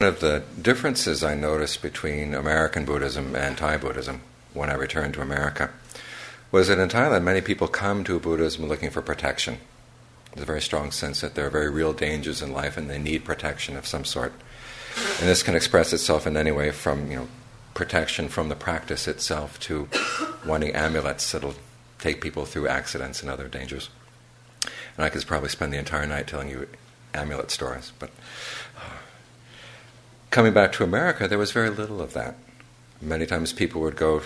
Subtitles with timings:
[0.00, 4.20] One of the differences I noticed between American Buddhism and Thai Buddhism
[4.52, 5.70] when I returned to America
[6.52, 9.56] was that in Thailand many people come to Buddhism looking for protection.
[10.34, 12.98] There's a very strong sense that there are very real dangers in life and they
[12.98, 14.34] need protection of some sort.
[15.18, 17.28] And this can express itself in any way from you know
[17.72, 19.88] protection from the practice itself to
[20.44, 21.54] wanting amulets that'll
[22.00, 23.88] take people through accidents and other dangers.
[24.62, 26.68] And I could probably spend the entire night telling you
[27.14, 28.10] amulet stories, but
[28.76, 28.98] uh,
[30.36, 32.34] coming back to America, there was very little of that.
[33.00, 34.20] Many times people would go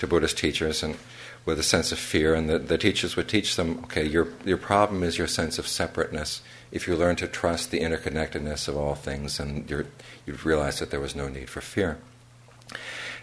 [0.00, 0.96] to Buddhist teachers and
[1.44, 4.56] with a sense of fear, and the, the teachers would teach them, okay, your, your
[4.56, 6.42] problem is your sense of separateness.
[6.72, 10.98] If you learn to trust the interconnectedness of all things, and you'd realize that there
[10.98, 11.98] was no need for fear.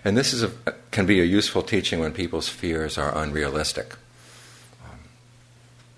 [0.06, 0.52] And this is a,
[0.92, 3.96] can be a useful teaching when people's fears are unrealistic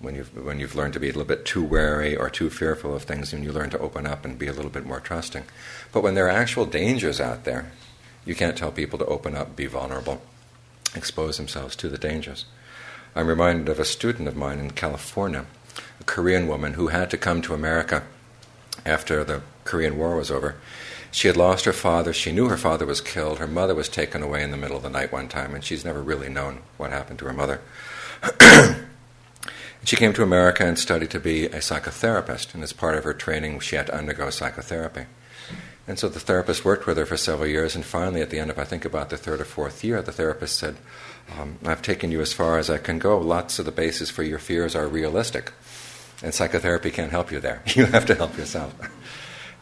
[0.04, 2.94] when you've, when you've learned to be a little bit too wary or too fearful
[2.94, 5.44] of things, and you learn to open up and be a little bit more trusting.
[5.92, 7.72] But when there are actual dangers out there,
[8.24, 10.22] you can't tell people to open up, be vulnerable,
[10.94, 12.46] expose themselves to the dangers.
[13.16, 15.46] I'm reminded of a student of mine in California,
[16.00, 18.02] a Korean woman who had to come to America
[18.84, 20.56] after the Korean War was over.
[21.10, 22.12] She had lost her father.
[22.12, 23.38] She knew her father was killed.
[23.38, 25.84] Her mother was taken away in the middle of the night one time, and she's
[25.84, 27.60] never really known what happened to her mother.
[29.84, 33.12] She came to America and studied to be a psychotherapist, and as part of her
[33.12, 35.04] training, she had to undergo psychotherapy.
[35.86, 38.50] And so the therapist worked with her for several years, and finally, at the end
[38.50, 40.76] of I think about the third or fourth year, the therapist said,
[41.38, 43.18] um, I've taken you as far as I can go.
[43.18, 45.52] Lots of the bases for your fears are realistic,
[46.22, 47.62] and psychotherapy can't help you there.
[47.74, 48.74] You have to help yourself.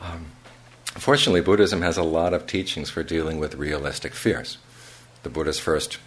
[0.01, 0.27] Um,
[0.85, 4.59] fortunately, Buddhism has a lot of teachings for dealing with realistic fears.
[5.23, 5.99] The Buddha's first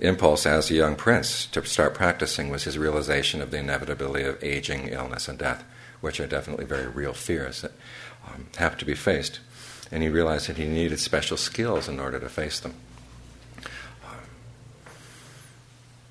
[0.00, 4.42] impulse as a young prince to start practicing was his realization of the inevitability of
[4.42, 5.64] aging, illness, and death,
[6.00, 7.72] which are definitely very real fears that
[8.26, 9.40] um, have to be faced.
[9.90, 12.74] And he realized that he needed special skills in order to face them.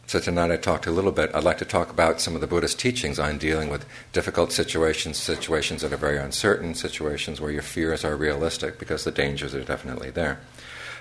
[0.07, 1.33] So tonight I talked a little bit.
[1.33, 5.17] I'd like to talk about some of the Buddhist teachings on dealing with difficult situations,
[5.17, 9.63] situations that are very uncertain, situations where your fears are realistic because the dangers are
[9.63, 10.39] definitely there.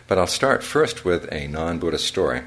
[0.08, 2.42] But I'll start first with a non Buddhist story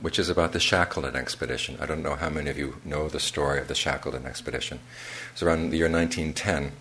[0.00, 1.76] which is about the Shackleton expedition.
[1.80, 4.78] I don't know how many of you know the story of the Shackleton expedition.
[4.78, 6.72] It was around the year 1910.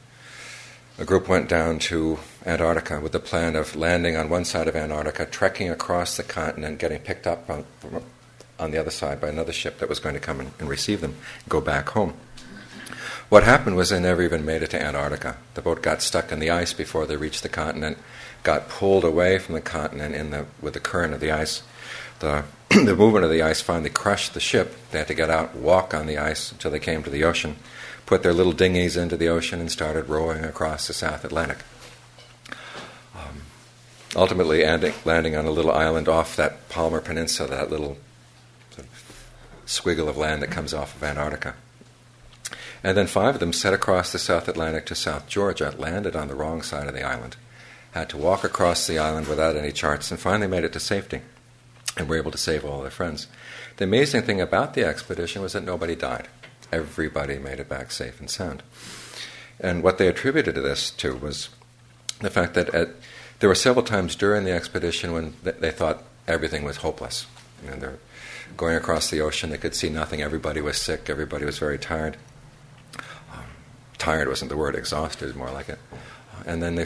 [1.00, 4.75] A group went down to Antarctica with the plan of landing on one side of
[4.75, 7.66] Antarctica, trekking across the continent, getting picked up on,
[8.59, 11.01] on the other side by another ship that was going to come and, and receive
[11.01, 12.16] them, and go back home.
[13.29, 15.38] What happened was they never even made it to Antarctica.
[15.53, 17.97] The boat got stuck in the ice before they reached the continent,
[18.44, 21.61] got pulled away from the continent in the, with the current of the ice.
[22.19, 22.45] The
[22.85, 24.75] the movement of the ice finally crushed the ship.
[24.91, 27.55] They had to get out, walk on the ice until they came to the ocean,
[28.05, 31.59] put their little dinghies into the ocean, and started rowing across the South Atlantic.
[33.16, 33.41] Um,
[34.16, 34.63] ultimately,
[35.05, 37.97] landing on a little island off that Palmer Peninsula, that little
[38.71, 39.25] sort of
[39.66, 41.55] squiggle of land that comes off of Antarctica.
[42.83, 46.27] And then five of them set across the South Atlantic to South Georgia, landed on
[46.27, 47.37] the wrong side of the island,
[47.93, 51.21] had to walk across the island without any charts, and finally made it to safety
[51.97, 53.28] and were able to save all their friends.
[53.78, 56.28] The amazing thing about the expedition was that nobody died.
[56.72, 58.63] Everybody made it back safe and sound.
[59.59, 61.50] And what they attributed to this to was
[62.19, 62.90] the fact that at,
[63.40, 67.25] there were several times during the expedition when th- they thought everything was hopeless.
[67.63, 68.00] You know, they're
[68.56, 70.22] going across the ocean, they could see nothing.
[70.22, 71.09] Everybody was sick.
[71.09, 72.18] Everybody was very tired.
[73.34, 73.46] Um,
[73.97, 74.75] tired wasn't the word.
[74.75, 75.79] Exhausted is more like it.
[76.46, 76.85] And then they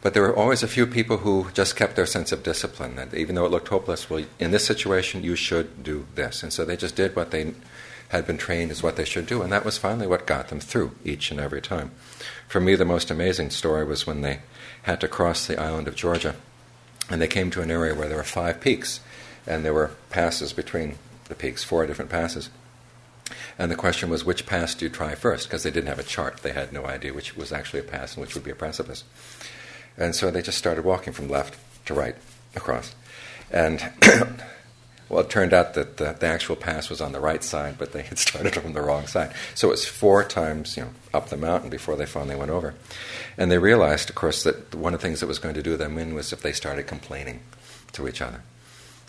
[0.00, 2.96] but there were always a few people who just kept their sense of discipline.
[2.96, 6.42] That even though it looked hopeless, well, in this situation, you should do this.
[6.42, 7.54] And so they just did what they
[8.10, 9.42] had been trained as what they should do.
[9.42, 11.90] And that was finally what got them through each and every time.
[12.46, 14.40] For me, the most amazing story was when they
[14.82, 16.36] had to cross the island of Georgia.
[17.10, 19.00] And they came to an area where there were five peaks.
[19.46, 22.50] And there were passes between the peaks, four different passes.
[23.58, 25.48] And the question was, which pass do you try first?
[25.48, 26.38] Because they didn't have a chart.
[26.38, 29.04] They had no idea which was actually a pass and which would be a precipice.
[29.98, 32.16] And so they just started walking from left to right
[32.54, 32.94] across.
[33.50, 33.82] And
[35.08, 37.92] well, it turned out that the, the, actual pass was on the right side, but
[37.92, 39.34] they had started from the wrong side.
[39.54, 42.74] So it was four times, you know, up the mountain before they finally went over.
[43.36, 45.76] And they realized, of course, that one of the things that was going to do
[45.76, 47.40] them in was if they started complaining
[47.92, 48.42] to each other.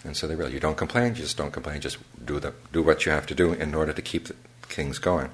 [0.03, 2.81] And so they realized, you don't complain, you just don't complain, just do, the, do
[2.81, 4.29] what you have to do in order to keep
[4.63, 5.29] things going.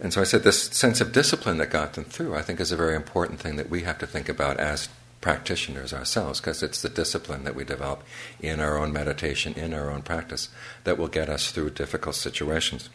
[0.00, 2.72] And so I said this sense of discipline that got them through, I think, is
[2.72, 4.88] a very important thing that we have to think about as
[5.20, 8.02] practitioners ourselves, because it's the discipline that we develop
[8.40, 10.50] in our own meditation, in our own practice,
[10.84, 12.90] that will get us through difficult situations.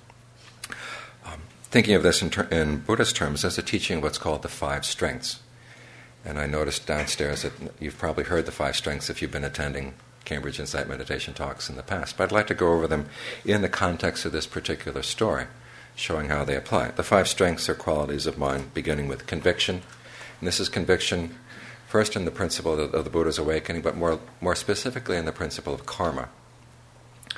[1.25, 4.43] Um, thinking of this in, ter- in Buddhist terms as a teaching of what's called
[4.43, 5.39] the five strengths.
[6.23, 9.95] And I noticed downstairs that you've probably heard the five strengths if you've been attending
[10.25, 12.17] Cambridge Insight Meditation talks in the past.
[12.17, 13.07] But I'd like to go over them
[13.43, 15.45] in the context of this particular story,
[15.99, 16.91] showing how they apply.
[16.91, 19.81] The five strengths or qualities of mind, beginning with conviction.
[20.39, 21.35] And this is conviction
[21.87, 25.73] first in the principle of, the Buddha's awakening, but more, more specifically in the principle
[25.73, 26.29] of karma.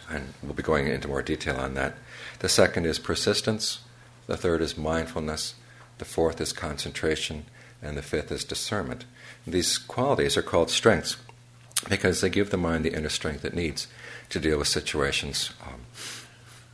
[0.10, 1.96] And we'll be going into more detail on that.
[2.40, 3.80] The second is persistence.
[4.28, 5.56] The third is mindfulness.
[5.98, 7.46] The fourth is concentration.
[7.82, 9.06] And the fifth is discernment.
[9.48, 11.18] These qualities are called strengths
[11.90, 13.88] because they give the mind the inner strength it needs
[14.30, 15.52] to deal with situations.
[15.66, 15.81] Um,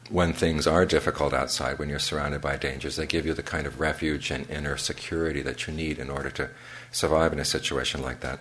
[0.10, 3.68] when things are difficult outside, when you're surrounded by dangers, they give you the kind
[3.68, 6.50] of refuge and inner security that you need in order to
[6.92, 8.40] survive in a situation like that.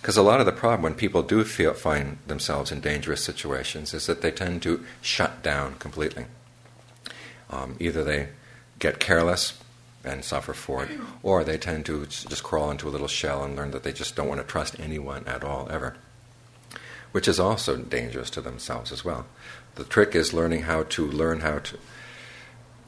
[0.00, 3.92] Because a lot of the problem when people do feel, find themselves in dangerous situations
[3.94, 6.26] is that they tend to shut down completely.
[7.50, 8.28] Um, either they
[8.78, 9.58] get careless
[10.04, 10.90] and suffer for it,
[11.22, 14.14] or they tend to just crawl into a little shell and learn that they just
[14.14, 15.96] don't want to trust anyone at all, ever,
[17.10, 19.26] which is also dangerous to themselves as well.
[19.76, 21.78] The trick is learning how to learn how to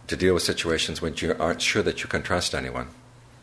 [0.09, 2.89] to deal with situations when you aren't sure that you can trust anyone.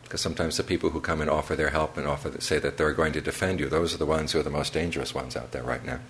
[0.02, 2.92] Because sometimes the people who come and offer their help and offer say that they're
[2.92, 5.52] going to defend you, those are the ones who are the most dangerous ones out
[5.52, 6.00] there right now.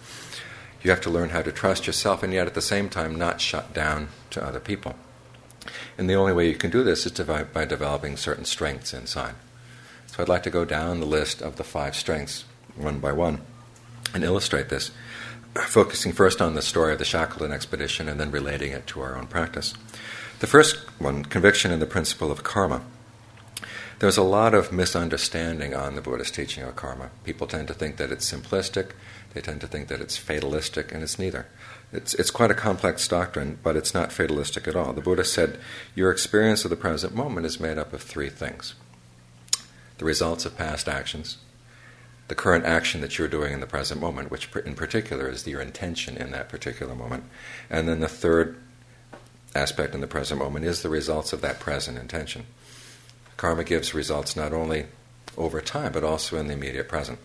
[0.82, 3.40] You have to learn how to trust yourself and yet at the same time not
[3.40, 4.94] shut down to other people.
[5.98, 9.34] And the only way you can do this is by developing certain strengths inside.
[10.06, 12.44] So I'd like to go down the list of the five strengths
[12.76, 13.40] one by one
[14.14, 14.90] and illustrate this,
[15.62, 19.16] focusing first on the story of the Shackleton expedition and then relating it to our
[19.16, 19.74] own practice.
[20.40, 22.82] The first one, conviction in the principle of karma.
[23.98, 27.10] There's a lot of misunderstanding on the Buddhist teaching of karma.
[27.24, 28.90] People tend to think that it's simplistic,
[29.32, 31.46] they tend to think that it's fatalistic, and it's neither.
[31.92, 34.92] It's, it's quite a complex doctrine, but it's not fatalistic at all.
[34.92, 35.58] The Buddha said
[35.94, 38.74] your experience of the present moment is made up of three things
[39.98, 41.38] the results of past actions,
[42.28, 45.60] the current action that you're doing in the present moment, which in particular is your
[45.60, 47.24] intention in that particular moment,
[47.70, 48.56] and then the third
[49.54, 52.44] aspect in the present moment is the results of that present intention.
[53.36, 54.86] Karma gives results not only
[55.36, 57.18] over time, but also in the immediate present.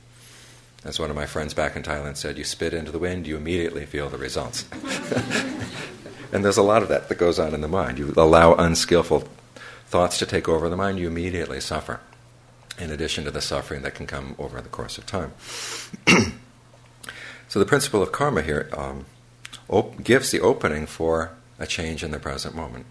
[0.84, 3.38] As one of my friends back in Thailand said, you spit into the wind, you
[3.38, 4.66] immediately feel the results.
[6.32, 8.00] and there's a lot of that that goes on in the mind.
[8.00, 9.28] You allow unskillful
[9.86, 12.00] thoughts to take over the mind, you immediately suffer,
[12.80, 15.34] in addition to the suffering that can come over the course of time.
[17.48, 19.06] so the principle of karma here um,
[19.70, 22.86] op- gives the opening for a change in the present moment.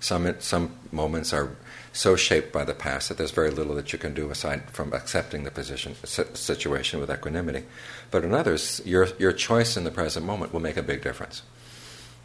[0.00, 1.56] Some, some moments are
[1.92, 4.92] so shaped by the past that there's very little that you can do aside from
[4.92, 7.64] accepting the position, situation with equanimity.
[8.10, 11.42] But in others, your, your choice in the present moment will make a big difference.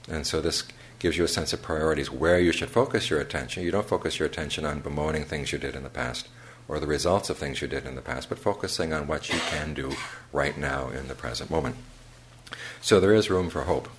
[0.10, 0.64] And so this
[1.00, 3.64] gives you a sense of priorities, where you should focus your attention.
[3.64, 6.28] You don't focus your attention on bemoaning things you did in the past
[6.68, 9.40] or the results of things you did in the past, but focusing on what you
[9.40, 9.94] can do
[10.34, 11.76] right now in the present moment.
[12.82, 13.90] So there is room for hope.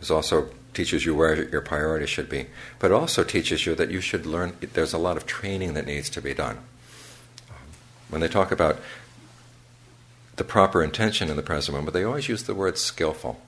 [0.00, 2.46] This also teaches you where your priorities should be,
[2.78, 4.56] but it also teaches you that you should learn.
[4.60, 6.58] There's a lot of training that needs to be done.
[8.08, 8.78] When they talk about
[10.36, 13.40] the proper intention in the present moment, they always use the word skillful.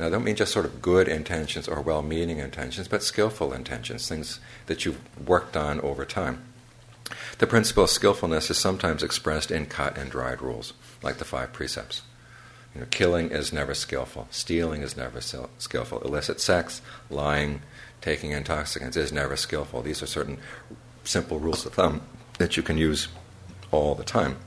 [0.00, 3.52] Now, I don't mean just sort of good intentions or well meaning intentions, but skillful
[3.52, 4.98] intentions, things that you've
[5.28, 6.42] worked on over time.
[7.36, 10.72] The principle of skillfulness is sometimes expressed in cut and dried rules,
[11.02, 12.00] like the five precepts.
[12.74, 14.26] You know, killing is never skillful.
[14.30, 16.00] Stealing is never skillful.
[16.00, 17.60] Illicit sex, lying,
[18.00, 19.82] taking intoxicants is never skillful.
[19.82, 20.38] These are certain
[21.04, 22.00] simple rules of thumb
[22.38, 23.08] that you can use
[23.70, 24.38] all the time.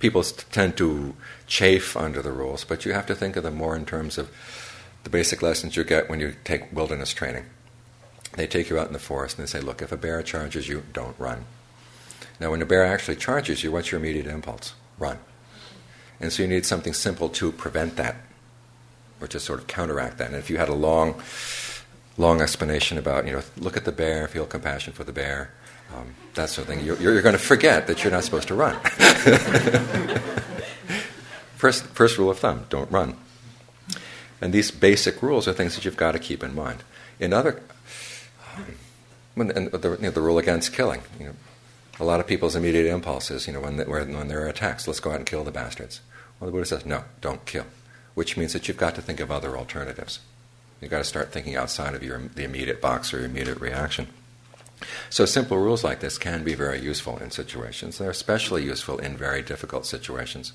[0.00, 1.14] People tend to
[1.46, 4.30] chafe under the rules, but you have to think of them more in terms of
[5.04, 7.44] the basic lessons you get when you take wilderness training.
[8.32, 10.68] They take you out in the forest and they say, Look, if a bear charges
[10.68, 11.44] you, don't run.
[12.38, 14.74] Now, when a bear actually charges you, what's your immediate impulse?
[14.98, 15.18] Run.
[16.20, 18.16] And so you need something simple to prevent that,
[19.20, 20.28] or to sort of counteract that.
[20.28, 21.20] And if you had a long,
[22.16, 25.52] long explanation about, you know, look at the bear, feel compassion for the bear,
[25.94, 28.54] um, that sort of thing, you're, you're going to forget that you're not supposed to
[28.54, 28.78] run.
[31.56, 33.16] first, first rule of thumb don't run.
[34.40, 36.82] And these basic rules are things that you've got to keep in mind.
[37.18, 37.62] In other,
[38.56, 38.64] um,
[39.36, 41.34] and the, you know, the rule against killing, you know,
[41.98, 45.00] a lot of people's immediate impulse is, you know, when, when there are attacks, let's
[45.00, 46.00] go out and kill the bastards.
[46.38, 47.66] Well, the Buddha says, no, don't kill,
[48.14, 50.20] which means that you've got to think of other alternatives.
[50.80, 54.08] You've got to start thinking outside of your, the immediate box or your immediate reaction.
[55.10, 57.98] So, simple rules like this can be very useful in situations.
[57.98, 60.52] They're especially useful in very difficult situations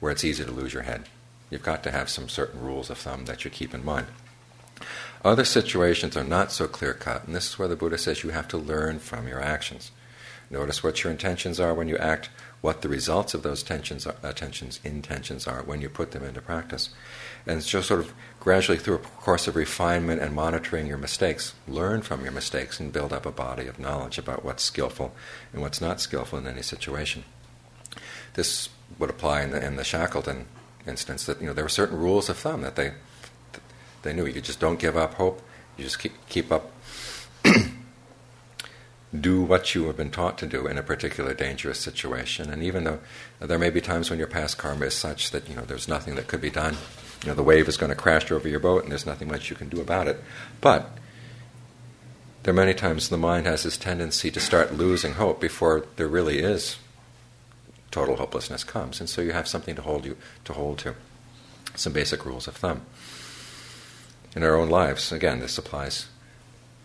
[0.00, 1.08] where it's easy to lose your head.
[1.50, 4.06] You've got to have some certain rules of thumb that you keep in mind.
[5.24, 8.30] Other situations are not so clear cut, and this is where the Buddha says you
[8.30, 9.90] have to learn from your actions.
[10.50, 12.28] Notice what your intentions are when you act,
[12.60, 14.32] what the results of those tensions, uh,
[14.84, 16.90] intentions are when you put them into practice.
[17.46, 18.12] And just sort of
[18.44, 22.92] gradually through a course of refinement and monitoring your mistakes, learn from your mistakes and
[22.92, 25.14] build up a body of knowledge about what's skillful
[25.52, 27.24] and what's not skillful in any situation.
[28.34, 30.44] This would apply in the, in the Shackleton
[30.86, 32.92] instance that you know there were certain rules of thumb that they
[34.02, 34.26] they knew.
[34.26, 35.40] You just don't give up hope.
[35.78, 36.70] You just keep keep up.
[39.18, 42.50] do what you have been taught to do in a particular dangerous situation.
[42.50, 42.98] And even though
[43.38, 46.16] there may be times when your past karma is such that you know there's nothing
[46.16, 46.76] that could be done,
[47.24, 49.48] you know the wave is going to crash over your boat and there's nothing much
[49.48, 50.22] you can do about it.
[50.60, 50.90] But
[52.42, 56.06] there are many times the mind has this tendency to start losing hope before there
[56.06, 56.76] really is
[57.94, 60.96] total hopelessness comes, and so you have something to hold you to hold to.
[61.76, 62.82] Some basic rules of thumb.
[64.34, 66.06] In our own lives, again, this applies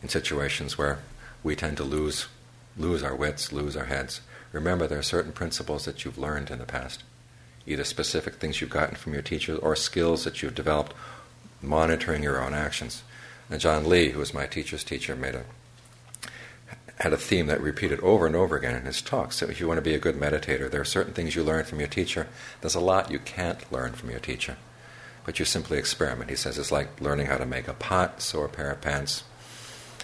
[0.03, 0.99] in situations where
[1.43, 2.27] we tend to lose
[2.77, 4.21] lose our wits, lose our heads.
[4.51, 7.03] Remember, there are certain principles that you've learned in the past,
[7.65, 10.93] either specific things you've gotten from your teachers or skills that you've developed
[11.61, 13.03] monitoring your own actions.
[13.49, 15.43] And Ajaan Lee, who was my teacher's teacher, made a
[16.99, 19.37] had a theme that repeated over and over again in his talks.
[19.37, 21.63] So if you want to be a good meditator, there are certain things you learn
[21.63, 22.27] from your teacher.
[22.59, 24.57] There's a lot you can't learn from your teacher,
[25.25, 26.29] but you simply experiment.
[26.29, 29.23] He says it's like learning how to make a pot, sew a pair of pants,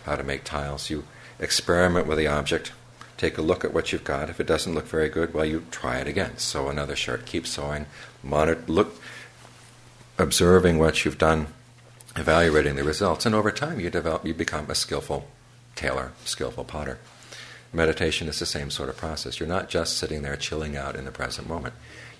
[0.05, 0.89] how to make tiles.
[0.89, 1.03] You
[1.37, 2.71] experiment with the object,
[3.17, 4.29] take a look at what you've got.
[4.29, 6.37] If it doesn't look very good, well, you try it again.
[6.37, 7.85] Sew another shirt, keep sewing,
[8.23, 8.99] monitor, look,
[10.17, 11.47] observing what you've done,
[12.15, 15.27] evaluating the results, and over time you develop, you become a skillful
[15.75, 16.99] tailor, skillful potter.
[17.73, 19.39] Meditation is the same sort of process.
[19.39, 21.73] You're not just sitting there chilling out in the present moment.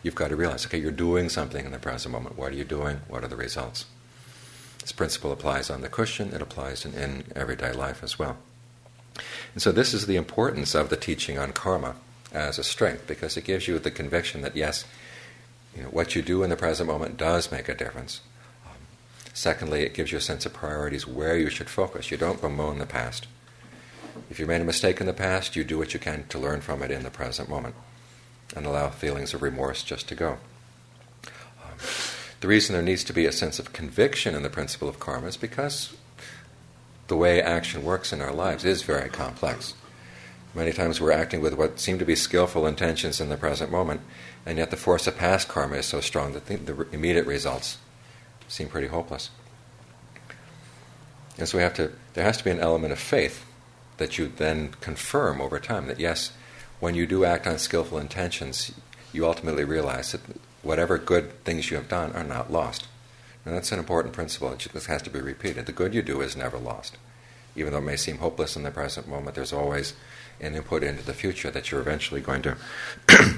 [0.04, 2.38] You've got to realize, okay, you're doing something in the present moment.
[2.38, 3.02] What are you doing?
[3.08, 3.86] What are the results?
[4.82, 8.38] This principle applies on the cushion, it applies in, in everyday life as well.
[9.54, 11.96] And so, this is the importance of the teaching on karma
[12.32, 14.86] as a strength, because it gives you the conviction that yes,
[15.76, 18.22] you know, what you do in the present moment does make a difference.
[18.66, 18.74] Um,
[19.34, 22.12] secondly, it gives you a sense of priorities where you should focus.
[22.12, 23.28] You don't bemoan the past.
[24.30, 26.62] If you made a mistake in the past, you do what you can to learn
[26.62, 27.76] from it in the present moment
[28.56, 30.38] and allow feelings of remorse just to go.
[31.64, 31.78] Um,
[32.42, 35.28] the reason there needs to be a sense of conviction in the principle of karma
[35.28, 35.94] is because
[37.08, 39.74] the way action works in our lives is very complex.
[40.54, 44.02] Many times we're acting with what seem to be skillful intentions in the present moment,
[44.46, 47.78] and yet the force of past karma is so strong that the, the immediate results
[48.48, 49.30] seem pretty hopeless.
[51.38, 53.46] And so we have to, there has to be an element of faith
[53.98, 56.32] that you then confirm over time that yes,
[56.80, 58.72] when you do act on skillful intentions,
[59.12, 60.22] you ultimately realize that
[60.62, 62.88] whatever good things you have done are not lost.
[63.46, 64.56] And that's an important principle.
[64.74, 65.68] This has to be repeated.
[65.68, 66.98] The good you do is never lost.
[67.56, 69.94] Even though it may seem hopeless in the present moment, there's always
[70.42, 72.58] an input into the future that you're eventually going to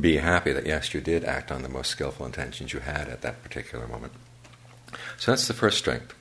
[0.00, 3.22] be happy that, yes, you did act on the most skillful intentions you had at
[3.22, 4.12] that particular moment.
[5.18, 6.14] So that's the first strength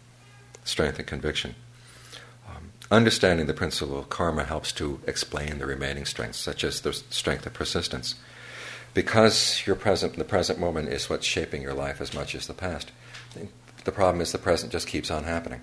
[0.66, 1.56] strength and conviction.
[2.48, 6.94] Um, understanding the principle of karma helps to explain the remaining strengths, such as the
[6.94, 8.16] strength of persistence.
[8.94, 12.54] Because your present, the present moment is what's shaping your life as much as the
[12.54, 12.92] past,
[13.84, 15.62] the problem is the present just keeps on happening.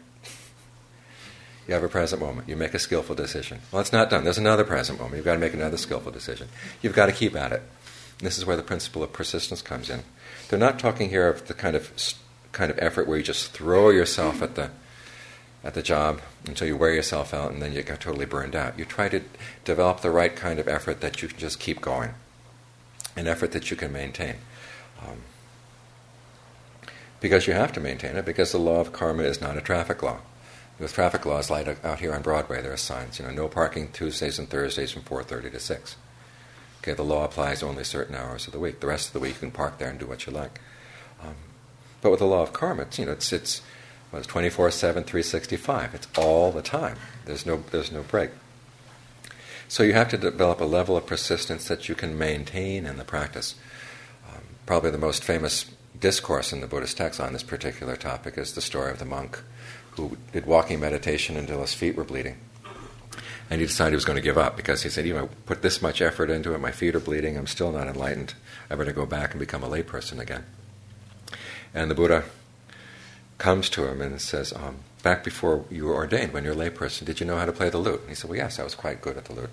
[1.67, 2.49] You have a present moment.
[2.49, 3.61] You make a skillful decision.
[3.71, 4.25] Well, it's not done.
[4.25, 5.17] There's another present moment.
[5.17, 6.49] You've got to make another skillful decision.
[6.83, 7.63] You've got to keep at it.
[8.19, 10.03] And this is where the principle of persistence comes in.
[10.49, 11.93] They're not talking here of the kind of
[12.53, 14.71] kind of effort where you just throw yourself at the
[15.63, 18.79] at the job until you wear yourself out and then you get totally burned out.
[18.79, 19.23] You try to
[19.65, 22.15] develop the right kind of effort that you can just keep going,
[23.17, 24.37] an effort that you can maintain.
[25.03, 25.19] Um,
[27.21, 30.03] because you have to maintain it, because the law of karma is not a traffic
[30.03, 30.19] law.
[30.79, 33.93] With traffic laws like out here on Broadway, there are signs, you know, no parking
[33.93, 35.97] Tuesdays and Thursdays from 4.30 to 6.
[36.79, 38.81] Okay, the law applies only certain hours of the week.
[38.81, 40.59] The rest of the week you can park there and do what you like.
[41.23, 41.35] Um,
[42.01, 43.61] but with the law of karma, it's, you know, it's, it's
[44.11, 45.95] well, it's 24 7, 365.
[45.95, 46.97] It's all the time.
[47.27, 48.31] There's no, there's no break.
[49.71, 53.05] So you have to develop a level of persistence that you can maintain in the
[53.05, 53.55] practice.
[54.29, 58.55] Um, probably the most famous discourse in the Buddhist text on this particular topic is
[58.55, 59.41] the story of the monk
[59.93, 62.39] who did walking meditation until his feet were bleeding.
[63.49, 65.29] And he decided he was going to give up because he said, you know, I
[65.47, 68.35] put this much effort into it, my feet are bleeding, I'm still not enlightened.
[68.69, 70.47] I better go back and become a layperson again.
[71.73, 72.25] And the Buddha
[73.39, 77.07] comes to him and says, um, Back before you were ordained, when you're a layperson,
[77.07, 78.01] did you know how to play the lute?
[78.01, 79.51] And he said, Well, yes, I was quite good at the lute.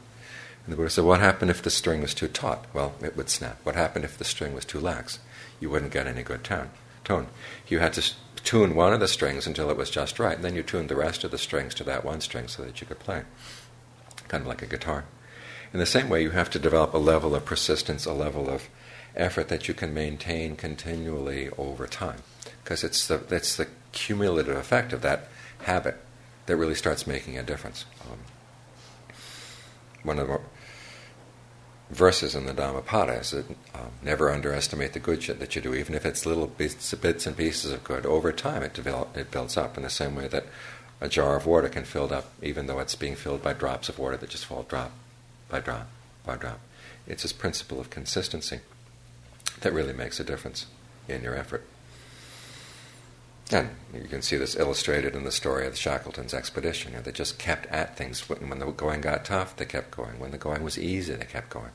[0.68, 2.66] And the Buddha said, What happened if the string was too taut?
[2.74, 3.58] Well, it would snap.
[3.64, 5.20] What happened if the string was too lax?
[5.62, 6.72] You wouldn't get any good tone.
[7.06, 7.28] tone.
[7.70, 10.56] You had to tune one of the strings until it was just right, and then
[10.56, 13.00] you tuned the rest of the strings to that one string so that you could
[13.00, 13.22] play.
[14.28, 15.06] Kind of like a guitar.
[15.72, 18.68] In the same way, you have to develop a level of persistence, a level of
[19.16, 22.24] effort that you can maintain continually over time.
[22.62, 25.96] Because it's the, it's the cumulative effect of that habit
[26.46, 27.86] that really starts making a difference.
[28.12, 28.20] Um,
[30.04, 30.40] one of the
[31.90, 35.74] verses in the Dhammapada is that um, never underestimate the good shit that you do,
[35.74, 38.06] even if it's little bits, bits and pieces of good.
[38.06, 40.46] Over time, it, develop, it builds up in the same way that
[41.00, 44.00] a jar of water can fill up, even though it's being filled by drops of
[44.00, 44.92] water that just fall drop
[45.50, 45.88] by drop
[46.26, 46.60] by drop.
[47.08, 48.60] It's this principle of consistency
[49.62, 50.66] that really makes a difference
[51.08, 51.64] in your effort.
[53.52, 56.92] And you can see this illustrated in the story of the Shackleton's expedition.
[56.92, 58.28] You know, they just kept at things.
[58.28, 60.20] When the going got tough, they kept going.
[60.20, 61.72] When the going was easy, they kept going.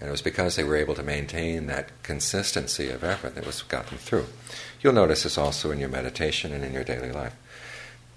[0.00, 3.62] And it was because they were able to maintain that consistency of effort that was
[3.62, 4.26] got them through.
[4.80, 7.36] You'll notice this also in your meditation and in your daily life.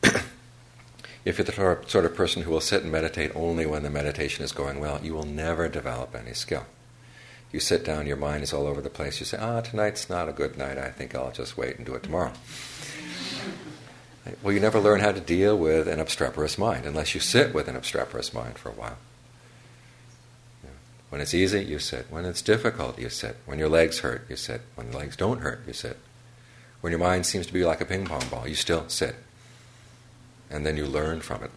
[1.26, 4.46] if you're the sort of person who will sit and meditate only when the meditation
[4.46, 6.66] is going well, you will never develop any skill
[7.52, 9.20] you sit down, your mind is all over the place.
[9.20, 10.78] You say, ah, tonight's not a good night.
[10.78, 12.34] I think I'll just wait and do it tomorrow.
[14.44, 17.68] well, you never learn how to deal with an obstreperous mind unless you sit with
[17.68, 18.98] an obstreperous mind for a while.
[21.10, 22.08] When it's easy, you sit.
[22.10, 23.38] When it's difficult, you sit.
[23.46, 24.62] When your legs hurt, you sit.
[24.76, 25.98] When the legs don't hurt, you sit.
[26.82, 29.16] When your mind seems to be like a ping pong ball, you still sit.
[30.50, 31.52] And then you learn from it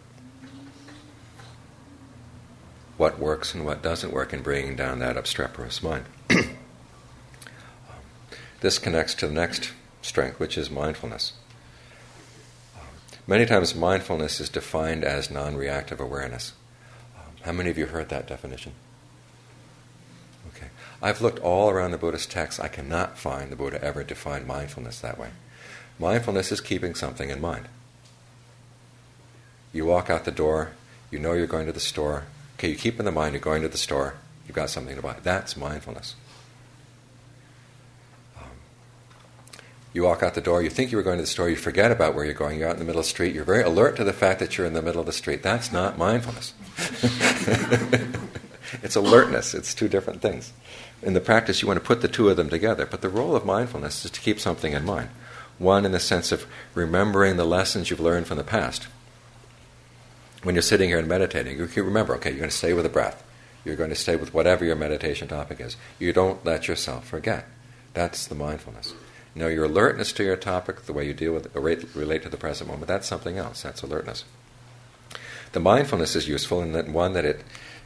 [3.01, 6.05] what works and what doesn't work in bringing down that obstreperous mind.
[7.89, 7.97] Um,
[8.59, 9.71] this connects to the next
[10.03, 11.33] strength, which is mindfulness.
[12.77, 12.85] Um,
[13.25, 16.53] many times, mindfulness is defined as non reactive awareness.
[17.17, 18.73] Um, how many of you heard that definition?
[20.49, 20.67] Okay.
[21.01, 22.59] I've looked all around the Buddhist texts.
[22.59, 25.29] I cannot find the Buddha ever define mindfulness that way.
[25.97, 27.67] Mindfulness is keeping something in mind.
[29.73, 30.73] You walk out the door,
[31.09, 32.25] you know you're going to the store,
[32.61, 34.13] Okay, you keep in the mind you're going to the store,
[34.45, 35.15] you've got something to buy.
[35.23, 36.13] That's mindfulness.
[38.37, 38.51] Um,
[39.93, 41.89] you walk out the door, you think you were going to the store, you forget
[41.89, 43.95] about where you're going, you're out in the middle of the street, you're very alert
[43.95, 45.41] to the fact that you're in the middle of the street.
[45.41, 46.53] That's not mindfulness.
[48.83, 50.53] it's alertness, it's two different things.
[51.01, 53.35] In the practice, you want to put the two of them together, but the role
[53.35, 55.09] of mindfulness is to keep something in mind.
[55.57, 56.45] One, in the sense of
[56.75, 58.85] remembering the lessons you've learned from the past
[60.43, 62.83] when you're sitting here and meditating, you can remember, okay, you're going to stay with
[62.83, 63.23] the breath.
[63.63, 65.77] You're going to stay with whatever your meditation topic is.
[65.99, 67.45] You don't let yourself forget.
[67.93, 68.93] That's the mindfulness.
[69.35, 72.69] Now, your alertness to your topic, the way you deal with relate to the present
[72.69, 73.61] moment, that's something else.
[73.61, 74.25] That's alertness.
[75.53, 77.43] The mindfulness is useful in that one that it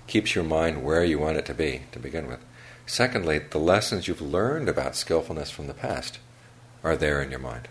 [0.08, 2.40] keeps your mind where you want it to be to begin with.
[2.86, 6.20] Secondly, the lessons you've learned about skillfulness from the past
[6.84, 7.68] are there in your mind.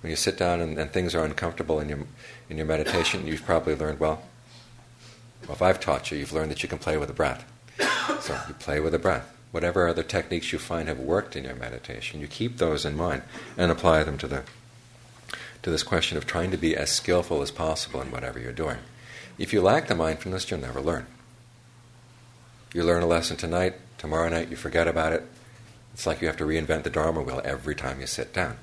[0.00, 2.00] When you sit down and, and things are uncomfortable in your
[2.48, 4.22] in your meditation, you've probably learned, well,
[5.42, 7.44] well, if I've taught you, you've learned that you can play with the breath.
[8.20, 9.34] So you play with the breath.
[9.50, 13.22] Whatever other techniques you find have worked in your meditation, you keep those in mind
[13.56, 14.42] and apply them to the
[15.62, 18.78] to this question of trying to be as skillful as possible in whatever you're doing.
[19.38, 21.06] If you lack the mindfulness, you'll never learn.
[22.72, 25.24] You learn a lesson tonight, tomorrow night you forget about it.
[25.94, 28.58] It's like you have to reinvent the Dharma wheel every time you sit down.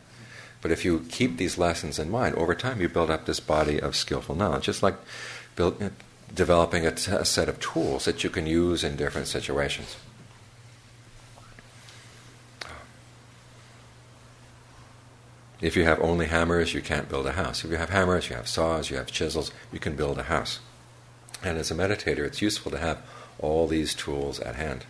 [0.66, 3.80] But if you keep these lessons in mind, over time you build up this body
[3.80, 4.96] of skillful knowledge, just like
[5.56, 5.90] build, uh,
[6.34, 9.96] developing a, t- a set of tools that you can use in different situations.
[15.62, 17.64] If you have only hammers, you can't build a house.
[17.64, 20.62] If you have hammers, you have saws, you have chisels, you can build a house.
[21.44, 23.04] And as a meditator, it's useful to have
[23.38, 24.88] all these tools at hand.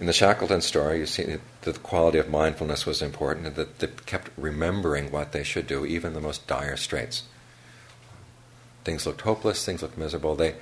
[0.00, 3.80] In the Shackleton story, you see that the quality of mindfulness was important and that
[3.80, 7.24] they kept remembering what they should do, even the most dire straits.
[8.82, 10.36] Things looked hopeless, things looked miserable.
[10.36, 10.54] They,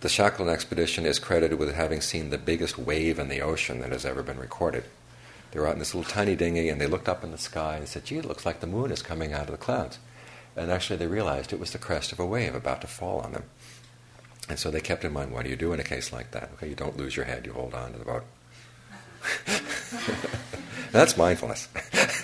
[0.00, 3.92] the Shackleton expedition is credited with having seen the biggest wave in the ocean that
[3.92, 4.82] has ever been recorded.
[5.52, 7.76] They were out in this little tiny dinghy and they looked up in the sky
[7.76, 10.00] and said, gee, it looks like the moon is coming out of the clouds.
[10.56, 13.34] And actually, they realized it was the crest of a wave about to fall on
[13.34, 13.44] them.
[14.48, 16.50] And so they kept in mind, what do you do in a case like that?
[16.54, 18.24] Okay, you don't lose your head, you hold on to the boat.
[20.92, 21.68] That's mindfulness.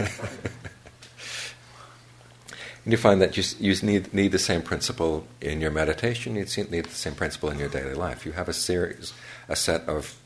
[2.84, 6.44] and you find that you, you need, need the same principle in your meditation, you
[6.44, 8.24] need the same principle in your daily life.
[8.24, 9.12] You have a series,
[9.48, 10.20] a set of,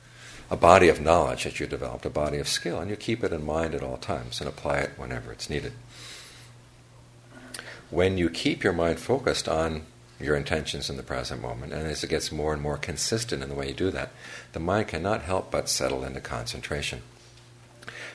[0.51, 3.33] a body of knowledge that you developed, a body of skill, and you keep it
[3.33, 5.73] in mind at all times and apply it whenever it's needed.
[7.91, 9.87] When you keep your mind focused on
[10.21, 11.73] your intentions in the present moment.
[11.73, 14.11] And as it gets more and more consistent in the way you do that,
[14.53, 17.03] the mind cannot help but settle into concentration.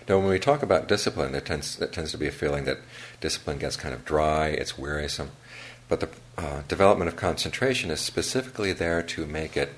[0.07, 2.79] Now, when we talk about discipline, there tends, there tends to be a feeling that
[3.21, 5.31] discipline gets kind of dry, it's wearisome.
[5.87, 9.73] But the uh, development of concentration is specifically there to make it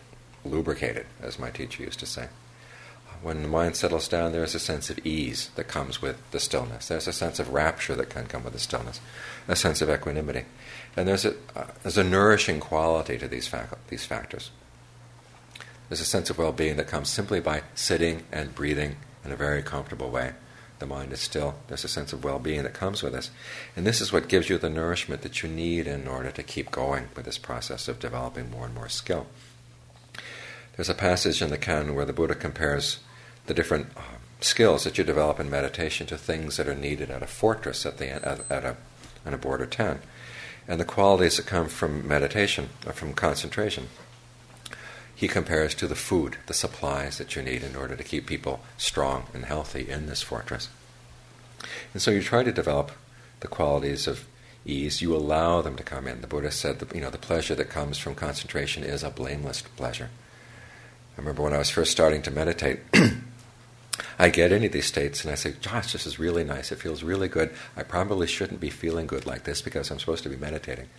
[0.46, 2.28] lubricated, as my teacher used to say.
[3.22, 6.40] When the mind settles down, there is a sense of ease that comes with the
[6.40, 6.88] stillness.
[6.88, 9.00] There's a sense of rapture that can come with the stillness,
[9.48, 10.46] a sense of equanimity.
[10.96, 14.52] And there's a, uh, there's a nourishing quality to these, fac- these factors.
[15.90, 19.36] There's a sense of well being that comes simply by sitting and breathing in a
[19.36, 20.34] very comfortable way.
[20.80, 21.56] The mind is still.
[21.68, 23.30] There's a sense of well being that comes with this.
[23.76, 26.72] And this is what gives you the nourishment that you need in order to keep
[26.72, 29.28] going with this process of developing more and more skill.
[30.76, 33.00] There's a passage in the canon where the Buddha compares
[33.46, 34.02] the different uh,
[34.40, 37.98] skills that you develop in meditation to things that are needed at a fortress at,
[37.98, 38.78] the, at, at a,
[39.26, 40.00] in a border town.
[40.68, 43.88] And the qualities that come from meditation, or from concentration,
[45.14, 48.62] he compares to the food, the supplies that you need in order to keep people
[48.78, 50.70] strong and healthy in this fortress.
[51.94, 52.92] And so you try to develop
[53.42, 54.26] the qualities of
[54.66, 55.02] ease.
[55.02, 56.22] You allow them to come in.
[56.22, 59.62] The Buddha said, that, you know, the pleasure that comes from concentration is a blameless
[59.62, 60.10] pleasure.
[61.16, 62.80] I remember when I was first starting to meditate,
[64.22, 66.72] I get into these states and I say, Josh, this is really nice.
[66.72, 67.50] It feels really good.
[67.76, 70.90] I probably shouldn't be feeling good like this because I'm supposed to be meditating.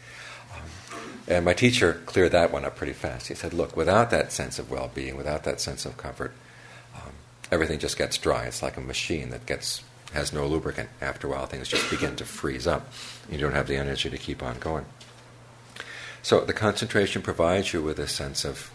[0.52, 3.28] Um, and my teacher cleared that one up pretty fast.
[3.28, 6.32] He said, Look, without that sense of well being, without that sense of comfort,
[6.96, 7.12] um,
[7.52, 8.46] everything just gets dry.
[8.46, 10.88] It's like a machine that gets has no lubricant.
[11.00, 12.92] After a while, things just begin to freeze up.
[13.30, 14.84] You don't have the energy to keep on going.
[16.22, 18.72] So the concentration provides you with a sense of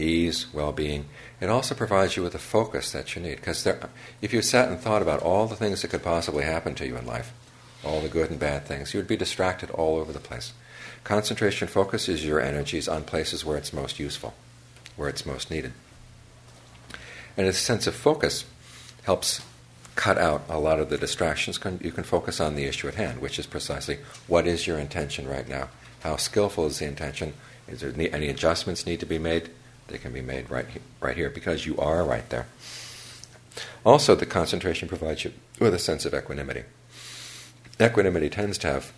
[0.00, 1.06] ease, well being.
[1.40, 3.36] It also provides you with the focus that you need.
[3.36, 3.66] Because
[4.20, 6.96] if you sat and thought about all the things that could possibly happen to you
[6.96, 7.32] in life,
[7.84, 10.52] all the good and bad things, you would be distracted all over the place.
[11.04, 14.34] Concentration focuses your energies on places where it's most useful,
[14.96, 15.72] where it's most needed.
[17.36, 18.44] And a sense of focus
[19.04, 19.40] helps
[19.96, 21.58] cut out a lot of the distractions.
[21.80, 25.28] You can focus on the issue at hand, which is precisely what is your intention
[25.28, 25.68] right now?
[26.00, 27.34] How skillful is the intention?
[27.66, 29.50] Is there any adjustments need to be made?
[29.90, 30.66] They can be made right,
[31.00, 32.46] right here because you are right there.
[33.84, 36.64] Also, the concentration provides you with a sense of equanimity.
[37.80, 38.92] Equanimity tends to have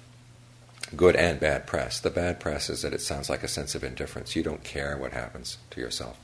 [0.94, 1.98] good and bad press.
[2.00, 4.36] The bad press is that it sounds like a sense of indifference.
[4.36, 6.18] You don't care what happens to yourself,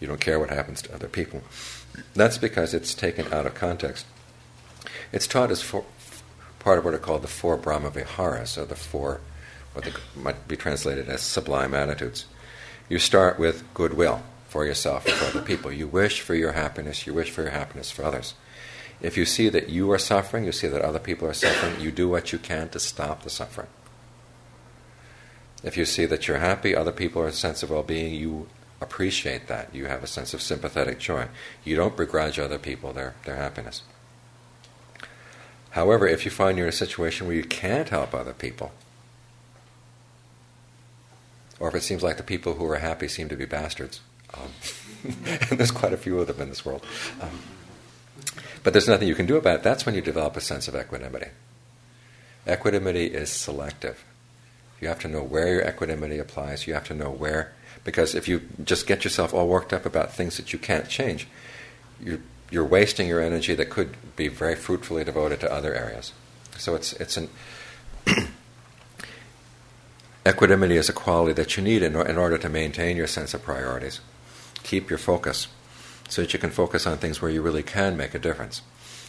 [0.00, 1.42] you don't care what happens to other people.
[2.14, 4.06] That's because it's taken out of context.
[5.12, 5.84] It's taught as for,
[6.58, 9.20] part of what are called the four Brahma Viharas, or the four,
[9.74, 12.26] what might be translated as sublime attitudes.
[12.88, 15.72] You start with goodwill for yourself and for other people.
[15.72, 18.34] You wish for your happiness, you wish for your happiness for others.
[19.00, 21.90] If you see that you are suffering, you see that other people are suffering, you
[21.90, 23.68] do what you can to stop the suffering.
[25.64, 28.14] If you see that you're happy, other people are in a sense of well being,
[28.14, 28.48] you
[28.80, 29.74] appreciate that.
[29.74, 31.28] You have a sense of sympathetic joy.
[31.64, 33.82] You don't begrudge other people their, their happiness.
[35.70, 38.72] However, if you find you're in a situation where you can't help other people,
[41.62, 44.00] or if it seems like the people who are happy seem to be bastards.
[44.34, 44.48] Um,
[45.48, 46.84] and there's quite a few of them in this world.
[47.20, 47.38] Um,
[48.64, 49.62] but there's nothing you can do about it.
[49.62, 51.28] That's when you develop a sense of equanimity.
[52.48, 54.04] Equanimity is selective.
[54.80, 56.66] You have to know where your equanimity applies.
[56.66, 57.52] You have to know where,
[57.84, 61.28] because if you just get yourself all worked up about things that you can't change,
[62.02, 62.18] you're,
[62.50, 66.12] you're wasting your energy that could be very fruitfully devoted to other areas.
[66.58, 67.30] So it's, it's an
[70.24, 73.42] Equanimity is a quality that you need in, in order to maintain your sense of
[73.42, 74.00] priorities.
[74.62, 75.48] Keep your focus
[76.08, 78.62] so that you can focus on things where you really can make a difference.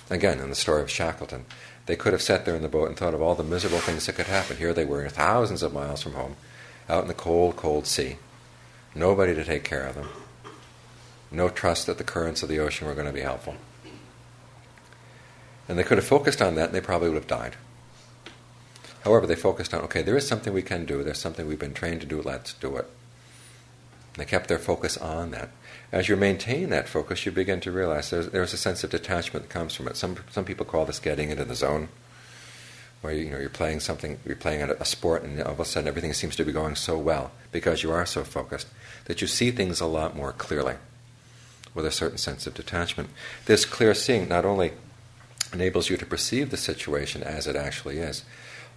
[0.10, 1.46] Again, in the story of Shackleton,
[1.86, 4.06] they could have sat there in the boat and thought of all the miserable things
[4.06, 4.58] that could happen.
[4.58, 6.36] Here they were, thousands of miles from home,
[6.90, 8.18] out in the cold, cold sea.
[8.96, 10.10] Nobody to take care of them.
[11.30, 13.56] No trust that the currents of the ocean were going to be helpful.
[15.68, 17.56] And they could have focused on that and they probably would have died.
[19.04, 21.74] However, they focused on okay, there is something we can do, there's something we've been
[21.74, 22.86] trained to do, let's do it.
[24.16, 25.50] They kept their focus on that.
[25.92, 29.48] As you maintain that focus, you begin to realize there's, there's a sense of detachment
[29.48, 29.98] that comes from it.
[29.98, 31.90] Some, some people call this getting into the zone,
[33.02, 35.88] where you, know, you're playing something, you're playing a sport, and all of a sudden
[35.88, 38.68] everything seems to be going so well because you are so focused
[39.06, 40.76] that you see things a lot more clearly
[41.74, 43.10] with a certain sense of detachment.
[43.46, 44.74] This clear seeing not only
[45.52, 48.24] enables you to perceive the situation as it actually is,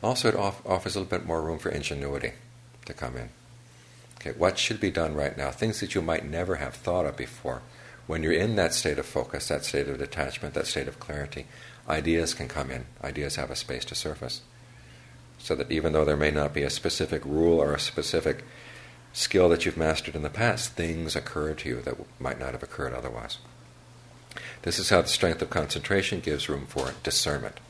[0.03, 2.33] also, it off- offers a little bit more room for ingenuity
[2.85, 3.31] to come in.
[4.21, 5.51] Okay, what should be done right now?
[5.51, 7.63] Things that you might never have thought of before.
[8.07, 11.47] When you're in that state of focus, that state of detachment, that state of clarity,
[11.89, 12.87] ideas can come in.
[13.03, 14.43] Ideas have a space to surface.
[15.39, 18.45] So that even though there may not be a specific rule or a specific
[19.13, 22.63] skill that you've mastered in the past, things occur to you that might not have
[22.63, 23.39] occurred otherwise.
[24.63, 27.61] This is how the strength of concentration gives room for discernment,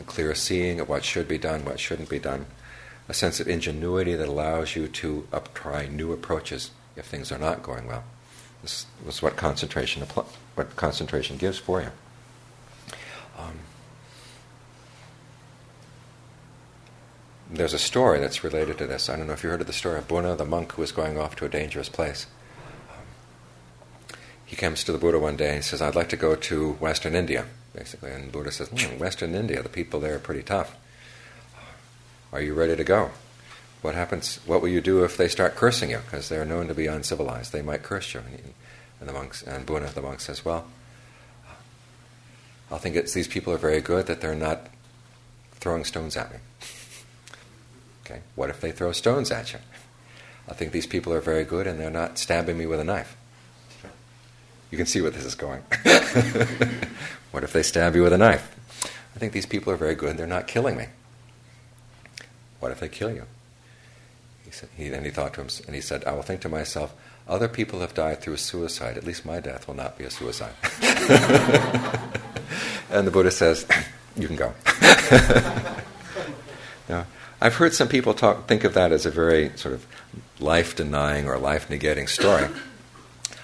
[0.00, 2.46] the clear seeing of what should be done, what shouldn't be done,
[3.08, 7.38] a sense of ingenuity that allows you to up, try new approaches if things are
[7.38, 8.04] not going well.
[8.62, 11.90] This was what concentration what concentration gives for you.
[13.38, 13.58] Um,
[17.50, 19.08] there's a story that's related to this.
[19.08, 20.92] I don't know if you heard of the story of Punna, the monk who was
[20.92, 22.26] going off to a dangerous place.
[22.90, 26.72] Um, he comes to the Buddha one day and says, I'd like to go to
[26.74, 28.10] Western India, basically.
[28.10, 30.76] And Buddha says, hmm, Western India, the people there are pretty tough.
[32.32, 33.10] Are you ready to go?
[33.82, 34.40] What happens?
[34.46, 35.98] What will you do if they start cursing you?
[35.98, 37.52] Because they're known to be uncivilized.
[37.52, 38.22] They might curse you.
[39.00, 40.66] And the monks and Punna, the monk says, "Well,
[42.70, 44.66] I think it's these people are very good that they're not
[45.52, 46.38] throwing stones at me.
[48.06, 49.60] Okay, what if they throw stones at you?
[50.48, 53.16] I think these people are very good and they're not stabbing me with a knife.
[54.70, 55.62] You can see where this is going.
[57.32, 58.56] what if they stab you with a knife?
[59.14, 60.86] I think these people are very good they're not killing me.
[62.60, 63.24] What if they kill you?
[64.44, 66.48] He said, he, then he thought to him, and he said, I will think to
[66.48, 66.94] myself,
[67.28, 68.96] other people have died through suicide.
[68.96, 70.52] At least my death will not be a suicide.
[72.90, 73.66] and the Buddha says,
[74.16, 74.52] You can go.
[76.88, 77.06] now,
[77.40, 79.86] I've heard some people talk, think of that as a very sort of
[80.40, 82.48] life denying or life negating story.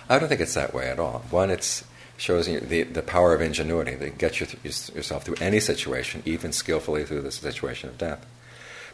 [0.09, 1.25] I don't think it's that way at all.
[1.31, 1.85] One, it
[2.17, 7.05] shows you the, the power of ingenuity that gets yourself through any situation, even skillfully
[7.05, 8.25] through the situation of death.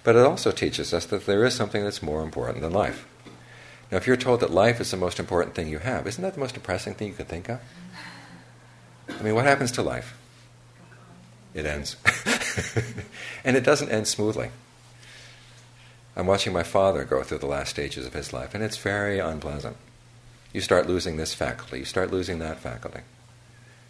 [0.05, 3.07] But it also teaches us that there is something that's more important than life.
[3.91, 6.35] Now, if you're told that life is the most important thing you have, isn't that
[6.35, 7.61] the most depressing thing you could think of?
[9.09, 10.17] I mean, what happens to life?
[11.55, 11.97] It ends.
[13.45, 14.51] and it doesn't end smoothly.
[16.17, 19.19] I'm watching my father go through the last stages of his life, and it's very
[19.19, 19.77] unpleasant.
[20.53, 23.01] You start losing this faculty, you start losing that faculty.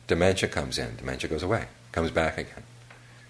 [0.07, 2.65] Dementia comes in, dementia goes away, comes back again.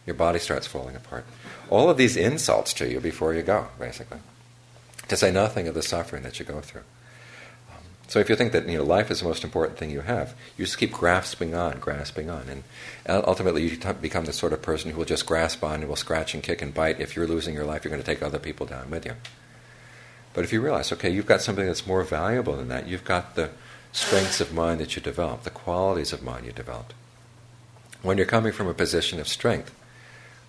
[0.06, 1.24] Your body starts falling apart.
[1.70, 4.18] All of these insults to you before you go, basically.
[5.08, 6.82] To say nothing of the suffering that you go through.
[7.70, 10.00] Um, so if you think that you know life is the most important thing you
[10.00, 12.64] have, you just keep grasping on, grasping on, and
[13.06, 16.34] ultimately you become the sort of person who will just grasp on and will scratch
[16.34, 17.00] and kick and bite.
[17.00, 19.14] If you're losing your life, you're going to take other people down with you.
[20.34, 23.34] But if you realize, okay, you've got something that's more valuable than that, you've got
[23.34, 23.50] the
[23.92, 26.94] strengths of mind that you developed, the qualities of mind you developed.
[28.02, 29.74] When you're coming from a position of strength,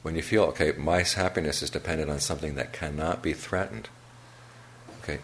[0.02, 3.89] when you feel, okay, my happiness is dependent on something that cannot be threatened,
[5.02, 5.19] okay,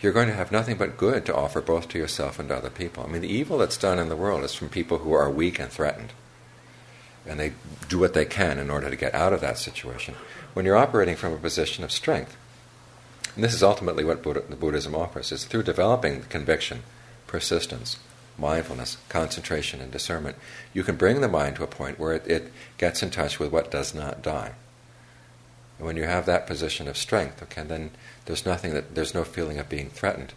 [0.00, 2.70] you're going to have nothing but good to offer both to yourself and to other
[2.70, 3.04] people.
[3.04, 5.58] I mean, the evil that's done in the world is from people who are weak
[5.60, 6.12] and threatened.
[7.26, 7.52] And they
[7.88, 10.14] do what they can in order to get out of that situation.
[10.54, 12.36] When you're operating from a position of strength,
[13.34, 16.82] and this is ultimately what Buddha, Buddhism offers, is through developing conviction,
[17.26, 17.98] persistence,
[18.38, 20.36] mindfulness, concentration, and discernment,
[20.72, 23.52] you can bring the mind to a point where it, it gets in touch with
[23.52, 24.52] what does not die.
[25.78, 27.90] And when you have that position of strength, okay, then
[28.26, 30.34] there's nothing that there's no feeling of being threatened.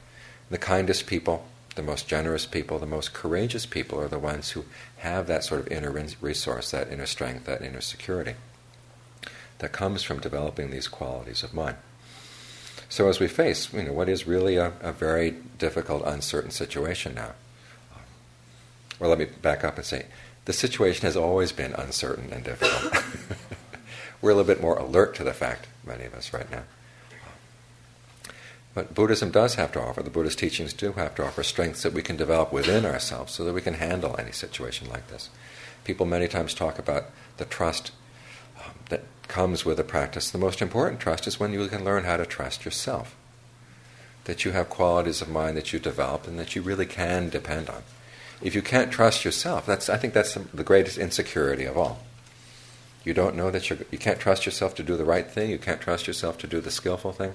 [0.50, 4.66] The kindest people, the most generous people, the most courageous people are the ones who
[4.98, 8.36] have that sort of inner resource, that inner strength, that inner security
[9.60, 11.78] that comes from developing these qualities of mind.
[12.96, 17.14] So as we face, you know, what is really a, a very difficult, uncertain situation
[17.14, 17.34] now,
[19.02, 20.06] well, let me back up and say
[20.46, 23.04] the situation has always been uncertain and difficult.
[24.22, 26.64] We're a little bit more alert to the fact, many of us right now.
[28.74, 31.92] But Buddhism does have to offer, the Buddhist teachings do have to offer strengths that
[31.92, 35.30] we can develop within ourselves so that we can handle any situation like this.
[35.84, 37.92] People many times talk about the trust
[38.58, 40.30] um, that comes with the practice.
[40.30, 43.16] The most important trust is when you can learn how to trust yourself.
[44.26, 47.70] That you have qualities of mind that you develop and that you really can depend
[47.70, 47.84] on
[48.42, 52.00] if you can't trust yourself, that's, I think that's the greatest insecurity of all.
[53.04, 55.58] You don't know that you're, you can't trust yourself to do the right thing, you
[55.58, 57.34] can't trust yourself to do the skillful thing.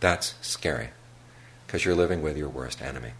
[0.00, 0.90] That's scary
[1.66, 3.12] because you're living with your worst enemy.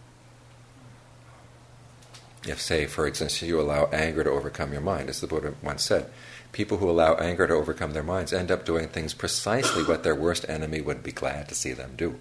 [2.47, 5.83] If, say, for instance, you allow anger to overcome your mind, as the Buddha once
[5.83, 6.09] said,
[6.51, 10.15] people who allow anger to overcome their minds end up doing things precisely what their
[10.15, 12.17] worst enemy would be glad to see them do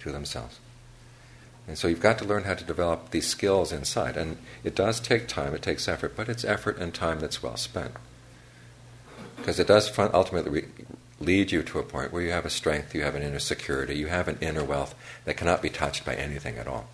[0.00, 0.58] to themselves.
[1.68, 4.16] And so you've got to learn how to develop these skills inside.
[4.16, 7.56] And it does take time, it takes effort, but it's effort and time that's well
[7.56, 7.92] spent.
[9.36, 10.66] Because it does ultimately
[11.18, 13.96] lead you to a point where you have a strength, you have an inner security,
[13.96, 16.86] you have an inner wealth that cannot be touched by anything at all.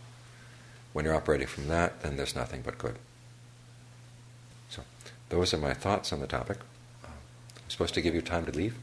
[0.92, 2.96] When you're operating from that, then there's nothing but good.
[5.32, 6.58] Those are my thoughts on the topic.
[7.02, 7.10] I'm
[7.68, 8.76] supposed to give you time to leave?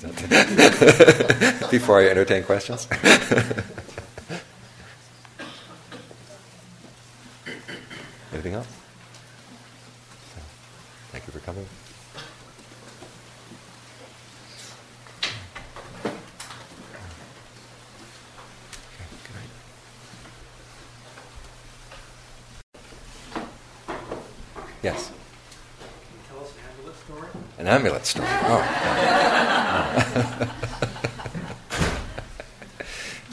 [1.68, 2.86] Before I entertain questions.
[8.32, 8.68] Anything else?
[11.10, 11.66] Thank you for coming.
[24.82, 25.12] Yes.
[26.28, 27.41] Tell us an amulet story.
[27.58, 28.26] An amulet story.
[28.28, 28.58] Oh.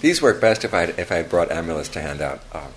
[0.01, 2.41] These work best if I if I brought amulets to hand out.
[2.53, 2.71] Um,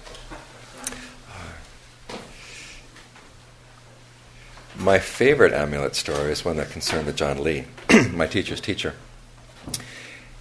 [4.76, 7.66] my favorite amulet story is one that concerned Ajaan Lee,
[8.10, 8.94] my teacher's teacher.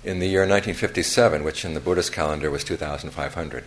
[0.04, 3.64] In the year 1957, which in the Buddhist calendar was 2,500,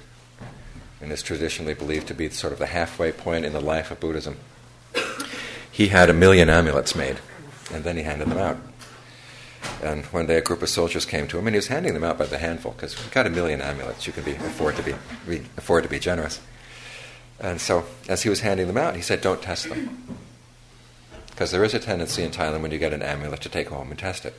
[1.01, 4.01] and is traditionally believed to be sort of the halfway point in the life of
[4.01, 4.39] Buddhism
[5.75, 7.19] he had a million amulets made,
[7.73, 8.57] and then he handed them out.
[9.83, 12.05] And one day, a group of soldiers came to him, and he was handing them
[12.05, 14.85] out by the handful because you've got a million amulets, you can be afford to
[14.85, 14.95] be,
[15.29, 16.41] be afford to be generous.
[17.41, 20.17] And so, as he was handing them out, he said, "Don't test them."
[21.31, 23.91] Because there is a tendency in Thailand when you get an amulet to take home
[23.91, 24.35] and test it.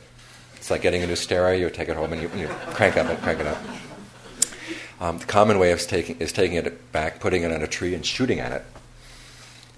[0.56, 3.20] It's like getting a new stereo, you take it home and you, you crank up
[3.20, 3.58] crank it up.
[4.98, 7.94] Um, the common way of taking, is taking it back, putting it on a tree,
[7.94, 8.64] and shooting at it.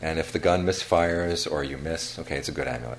[0.01, 2.99] And if the gun misfires or you miss, okay, it's a good amulet.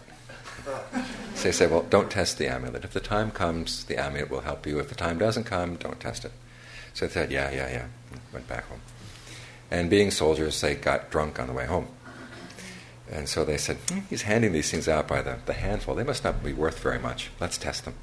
[1.35, 2.83] So they say, well, don't test the amulet.
[2.83, 4.79] If the time comes, the amulet will help you.
[4.79, 6.31] If the time doesn't come, don't test it.
[6.93, 7.87] So they said, yeah, yeah, yeah.
[8.33, 8.81] Went back home.
[9.71, 11.87] And being soldiers, they got drunk on the way home.
[13.09, 15.95] And so they said, hmm, he's handing these things out by the, the handful.
[15.95, 17.29] They must not be worth very much.
[17.39, 17.95] Let's test them.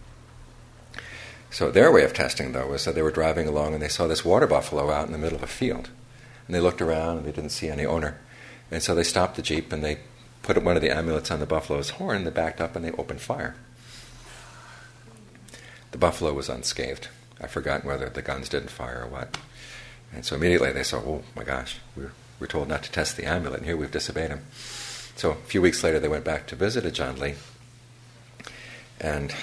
[1.51, 4.07] So their way of testing, though, was that they were driving along and they saw
[4.07, 5.91] this water buffalo out in the middle of a field.
[6.47, 8.19] And they looked around and they didn't see any owner.
[8.71, 9.99] And so they stopped the Jeep and they
[10.43, 13.21] put one of the amulets on the buffalo's horn, they backed up and they opened
[13.21, 13.57] fire.
[15.91, 17.09] The buffalo was unscathed.
[17.41, 19.37] I've forgotten whether the guns didn't fire or what.
[20.13, 23.25] And so immediately they saw, oh my gosh, we're, we're told not to test the
[23.25, 24.45] amulet, and here we've disobeyed him.
[25.17, 27.35] So a few weeks later, they went back to visit Ajaan Lee
[29.01, 29.35] and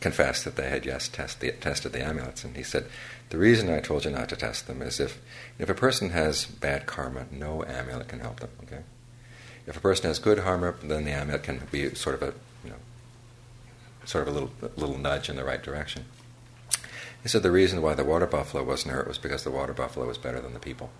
[0.00, 2.44] confessed that they had, yes, test the, tested the amulets.
[2.44, 2.86] And he said,
[3.30, 5.20] The reason I told you not to test them is if,
[5.58, 8.82] if a person has bad karma, no amulet can help them, okay?
[9.66, 12.32] If a person has good karma, then the amulet can be sort of a,
[12.64, 12.76] you know,
[14.06, 16.06] sort of a little, a little nudge in the right direction.
[17.22, 20.06] He said the reason why the water buffalo wasn't hurt was because the water buffalo
[20.06, 20.90] was better than the people.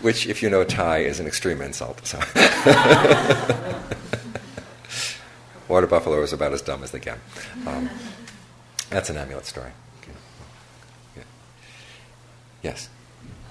[0.00, 2.04] Which, if you know Thai, is an extreme insult.
[2.06, 2.18] So.
[5.68, 7.18] water buffalo is about as dumb as they get.
[7.66, 7.88] Um,
[8.90, 9.70] that's an amulet story.
[10.02, 10.12] Okay.
[11.16, 11.22] Yeah.
[12.62, 12.88] Yes.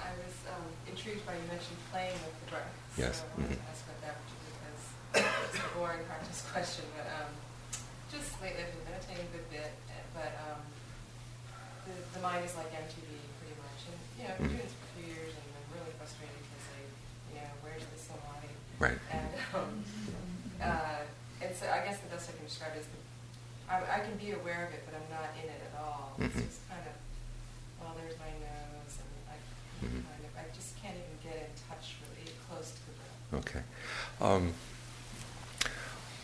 [0.00, 2.74] I was um, intrigued by you mentioned playing with the breath.
[2.96, 3.18] Yes.
[3.18, 3.62] So I wanted Mhm.
[3.64, 7.30] to ask about that because it's a boring practice question, but um,
[8.10, 9.70] just lately I've been meditating a good bit,
[10.14, 10.60] but um,
[11.86, 13.10] the, the mind is like MTV
[13.42, 14.54] pretty much, and you know I've been Mhm.
[14.54, 16.80] doing this for a few years, and I'm really frustrated because I,
[17.34, 18.54] you know, where's the samadhi?
[18.78, 18.98] Right.
[19.10, 19.74] And um,
[20.62, 21.02] uh,
[21.52, 23.00] so I guess the best I can describe it is the,
[23.72, 26.16] I, I can be aware of it, but I'm not in it at all.
[26.20, 26.26] Mhm.
[26.26, 26.94] It's just kind of,
[27.80, 29.36] well, there's my nose, and I
[29.84, 30.02] Mhm.
[30.08, 33.44] kind of, I just can't even get in touch really close to the breath.
[33.44, 33.62] Okay.
[34.20, 34.54] Um,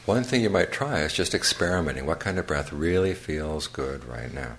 [0.07, 2.07] one thing you might try is just experimenting.
[2.07, 4.57] What kind of breath really feels good right now?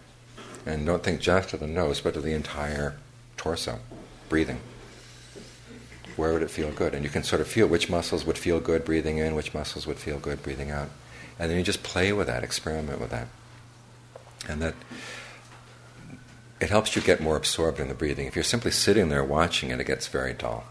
[0.66, 2.96] And don't think just to the nose, but to the entire
[3.36, 3.80] torso,
[4.30, 4.62] breathing.
[6.18, 6.94] Where would it feel good?
[6.94, 9.88] And you can sort of feel which muscles would feel good breathing in, which muscles
[9.88, 10.90] would feel good breathing out.
[11.40, 13.28] And then you just play with that, experiment with that.
[14.48, 14.76] And that
[16.60, 18.28] it helps you get more absorbed in the breathing.
[18.28, 20.64] If you're simply sitting there watching it, it gets very dull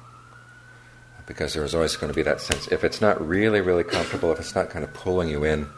[1.26, 2.66] because there's always going to be that sense.
[2.68, 5.68] If it's not really, really comfortable, if it's not kind of pulling you in,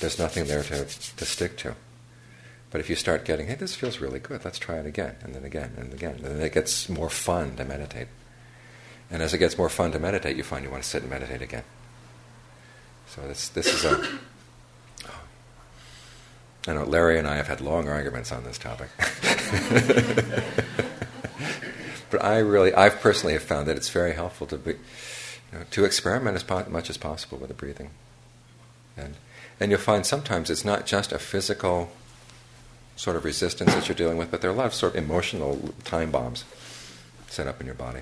[0.00, 1.76] there's nothing there to, to stick to.
[2.70, 5.34] But if you start getting, hey, this feels really good, let's try it again, and
[5.34, 8.08] then again, and again, and then it gets more fun to meditate.
[9.10, 11.10] And as it gets more fun to meditate, you find you want to sit and
[11.10, 11.64] meditate again.
[13.08, 14.06] So this, this is a.
[16.68, 18.90] I know Larry and I have had long arguments on this topic.
[22.10, 24.78] but I really, I've personally have found that it's very helpful to be, you
[25.52, 27.90] know, to experiment as po- much as possible with the breathing,
[28.96, 29.16] and
[29.58, 31.90] and you'll find sometimes it's not just a physical
[32.96, 35.02] sort of resistance that you're dealing with, but there are a lot of sort of
[35.02, 36.44] emotional time bombs
[37.28, 38.00] set up in your body,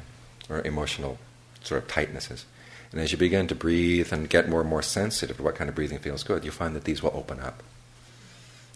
[0.48, 1.18] or emotional
[1.62, 2.44] sort of tightnesses.
[2.90, 5.68] And as you begin to breathe and get more and more sensitive to what kind
[5.68, 7.62] of breathing feels good, you find that these will open up.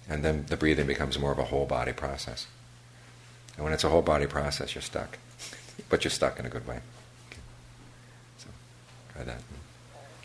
[0.09, 2.47] And then the breathing becomes more of a whole body process.
[3.57, 5.19] And when it's a whole body process, you're stuck.
[5.89, 6.81] but you're stuck in a good way.
[8.39, 8.49] So
[9.15, 9.41] try that.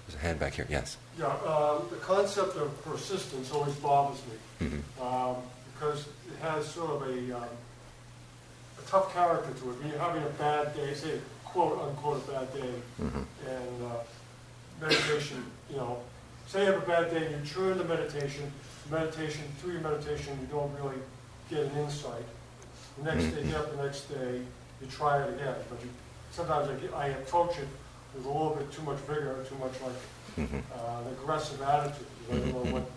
[0.07, 0.67] There's a hand back here.
[0.69, 0.97] Yes.
[1.17, 5.35] Yeah, um, the concept of persistence always bothers me hmm um,
[5.73, 9.79] because it has sort of a, um, a tough character to it.
[9.79, 11.19] When you're having a bad day, say
[11.51, 13.99] quote unquote bad day, hmm and uh,
[14.81, 15.97] meditation, you know,
[16.47, 18.51] say you have a bad day, and you turn to meditation,
[18.91, 20.97] meditation, through your meditation, you don't really
[21.49, 22.23] get an insight.
[22.97, 24.41] The next day, you get up the next day,
[24.81, 25.89] you try it again, but you,
[26.31, 27.67] sometimes I, get- I approach it
[28.15, 29.99] with a little bit too much vigor, too much like
[30.47, 32.91] hmm uh, an aggressive attitude, don't know what,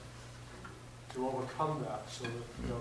[1.14, 2.32] to overcome that, so that,
[2.62, 2.80] you know,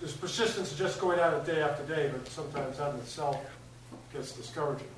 [0.00, 3.36] this persistence is just going at it day after day, but sometimes that in itself
[4.12, 4.88] gets discouraging.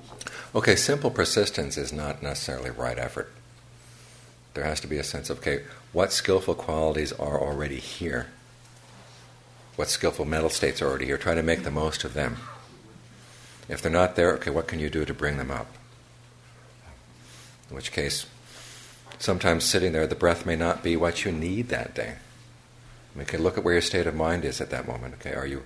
[0.55, 3.31] Okay, simple persistence is not necessarily right effort.
[4.53, 8.27] There has to be a sense of, okay, what skillful qualities are already here?
[9.75, 11.17] What skillful mental states are already here?
[11.17, 12.37] Try to make the most of them.
[13.67, 15.67] If they're not there, okay, what can you do to bring them up?
[17.69, 18.27] In which case,
[19.17, 22.15] sometimes sitting there, the breath may not be what you need that day.
[23.25, 25.15] Can look at where your state of mind is at that moment.
[25.15, 25.63] Okay, are you,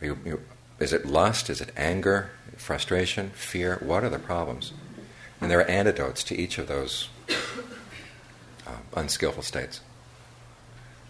[0.00, 0.40] are you
[0.80, 1.50] is it lust?
[1.50, 2.30] Is it anger?
[2.56, 3.30] Frustration?
[3.30, 3.78] Fear?
[3.82, 4.72] What are the problems?
[5.40, 7.08] And there are antidotes to each of those
[8.66, 9.80] uh, unskillful states.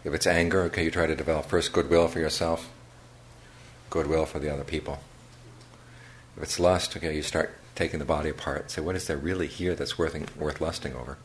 [0.04, 2.70] If it's anger, okay, you try to develop first goodwill for yourself,
[3.90, 5.00] goodwill for the other people.
[6.36, 8.62] If it's lust, okay, you start taking the body apart.
[8.62, 11.18] and Say, what is there really here that's worth, worth lusting over?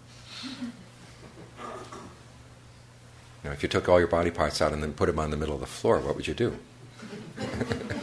[3.43, 5.31] You know, if you took all your body parts out and then put them on
[5.31, 6.57] the middle of the floor, what would you do?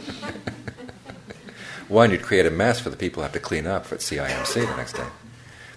[1.93, 4.67] One, you'd create a mess for the people who have to clean up at CIMC
[4.67, 5.05] the next day.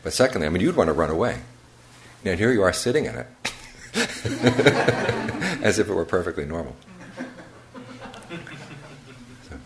[0.02, 1.40] But secondly, I mean, you'd want to run away.
[2.24, 3.26] And here you are sitting in it,
[5.62, 6.74] as if it were perfectly normal.
[9.50, 9.58] So,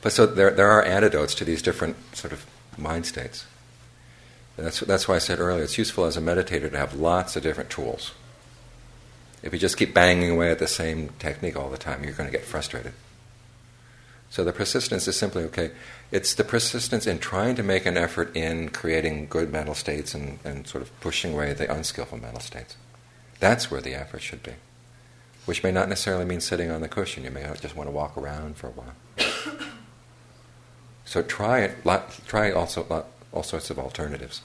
[0.00, 2.44] but so there, there are antidotes to these different sort of
[2.76, 3.46] mind states.
[4.56, 7.36] And that's, that's why I said earlier it's useful as a meditator to have lots
[7.36, 8.10] of different tools.
[9.40, 12.28] If you just keep banging away at the same technique all the time, you're going
[12.28, 12.92] to get frustrated.
[14.32, 15.72] So the persistence is simply okay.
[16.10, 20.38] It's the persistence in trying to make an effort in creating good mental states and,
[20.42, 22.74] and sort of pushing away the unskillful mental states.
[23.40, 24.52] That's where the effort should be.
[25.44, 27.24] Which may not necessarily mean sitting on the cushion.
[27.24, 28.94] You may just want to walk around for a while.
[31.04, 31.84] so try it.
[31.84, 34.40] lot- Try also lot, all sorts of alternatives.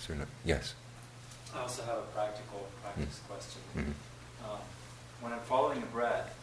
[0.00, 0.14] So,
[0.44, 0.74] yes.
[1.54, 3.60] I also have a practical practice question.
[3.76, 3.94] Mhm.
[4.44, 4.58] Um,
[5.20, 6.34] when I'm following the breath,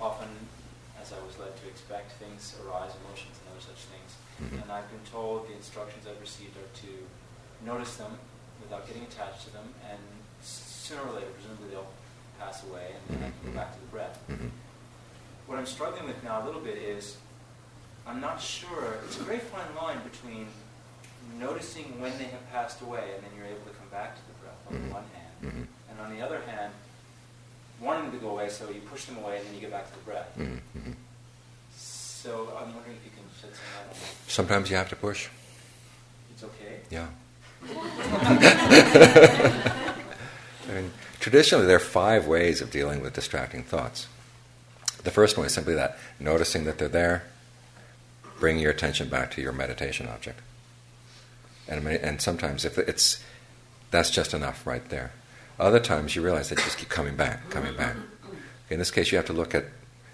[0.00, 0.28] often,
[1.02, 4.10] as I was led to expect, things arise, emotions and other such things.
[4.40, 4.62] Mhm.
[4.62, 8.12] And I've been told the instructions I've received are to notice them
[8.62, 9.98] without getting attached to them, and
[10.42, 11.92] sooner or later, presumably they'll
[12.38, 14.18] pass away, and then I can go back to the breath.
[14.28, 14.34] Mhm.
[14.34, 14.48] Mm-hmm.
[15.46, 17.16] What I'm struggling with now a little bit is
[18.06, 18.98] I'm not sure.
[19.04, 20.48] It's a very fine line between
[21.38, 24.34] noticing when they have passed away and then you're able to come back to the
[24.40, 25.90] breath on the one hand, mm-hmm.
[25.90, 26.72] and on the other hand,
[27.80, 29.86] wanting them to go away, so you push them away and then you get back
[29.90, 30.30] to the breath.
[31.76, 34.30] So I'm wondering if you can shed some light on that.
[34.30, 35.28] Sometimes you have to push.
[36.32, 36.80] It's okay.
[36.90, 37.08] Yeah.
[40.68, 44.06] I mean, traditionally, there are five ways of dealing with distracting thoughts.
[45.02, 47.24] The first one is simply that noticing that they're there,
[48.38, 50.40] bring your attention back to your meditation object.
[51.66, 53.22] And, and sometimes, if it's
[53.90, 55.12] that's just enough right there.
[55.58, 57.96] Other times, you realize they just keep coming back, coming back.
[58.70, 59.64] In this case, you have to look at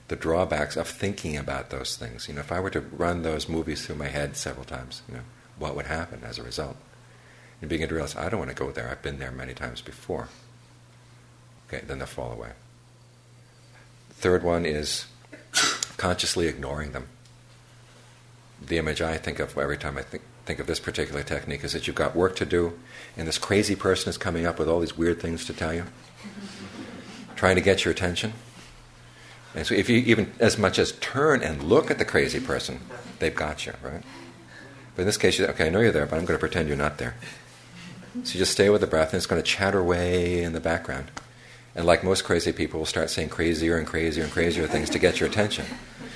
[0.09, 2.29] the drawbacks of thinking about those things.
[2.29, 5.15] You know, if I were to run those movies through my head several times, you
[5.15, 5.23] know,
[5.59, 6.77] what would happen as a result?
[7.61, 8.91] And begin to realize, I don't want to go there.
[8.91, 10.29] I've been there many times before.
[11.69, 12.51] Okay, then they'll fall away.
[14.11, 15.07] Third one is
[15.97, 17.09] consciously ignoring them.
[18.61, 21.73] The image I think of every time I think, think of this particular technique is
[21.73, 22.79] that you've got work to do,
[23.17, 25.85] and this crazy person is coming up with all these weird things to tell you,
[27.37, 28.33] trying to get your attention.
[29.55, 32.81] And so if you even as much as turn and look at the crazy person,
[33.21, 34.03] they've got you, right?
[34.95, 36.69] But in this case, you okay, I know you're there, but I'm going to pretend
[36.69, 37.15] you're not there.
[38.23, 40.61] So you just stay with the breath, and it's going to chatter away in the
[40.61, 41.11] background.
[41.75, 45.01] And like most crazy people, will start saying crazier and crazier and crazier things to
[45.01, 45.67] get your attention.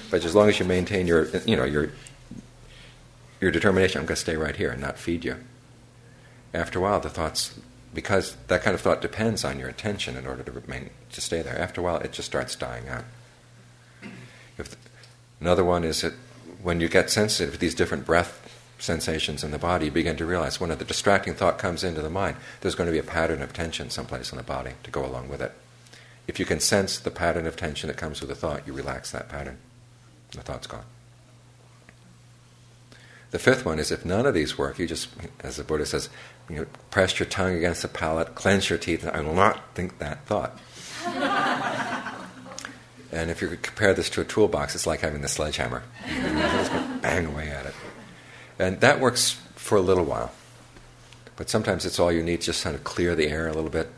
[0.08, 1.90] But as long as you maintain your, you know, your,
[3.40, 5.36] your determination, I'm going to stay right here and not feed you.
[6.54, 7.58] After a while, the thoughts,
[7.92, 11.42] because that kind of thought depends on your attention in order to remain to stay
[11.42, 11.58] there.
[11.58, 13.04] After a while, it just starts dying out.
[15.40, 16.14] Another one is that
[16.62, 18.44] when you get sensitive to these different breath
[18.78, 22.10] sensations in the body, you begin to realize when the distracting thought comes into the
[22.10, 25.04] mind, there's going to be a pattern of tension someplace in the body to go
[25.04, 25.52] along with it.
[26.26, 29.10] If you can sense the pattern of tension that comes with the thought, you relax
[29.10, 29.58] that pattern.
[30.32, 30.84] The thought's gone.
[33.30, 35.08] The fifth one is if none of these work, you just,
[35.40, 36.08] as the Buddha says,
[36.48, 39.74] you know, press your tongue against the palate, clench your teeth, and I will not
[39.74, 40.58] think that thought.
[43.12, 45.82] and if you compare this to a toolbox, it's like having the sledgehammer.
[46.06, 47.74] Just bang away at it.
[48.58, 50.32] And that works for a little while.
[51.36, 53.88] But sometimes it's all you need, just kind of clear the air a little bit.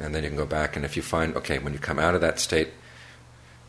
[0.00, 2.14] And then you can go back, and if you find, okay, when you come out
[2.14, 2.70] of that state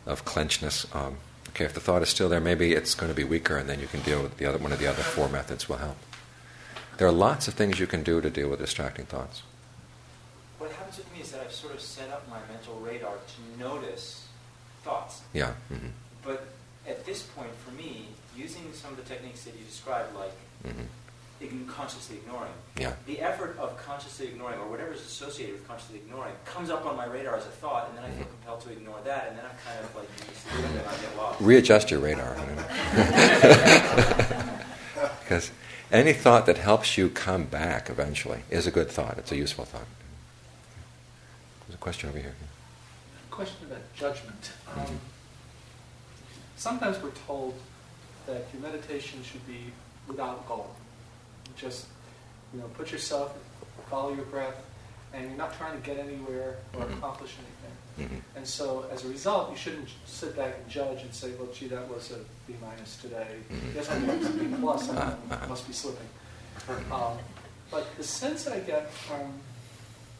[0.06, 1.16] of clenchedness, um,
[1.54, 3.78] Okay, if the thought is still there, maybe it's going to be weaker, and then
[3.78, 5.96] you can deal with the other one of the other four methods will help.
[6.98, 9.44] There are lots of things you can do to deal with distracting thoughts.
[10.58, 13.60] What happens with me is that I've sort of set up my mental radar to
[13.60, 14.26] notice
[14.82, 15.22] thoughts.
[15.34, 15.52] Yeah.
[15.70, 15.88] Mm-hmm.
[16.24, 16.46] But
[16.88, 18.06] at this point, for me,
[18.36, 20.32] using some of the techniques that you described, like
[20.66, 20.84] mm-hmm
[21.74, 22.52] consciously ignoring.
[22.78, 22.92] Yeah.
[23.06, 26.96] The effort of consciously ignoring, or whatever is associated with consciously ignoring, comes up on
[26.96, 29.44] my radar as a thought, and then I feel compelled to ignore that, and then
[29.44, 30.08] I'm kind of like,
[30.56, 31.40] and I get lost.
[31.40, 32.34] Readjust your radar.
[35.20, 35.50] Because
[35.92, 39.18] any thought that helps you come back eventually is a good thought.
[39.18, 39.86] It's a useful thought.
[41.66, 42.34] There's a question over here.
[43.28, 44.52] A question about judgment.
[44.74, 44.96] Um, mm-hmm.
[46.64, 47.52] Sometimes we're told
[48.24, 49.64] that your meditation should be
[50.08, 50.74] without goal
[51.58, 51.84] just
[52.54, 53.36] you know put yourself,
[53.90, 54.56] follow your breath,
[55.12, 56.94] and you're not trying to get anywhere or mm-hmm.
[56.94, 58.16] accomplish anything.
[58.16, 58.38] Mm-hmm.
[58.38, 61.68] And so, as a result, you shouldn't sit back and judge and say, "Well, gee,
[61.68, 63.28] that was a B minus today.
[63.52, 63.76] Mm-hmm.
[63.76, 64.90] Yes, I was a B plus.
[64.90, 66.08] I must be slipping."
[66.90, 67.18] Um,
[67.70, 69.34] but the sense I get from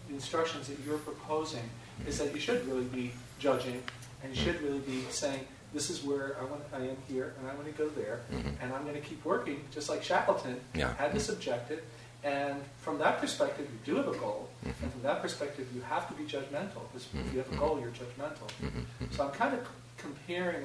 [0.08, 1.64] the instructions that you're proposing
[2.06, 3.82] is that you should really be judging,
[4.22, 7.50] and you should really be saying, this is where I want, I am here, and
[7.50, 8.62] I want to go there, mm-hmm.
[8.62, 10.94] and I'm going to keep working, just like Shackleton yeah.
[10.94, 11.82] had this objective.
[12.22, 14.82] And from that perspective, you do have a goal, mm-hmm.
[14.82, 17.20] and from that perspective, you have to be judgmental because mm-hmm.
[17.20, 18.48] if you have a goal, you're judgmental.
[18.62, 18.78] Mm-hmm.
[18.78, 19.14] Mm-hmm.
[19.14, 19.66] So I'm kind of
[19.98, 20.64] comparing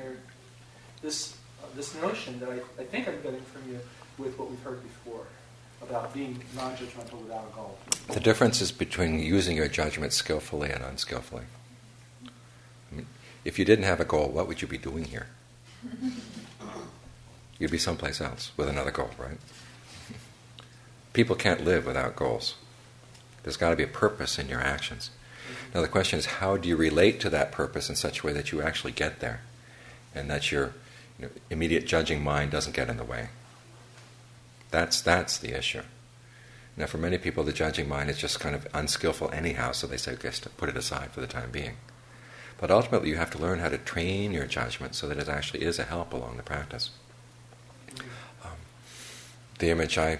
[1.02, 3.80] this uh, this notion that I, I think I'm getting from you
[4.18, 5.26] with what we've heard before
[5.82, 7.78] about being non-judgmental without a goal.
[8.10, 11.44] The difference is between using your judgment skillfully and unskillfully.
[13.46, 15.28] If you didn't have a goal, what would you be doing here?
[17.60, 19.38] You'd be someplace else with another goal, right?
[21.14, 22.56] People can't live without goals.
[23.44, 25.12] There's got to be a purpose in your actions.
[25.74, 28.34] Now, the question is how do you relate to that purpose in such a way
[28.34, 29.42] that you actually get there
[30.16, 30.74] and that your
[31.18, 33.30] you know, immediate judging mind doesn't get in the way?
[34.72, 35.82] That's, that's the issue.
[36.78, 39.98] Now, for many people, the judging mind is just kind of unskillful anyhow, so they
[39.98, 41.76] say, okay, put it aside for the time being.
[42.60, 45.64] But ultimately, you have to learn how to train your judgment so that it actually
[45.64, 46.92] is a help along the practice.
[48.44, 48.58] Um,
[49.60, 50.20] the image I,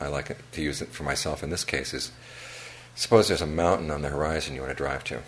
[0.00, 2.12] I like it, to use it for myself in this case is
[2.94, 5.22] suppose there's a mountain on the horizon you want to drive to.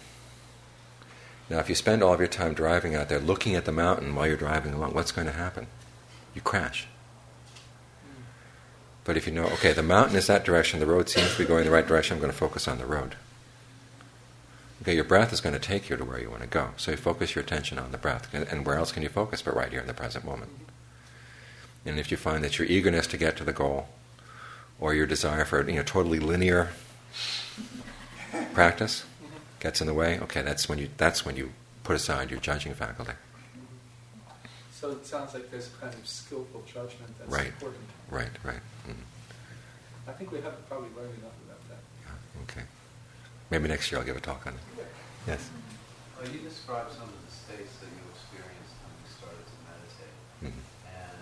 [1.49, 4.15] Now, if you spend all of your time driving out there looking at the mountain
[4.15, 5.69] while you're driving along, what's going to happen?
[6.35, 6.87] You crash.
[9.05, 11.45] But if you know, okay, the mountain is that direction, the road seems to be
[11.45, 13.15] going the right direction, I'm going to focus on the road.
[14.83, 16.71] Okay, your breath is going to take you to where you want to go.
[16.77, 18.33] So you focus your attention on the breath.
[18.35, 20.51] And where else can you focus but right here in the present moment?
[21.87, 23.89] And if you find that your eagerness to get to the goal
[24.81, 26.71] or your desire for you know totally linear
[28.53, 29.05] practice
[29.61, 31.53] gets in the way, okay, that's when you that's when you
[31.85, 33.13] put aside your judging faculty.
[34.73, 37.47] So it sounds like there's a kind of skillful judgment that's right.
[37.47, 37.83] important.
[38.11, 38.61] Right, right.
[38.87, 40.11] Mm-hmm.
[40.11, 41.79] I think we haven't probably learned enough about that.
[42.05, 42.67] Yeah, okay.
[43.51, 44.87] Maybe next year I'll give a talk on it.
[45.27, 45.51] Yes.
[46.19, 50.17] Well, you described some of the states that you experienced when you started to meditate.
[50.43, 50.65] Mm-hmm.
[50.91, 51.21] And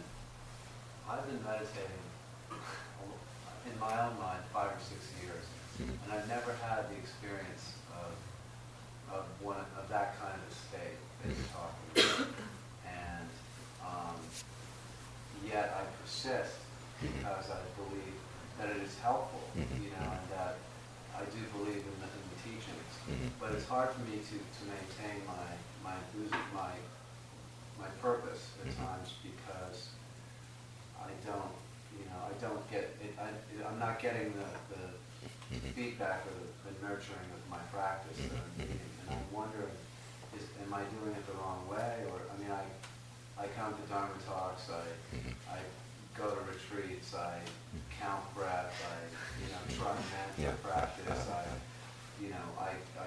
[1.05, 2.05] I've been meditating
[3.69, 5.45] in my own mind five or six years,
[5.77, 5.97] mm-hmm.
[6.05, 8.13] and I've never had the experience of,
[9.13, 11.37] of, one, of that kind of state that mm-hmm.
[11.37, 12.29] you're talking about.
[12.89, 13.29] And
[13.85, 14.17] um,
[15.45, 16.57] yet I persist
[17.01, 17.21] mm-hmm.
[17.21, 18.17] because I believe
[18.57, 19.85] that it is helpful, mm-hmm.
[19.85, 20.57] you know, and that
[21.15, 23.31] I do believe in the, in the teachings, mm-hmm.
[23.39, 25.47] but it's hard for me to, to maintain my
[25.83, 25.97] my
[26.53, 26.75] my
[27.79, 28.85] my purpose at mm-hmm.
[28.85, 29.95] times because
[30.99, 31.55] I don't,
[31.99, 33.15] you know, I don't get it.
[33.19, 33.29] I,
[33.67, 34.85] I'm not getting the, the
[35.55, 35.71] mm-hmm.
[35.77, 38.61] feedback or the, the, nurturing of my practice, mm-hmm.
[38.61, 39.75] and, and I'm wondering,
[40.37, 42.65] is, am I doing it the wrong way, or I mean, I
[43.37, 44.83] I come to Dharma talks, I
[45.15, 45.35] mm-hmm.
[45.51, 45.59] I
[46.17, 47.39] go to retreats, I
[48.05, 50.53] count breath, I, you know, try mantra yeah.
[50.63, 53.07] practice, I, you know, I, I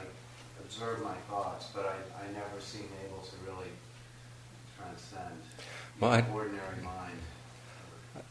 [0.64, 3.70] observe my thoughts, but I, I never seem able to really
[4.78, 5.42] transcend
[6.00, 8.24] well, the ordinary mind.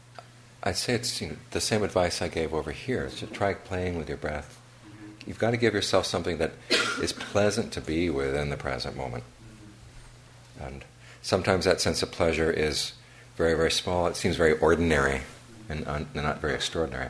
[0.63, 3.05] I'd say it's you know, the same advice I gave over here.
[3.05, 4.59] Is to try playing with your breath.
[4.85, 5.29] Mm-hmm.
[5.29, 6.53] You've got to give yourself something that
[7.01, 9.23] is pleasant to be with in the present moment.
[9.23, 10.63] Mm-hmm.
[10.65, 10.85] And
[11.21, 12.93] sometimes that sense of pleasure is
[13.37, 14.07] very, very small.
[14.07, 15.21] It seems very ordinary
[15.69, 17.09] and uh, un, not very extraordinary.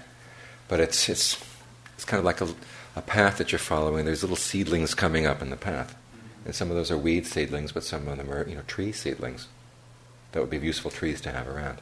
[0.67, 1.43] But it's, it's,
[1.95, 2.47] it's kind of like a,
[2.95, 4.05] a path that you're following.
[4.05, 5.95] There's little seedlings coming up in the path.
[6.45, 8.91] And some of those are weed seedlings, but some of them are, you know, tree
[8.91, 9.47] seedlings.
[10.31, 11.79] That would be useful trees to have around.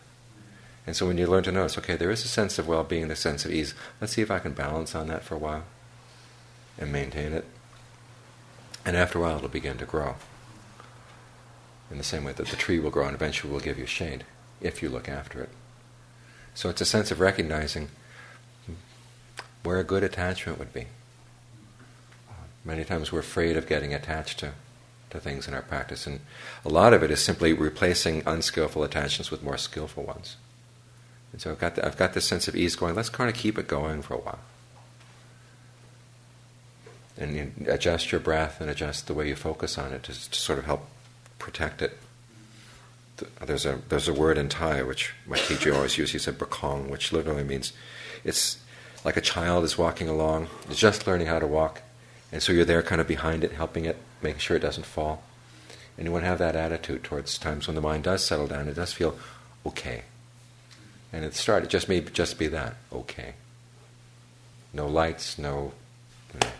[0.88, 3.15] And so when you learn to notice, okay, there is a sense of well-being, a
[3.15, 3.73] sense of ease.
[3.99, 5.63] Let's see if I can balance on that for a while
[6.78, 7.45] and maintain it.
[8.86, 10.15] And after a while, it'll begin to grow.
[11.89, 14.26] In the same way that the tree will grow and eventually will give you shade
[14.61, 15.49] if you look after it.
[16.56, 17.89] So it's a sense of recognizing
[19.64, 20.88] where a good attachment would be.
[22.64, 24.53] Many times we're afraid of getting attached to,
[25.12, 26.22] to things in our practice, and
[26.64, 30.38] a lot of it is simply replacing unskillful attachments with more skillful ones.
[31.32, 33.36] And so I've got, the, I've got this sense of ease going, let's kind of
[33.36, 34.39] keep it going for a while.
[37.18, 40.39] And you adjust your breath and adjust the way you focus on it to, to
[40.39, 40.88] sort of help
[41.38, 41.97] protect it.
[43.45, 46.11] There's a, there's a word in Thai which my teacher always used.
[46.11, 47.72] He said "brakong," which literally means
[48.24, 48.57] it's
[49.05, 51.82] like a child is walking along, it's just learning how to walk,
[52.32, 55.24] and so you're there kind of behind it, helping it, making sure it doesn't fall.
[55.97, 58.68] And you want to have that attitude towards times when the mind does settle down,
[58.68, 59.18] it does feel
[59.66, 60.03] okay.
[61.13, 63.36] And at the start, it just may just be that, okay.
[64.74, 65.72] No lights, no,
[66.34, 66.53] you know,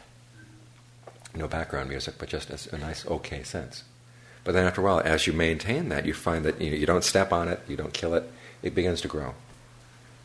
[1.36, 3.84] no background music, but just a nice okay sense.
[4.46, 6.86] But then after a while, as you maintain that, you find that you, know, you
[6.86, 8.32] don't step on it, you don't kill it,
[8.62, 9.34] it begins to grow.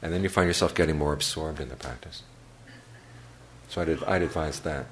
[0.03, 2.23] And then you find yourself getting more absorbed in the practice.
[3.71, 4.87] So I'd, I'd advise that.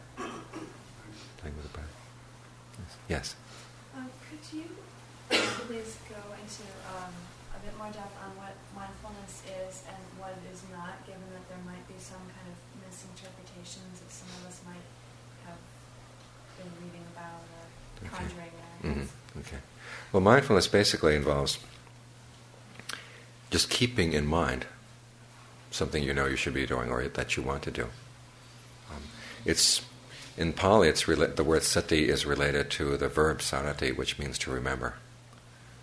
[3.09, 3.37] Yes?
[3.97, 4.69] Um, could you
[5.29, 7.13] please go into um,
[7.57, 11.49] a bit more depth on what mindfulness is and what it is not, given that
[11.49, 14.85] there might be some kind of misinterpretations that some of us might
[15.49, 15.61] have
[16.61, 17.65] been reading about or
[18.13, 18.68] conjuring Okay.
[18.83, 19.41] Mm-hmm.
[19.41, 19.59] Okay.
[20.13, 21.59] Well, mindfulness basically involves
[23.51, 24.67] just keeping in mind
[25.71, 27.85] something you know you should be doing or that you want to do.
[28.91, 29.03] Um,
[29.45, 29.83] it's
[30.37, 30.89] in Pali.
[30.89, 34.95] It's rela- the word sati is related to the verb sarati, which means to remember.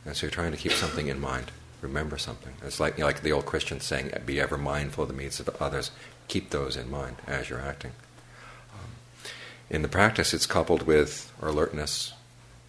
[0.06, 2.54] And so you're trying to keep something in mind, remember something.
[2.64, 5.40] It's like you know, like the old Christian saying, "Be ever mindful of the needs
[5.40, 5.92] of others.
[6.28, 7.92] Keep those in mind as you're acting."
[8.74, 8.90] Um,
[9.70, 12.14] in the practice, it's coupled with alertness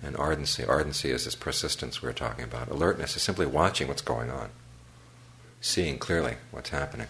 [0.03, 0.65] and ardency.
[0.65, 2.69] Ardency is this persistence we are talking about.
[2.69, 4.51] Alertness is simply watching what's going on,
[5.61, 7.09] seeing clearly what's happening.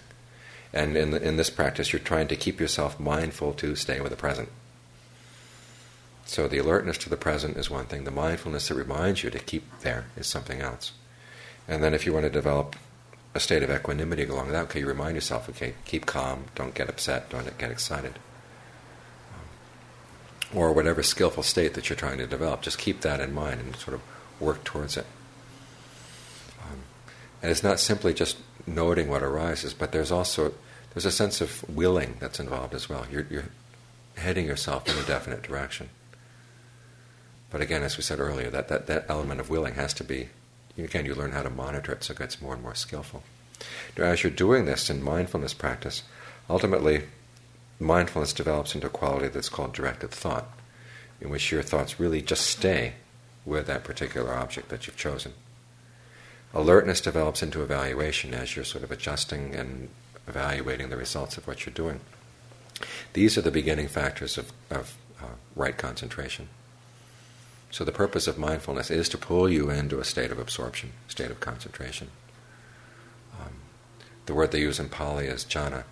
[0.73, 4.11] And in, the, in this practice, you're trying to keep yourself mindful to stay with
[4.11, 4.49] the present.
[6.25, 8.05] So the alertness to the present is one thing.
[8.05, 10.93] The mindfulness that reminds you to keep there is something else.
[11.69, 12.77] And then if you want to develop
[13.35, 16.89] a state of equanimity along that, okay, you remind yourself, okay, keep calm, don't get
[16.89, 18.19] upset, don't get excited
[20.55, 22.63] or whatever skillful state that you're trying to develop.
[22.63, 24.03] Just keep that in mind and sort of
[24.41, 25.07] work towards it.
[26.63, 26.81] Um,
[27.43, 30.53] and it's not simply just noting what arises, but there's also
[30.95, 33.07] there's a sense of willing that's involved as well.
[33.11, 33.51] You're, you're
[34.17, 35.91] heading yourself in a definite direction.
[37.51, 40.31] But again, as we said earlier, that, that, that element of willing has to be,
[40.79, 43.23] again, you learn how to monitor it so it gets more and more skillful.
[43.97, 46.03] Now, as you're doing this in mindfulness practice,
[46.49, 47.05] ultimately
[47.79, 50.47] mindfulness develops into a quality that's called directed thought,
[51.21, 52.95] in which your thoughts really just stay
[53.45, 55.33] with that particular object that you've chosen.
[56.55, 59.89] Alertness develops into evaluation as you're sort of adjusting and
[60.27, 62.01] evaluating the results of what you're doing.
[63.13, 66.49] These are the beginning factors of, of uh, right concentration.
[67.71, 71.31] So the purpose of mindfulness is to pull you into a state of absorption, state
[71.31, 72.09] of concentration.
[73.39, 73.53] Um,
[74.27, 75.85] the word they use in Pali is jhana,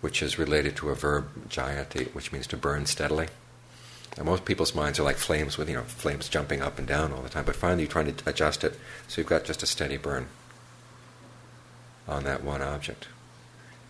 [0.00, 3.28] which is related to a verb jhayati, which means to burn steadily.
[4.24, 7.20] Most people's minds are like flames with you know flames jumping up and down all
[7.20, 7.44] the time.
[7.44, 8.78] But finally, you're trying to adjust it
[9.08, 10.28] so you've got just a steady burn
[12.08, 13.08] on that one object,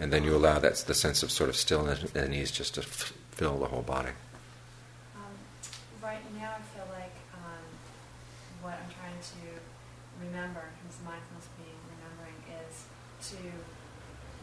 [0.00, 2.80] and then you allow that the sense of sort of stillness and ease just to
[2.80, 4.10] f- fill the whole body.
[5.14, 5.30] Um,
[6.02, 7.62] right now, I feel like um,
[8.62, 12.82] what I'm trying to remember, because mindfulness being remembering, is
[13.30, 13.38] to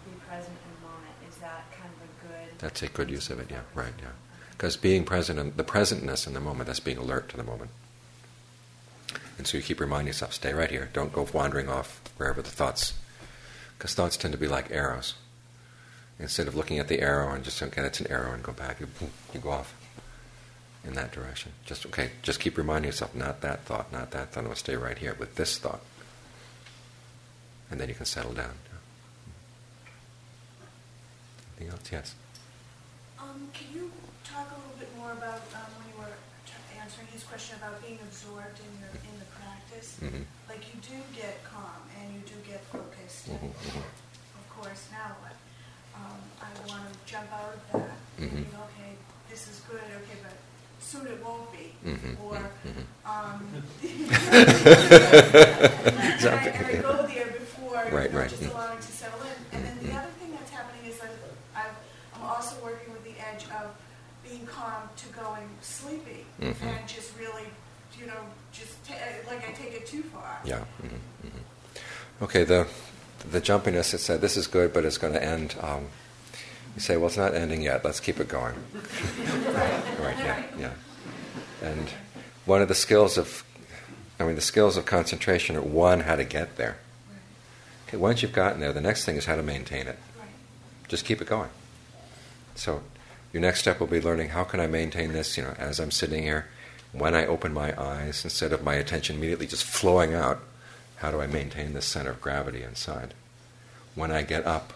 [0.08, 1.16] be present in the moment.
[1.28, 2.53] Is that kind of a good?
[2.64, 3.48] That's a good use of it.
[3.52, 3.92] Yeah, right.
[4.00, 4.08] Yeah,
[4.52, 7.72] because being present in the presentness in the moment, that's being alert to the moment.
[9.38, 10.90] And so you keep reminding yourself, stay right here.
[10.94, 12.94] Don't go wandering off wherever the thoughts,
[13.78, 15.16] because thoughts tend to be like arrows.
[16.18, 18.80] Instead of looking at the arrow and just okay, that's an arrow, and go back,
[18.80, 18.88] you,
[19.34, 19.76] you go off
[20.86, 21.52] in that direction.
[21.66, 24.40] Just okay, just keep reminding yourself, not that thought, not that thought.
[24.40, 25.82] I'm going to stay right here with this thought,
[27.70, 28.54] and then you can settle down.
[31.58, 31.92] Anything else?
[31.92, 32.16] Yes.
[33.24, 33.88] Um, can you
[34.28, 36.12] talk a little bit more about um, when you were
[36.82, 40.28] answering his question about being absorbed in your, in the practice, Mhm.
[40.52, 43.32] like you do get calm and you do get focused.
[43.32, 43.88] Mhm, and mhm.
[44.36, 45.36] Of course, now what?
[45.96, 48.66] Um, I want to jump out of that, thinking, Mhm.
[48.68, 48.92] okay,
[49.30, 50.36] this is good, okay, but
[50.82, 51.72] soon it won't be.
[51.86, 52.52] Mhm, Or,
[53.06, 54.12] um, and
[56.28, 58.30] I, and I go there before, Right, you know, right.
[58.30, 59.38] just allowing to settle in.
[59.56, 61.12] And then the other thing that's happening is that
[61.56, 61.78] I've,
[62.16, 63.72] I'm also working with the edge of
[64.24, 66.62] being calm to going sleepy Mhm.
[66.62, 67.48] and just really,
[68.00, 68.94] you know, just ta-
[69.28, 70.40] like I take it too far.
[70.46, 70.64] Yeah.
[70.82, 71.42] mhm, mhm.
[72.24, 72.68] Okay, the
[73.30, 73.94] the jumpiness.
[73.94, 75.56] It said this is good, but it's going to end.
[75.62, 75.88] Um,
[76.76, 77.86] you say, well, it's not ending yet.
[77.86, 78.56] Let's keep it going.
[80.00, 80.18] right.
[80.18, 80.44] Yeah.
[80.60, 80.74] Yeah.
[81.62, 81.90] And
[82.46, 83.44] one of the skills of,
[84.20, 86.78] I mean, the skills of concentration are one, how to get there.
[87.88, 89.98] Okay, once you've gotten there, the next thing is how to maintain it.
[90.20, 90.28] Right.
[90.90, 91.50] Just keep it going.
[92.56, 92.82] So,
[93.34, 95.36] your next step will be learning how can I maintain this.
[95.38, 96.46] You know, as I'm sitting here,
[96.94, 100.40] when I open my eyes, instead of my attention immediately just flowing out,
[100.98, 103.16] how do I maintain this center of gravity inside?
[103.96, 104.74] When I get up,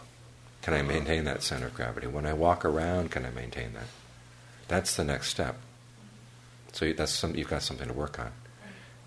[0.63, 2.07] can I maintain that center of gravity?
[2.07, 3.87] When I walk around, can I maintain that?
[4.67, 5.55] That's the next step.
[6.73, 8.31] So that's some, you've got something to work on.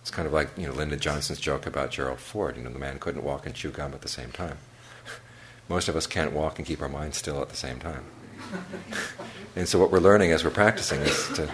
[0.00, 2.56] It's kind of like you know Lyndon Johnson's joke about Gerald Ford.
[2.56, 4.56] You know, the man couldn't walk and chew gum at the same time.
[5.68, 8.04] Most of us can't walk and keep our minds still at the same time.
[9.56, 11.50] And so what we're learning as we're practicing is to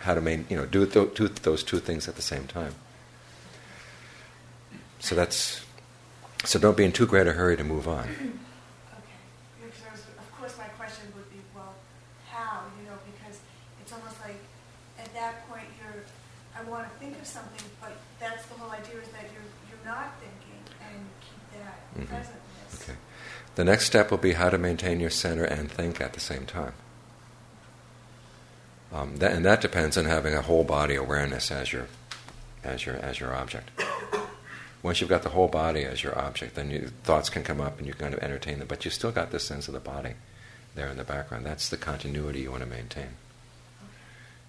[0.00, 2.74] how to main, you know do, th- do those two things at the same time.
[5.00, 5.64] So that's
[6.44, 8.04] so don't be in too great a hurry to move on.
[8.04, 9.18] okay.
[9.58, 11.74] Because of course, my question would be, well,
[12.30, 12.62] how?
[12.78, 13.40] You know, because
[13.80, 14.38] it's almost like
[14.98, 16.04] at that point you're.
[16.56, 19.84] I want to think of something, but that's the whole idea is that you're you're
[19.84, 22.14] not thinking and keep that mm-hmm.
[22.14, 22.35] presentness.
[23.56, 26.44] The next step will be how to maintain your center and think at the same
[26.44, 26.74] time.
[28.92, 31.88] Um, that, and that depends on having a whole body awareness as your,
[32.62, 33.70] as your, as your object.
[34.82, 37.78] Once you've got the whole body as your object, then you, thoughts can come up
[37.78, 40.12] and you kind of entertain them, but you still got this sense of the body
[40.74, 41.44] there in the background.
[41.44, 43.16] That's the continuity you want to maintain.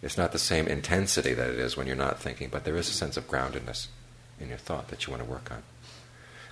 [0.02, 2.90] It's not the same intensity that it is when you're not thinking, but there is
[2.90, 3.88] a sense of groundedness
[4.40, 5.64] in your thought that you want to work on.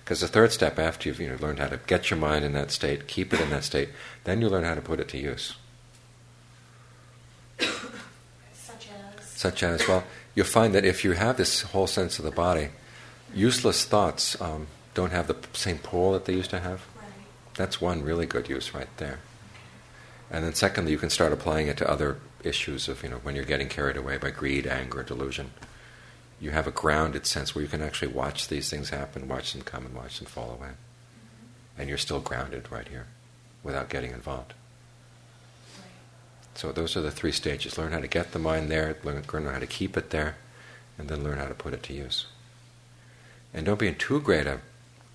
[0.05, 2.53] Because the third step, after you've you know, learned how to get your mind in
[2.53, 3.89] that state, keep it in that state,
[4.23, 5.55] then you learn how to put it to use.
[7.57, 8.87] Such
[9.17, 9.25] as.
[9.25, 10.03] Such as, well,
[10.35, 12.69] you'll find that if you have this whole sense of the body,
[13.33, 16.85] useless thoughts um, don't have the same pull that they used to have.
[16.95, 17.09] Right.
[17.55, 19.21] That's one really good use right there.
[20.29, 23.35] And then, secondly, you can start applying it to other issues of, you know, when
[23.35, 25.49] you're getting carried away by greed, anger, delusion.
[26.39, 29.61] You have a grounded sense where you can actually watch these things happen, watch them
[29.61, 30.71] come, and watch them fall away.
[31.77, 33.07] And you're still grounded right here
[33.63, 34.53] without getting involved.
[36.55, 39.59] So, those are the three stages learn how to get the mind there, learn, how
[39.59, 40.37] to keep it there,
[40.97, 42.27] and then learn how to put it to use.
[43.53, 44.59] And don't be in too great a,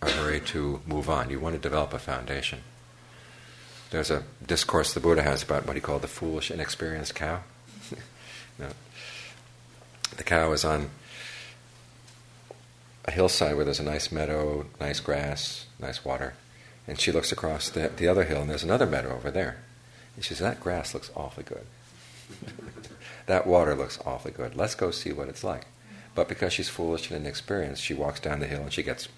[0.03, 1.31] a hurry to move on.
[1.31, 2.61] You want to develop a foundation.
[3.91, 7.41] There's a discourse the Buddha has about what he called the foolish, inexperienced cow.
[8.59, 8.69] No.
[10.19, 10.91] The cow is on
[13.11, 16.35] a hillside where there's a nice meadow, nice grass, nice water.
[16.87, 19.59] And she looks across the, the other hill, and there's another meadow over there.
[20.15, 21.67] And she says, That grass looks awfully good.
[23.27, 24.55] that water looks awfully good.
[24.57, 25.67] Let's go see what it's like.
[26.15, 29.09] But because she's foolish and inexperienced, she walks down the hill and she gets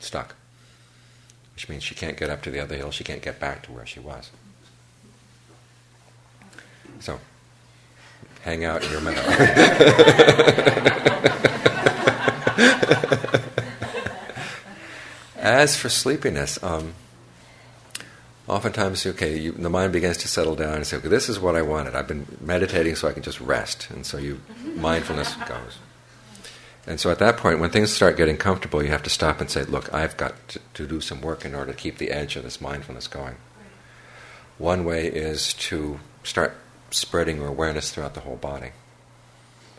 [0.00, 0.34] stuck.
[1.54, 3.72] Which means she can't get up to the other hill, she can't get back to
[3.72, 4.30] where she was.
[7.00, 7.20] So,
[8.42, 9.22] hang out in your meadow.
[15.36, 16.94] As for sleepiness, um,
[18.48, 21.54] oftentimes, okay, you, the mind begins to settle down and say, okay, this is what
[21.54, 21.94] I wanted.
[21.94, 23.88] I've been meditating so I can just rest.
[23.90, 24.40] And so you,
[24.76, 25.78] mindfulness goes.
[26.86, 29.50] And so at that point, when things start getting comfortable, you have to stop and
[29.50, 32.36] say, look, I've got to, to do some work in order to keep the edge
[32.36, 33.36] of this mindfulness going.
[34.56, 36.56] One way is to start
[36.90, 38.70] spreading your awareness throughout the whole body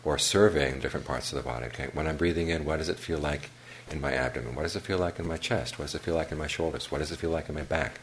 [0.04, 1.66] or surveying different parts of the body.
[1.68, 3.50] Okay, when I'm breathing in, what does it feel like
[3.92, 4.56] in my abdomen?
[4.56, 5.78] What does it feel like in my chest?
[5.80, 6.92] What does it feel like in my shoulders?
[6.92, 8.00] What does it feel like in my back?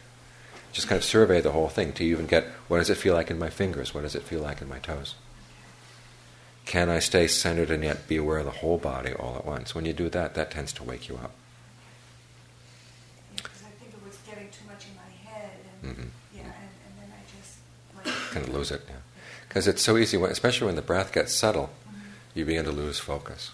[0.72, 3.30] Just kind of survey the whole thing to even get what does it feel like
[3.30, 3.94] in my fingers?
[3.94, 5.14] What does it feel like in my toes?
[6.66, 9.74] Can I stay centered and yet be aware of the whole body all at once?
[9.74, 11.30] When you do that, that tends to wake you up.
[13.36, 15.50] Because I think it was getting too much in my head,
[15.82, 16.08] and Mhm.
[16.34, 16.52] yeah, and,
[16.84, 17.58] and then I just
[18.04, 18.32] like.
[18.32, 18.96] Kind of lose it, yeah.
[19.48, 21.70] Because it's so easy, when, especially when the breath gets subtle.
[22.36, 23.50] You begin to lose focus.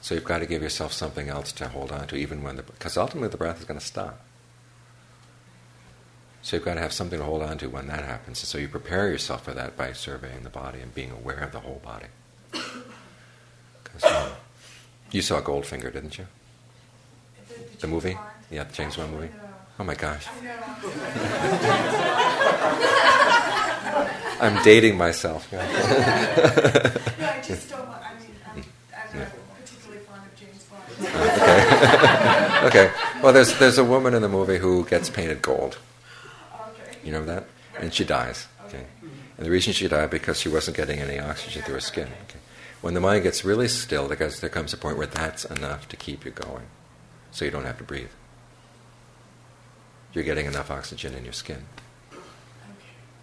[0.00, 2.62] So you've got to give yourself something else to hold on to, even when the
[2.62, 4.20] because ultimately the breath is going to stop.
[6.40, 8.40] So you've got to have something to hold on to when that happens.
[8.40, 11.52] And so you prepare yourself for that by surveying the body and being aware of
[11.52, 12.06] the whole body.
[14.04, 14.30] um,
[15.10, 16.26] you saw Goldfinger, didn't you?
[17.80, 18.16] The- movie?
[18.50, 19.28] Yeah, the James Bond movie.
[19.78, 20.26] Oh my gosh.
[24.40, 25.48] I'm dating myself.
[27.18, 28.64] No, I just don't want, I mean, I'm,
[29.12, 29.28] I'm not
[29.58, 30.84] particularly fond of James Bond.
[32.66, 32.86] okay.
[32.88, 32.92] okay.
[33.22, 35.78] Well, there's there's a woman in the movie who gets painted gold.
[36.54, 36.98] Okay.
[37.02, 37.46] You know that?
[37.80, 38.46] And she dies.
[38.66, 38.84] Okay.
[39.36, 42.08] And the reason she died because she wasn't getting any oxygen through her skin.
[42.28, 42.40] Okay.
[42.80, 45.88] When the mind gets really still, there comes, there comes a point where that's enough
[45.88, 46.66] to keep you going,
[47.32, 48.10] so you don't have to breathe.
[50.12, 51.64] You're getting enough oxygen in your skin.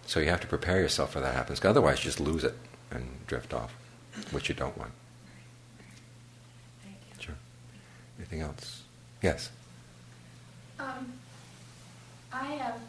[0.06, 1.64] So you have to prepare yourself for that happens.
[1.64, 2.54] Otherwise, you just lose it
[2.90, 3.74] and drift off,
[4.30, 4.92] which you don't want.
[6.84, 7.22] Thank you.
[7.24, 7.34] Sure.
[8.18, 8.82] Anything else?
[9.22, 9.50] Yes.
[10.78, 11.12] Um,
[12.32, 12.80] I um,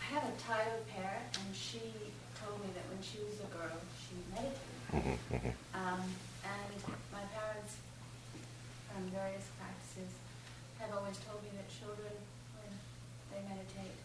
[0.00, 1.82] I have a tired parent, and she
[2.40, 4.80] told me that when she was a girl, she meditated.
[4.88, 6.00] hmm hmm Um,
[6.46, 6.72] and
[7.12, 7.76] my parents,
[8.88, 10.14] from various practices,
[10.80, 12.14] have always told me that children,
[12.56, 12.72] when
[13.34, 13.98] they meditate,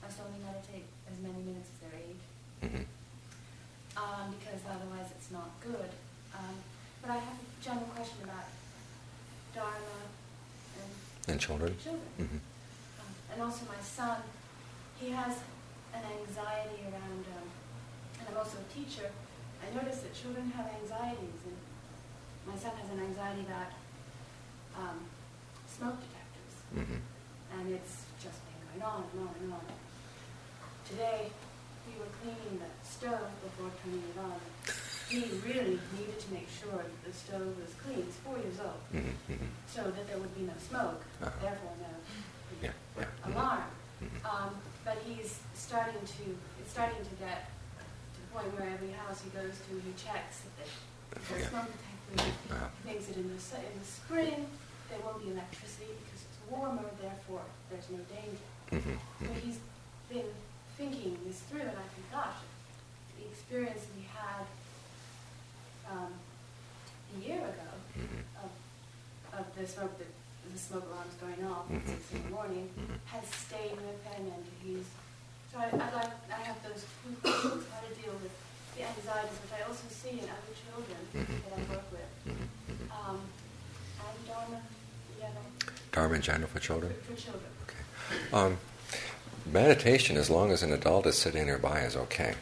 [0.00, 0.85] must only meditate
[1.26, 2.22] many minutes as their age,
[2.62, 2.84] hmm
[3.96, 5.90] um, because otherwise it's not good.
[6.36, 6.54] Um,
[7.02, 8.46] but I have a general question about
[9.54, 9.98] dharma
[10.76, 10.90] and
[11.32, 11.74] And children?
[11.82, 12.08] children.
[12.18, 12.40] hmm
[13.00, 14.20] Um, and also my son,
[15.00, 15.34] he has
[15.94, 17.48] an anxiety around, um,
[18.20, 19.08] and I'm also a teacher.
[19.64, 21.56] I notice that children have anxieties, and
[22.46, 23.72] my son has an anxiety about
[24.76, 24.98] um,
[25.66, 27.00] smoke detectors, hmm
[27.56, 29.64] and it's just been going on and on and on.
[30.88, 31.30] Today,
[31.86, 34.38] we were cleaning the stove before turning it on.
[35.10, 38.06] He really needed to make sure that the stove was clean.
[38.06, 41.30] It's four years old, hmm hmm so that there would be no smoke, Uh-huh.
[41.42, 41.92] therefore no
[42.62, 43.04] Yeah, yeah.
[43.22, 43.70] mhm, alarm.
[44.02, 44.18] mhm.
[44.26, 44.50] Um,
[44.84, 46.24] but he's starting to,
[46.60, 50.42] it's starting to get to the point where every house he goes to, he checks
[50.42, 50.66] that the,
[51.34, 51.48] the Yeah.
[51.50, 51.70] smoke
[52.10, 52.68] detector, Uh-huh.
[52.82, 53.38] he thinks that in the,
[53.70, 54.40] in the spring,
[54.90, 58.46] there won't be electricity because it's warmer, therefore there's no danger.
[58.74, 59.38] Mhm, So mhm.
[59.46, 59.58] he's
[60.10, 60.30] been
[60.76, 62.36] thinking this through, and I think, gosh,
[63.18, 64.44] the experience that he had
[65.90, 66.12] um,
[67.14, 68.22] a year ago Mhm.
[68.44, 68.50] of,
[69.40, 70.04] of the smoke, the,
[70.52, 72.98] the smoke alarms going off at Mhm, six in the morning mhm.
[73.06, 74.84] has stayed with him, and he's.
[75.52, 78.32] So I, I'd like, I have those two questions: how to deal with
[78.76, 82.48] the anxieties, which I also see in other children Mhm, that I work with, Mhm,
[82.68, 82.86] mhm.
[82.92, 83.20] um,
[84.04, 84.60] and Dharma,
[85.18, 85.30] yeah,
[85.92, 86.92] Dharma general for children?
[87.06, 87.50] for, for children.
[87.64, 87.82] Okay.
[88.36, 88.58] Um,
[89.46, 92.34] meditation, as long as an adult is sitting nearby, is okay.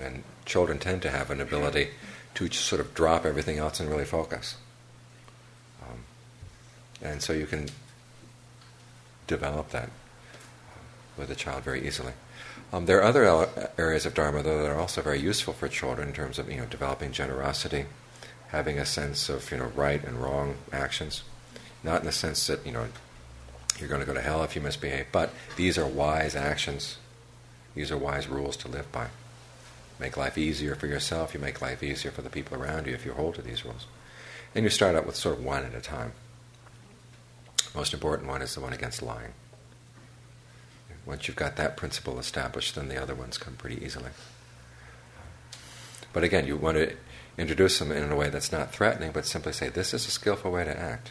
[0.00, 1.90] And children tend to have an ability
[2.34, 4.56] to just sort of drop everything else and really focus.
[5.82, 5.98] Um,
[7.02, 7.68] and so you can
[9.26, 9.90] develop that
[11.16, 12.12] with a child very easily.
[12.72, 13.48] Um, there are other
[13.78, 16.56] areas of Dharma, though, that are also very useful for children in terms of you
[16.56, 17.86] know developing generosity,
[18.48, 21.22] having a sense of you know right and wrong actions,
[21.82, 22.86] not in the sense that you know
[23.78, 26.98] you're going to go to hell if you misbehave, but these are wise actions.
[27.74, 29.08] These are wise rules to live by.
[29.98, 31.34] Make life easier for yourself.
[31.34, 33.86] You make life easier for the people around you if you hold to these rules.
[34.54, 36.12] And you start out with sort of one at a time.
[37.74, 39.32] Most important one is the one against lying.
[41.04, 44.10] Once you've got that principle established, then the other ones come pretty easily.
[46.12, 46.94] But again, you want to
[47.36, 50.52] introduce them in a way that's not threatening, but simply say, this is a skillful
[50.52, 51.10] way to act.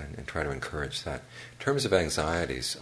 [0.00, 1.22] And, and try to encourage that.
[1.52, 2.76] In terms of anxieties,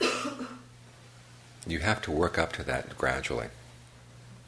[0.00, 0.08] um,
[1.66, 3.48] you have to work up to that gradually.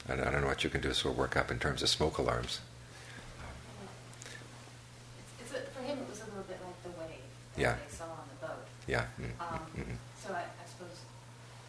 [0.08, 1.88] I don't know what you can do to sort of work up in terms of
[1.90, 2.60] smoke alarms.
[5.40, 7.20] It's, it's a, for him, it was a little bit like the wave
[7.56, 7.74] that Yeah.
[7.76, 8.64] they saw on the boat.
[8.86, 9.04] Yeah.
[9.20, 10.96] mm, Um, mhm, So I, I suppose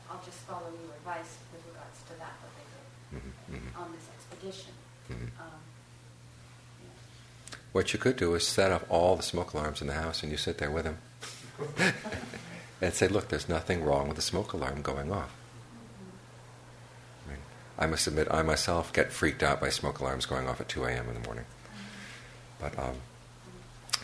[0.10, 2.86] I'll just follow your advice with regards to that, what they did
[3.20, 4.72] mhm, mhm, on this expedition.
[5.12, 5.30] mhm.
[5.36, 5.60] Um,
[6.80, 7.59] yeah.
[7.72, 10.32] What you could do is set up all the smoke alarms in the house and
[10.32, 10.98] you sit there with him.
[12.82, 15.36] and say, look, there's nothing wrong with the smoke alarm going off.
[17.28, 17.40] I, mean,
[17.78, 20.86] I must admit, I myself get freaked out by smoke alarms going off at 2
[20.86, 21.08] a.m.
[21.10, 21.46] in the morning.
[22.60, 22.96] But um,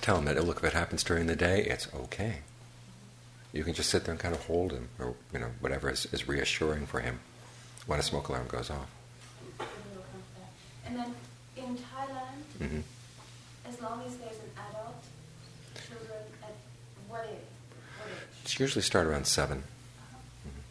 [0.01, 2.39] tell him that, look, if it happens during the day, it's okay.
[3.53, 6.05] You can just sit there and kind of hold him, or you know, whatever is,
[6.07, 7.19] is reassuring for him
[7.87, 8.89] when a smoke alarm goes off.
[9.57, 10.85] Give a little comfort.
[10.85, 11.15] And then
[11.55, 12.81] in Thailand, hmm
[13.67, 15.03] as long as there's an adult,
[15.87, 16.55] children at
[17.07, 17.37] what age?
[17.97, 18.27] What age?
[18.43, 19.63] It's usually start around 7.
[19.63, 20.61] Mhm.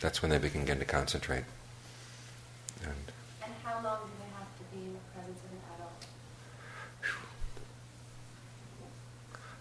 [0.00, 1.44] That's when they begin to concentrate.
[2.82, 3.12] And
[3.42, 6.06] And how long do they have to be in the presence of an adult?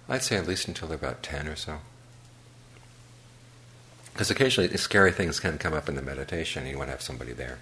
[0.09, 1.81] I'd say at least until they're about 10 or so.
[4.13, 7.01] Because occasionally scary things can come up in the meditation, and you want to have
[7.01, 7.59] somebody there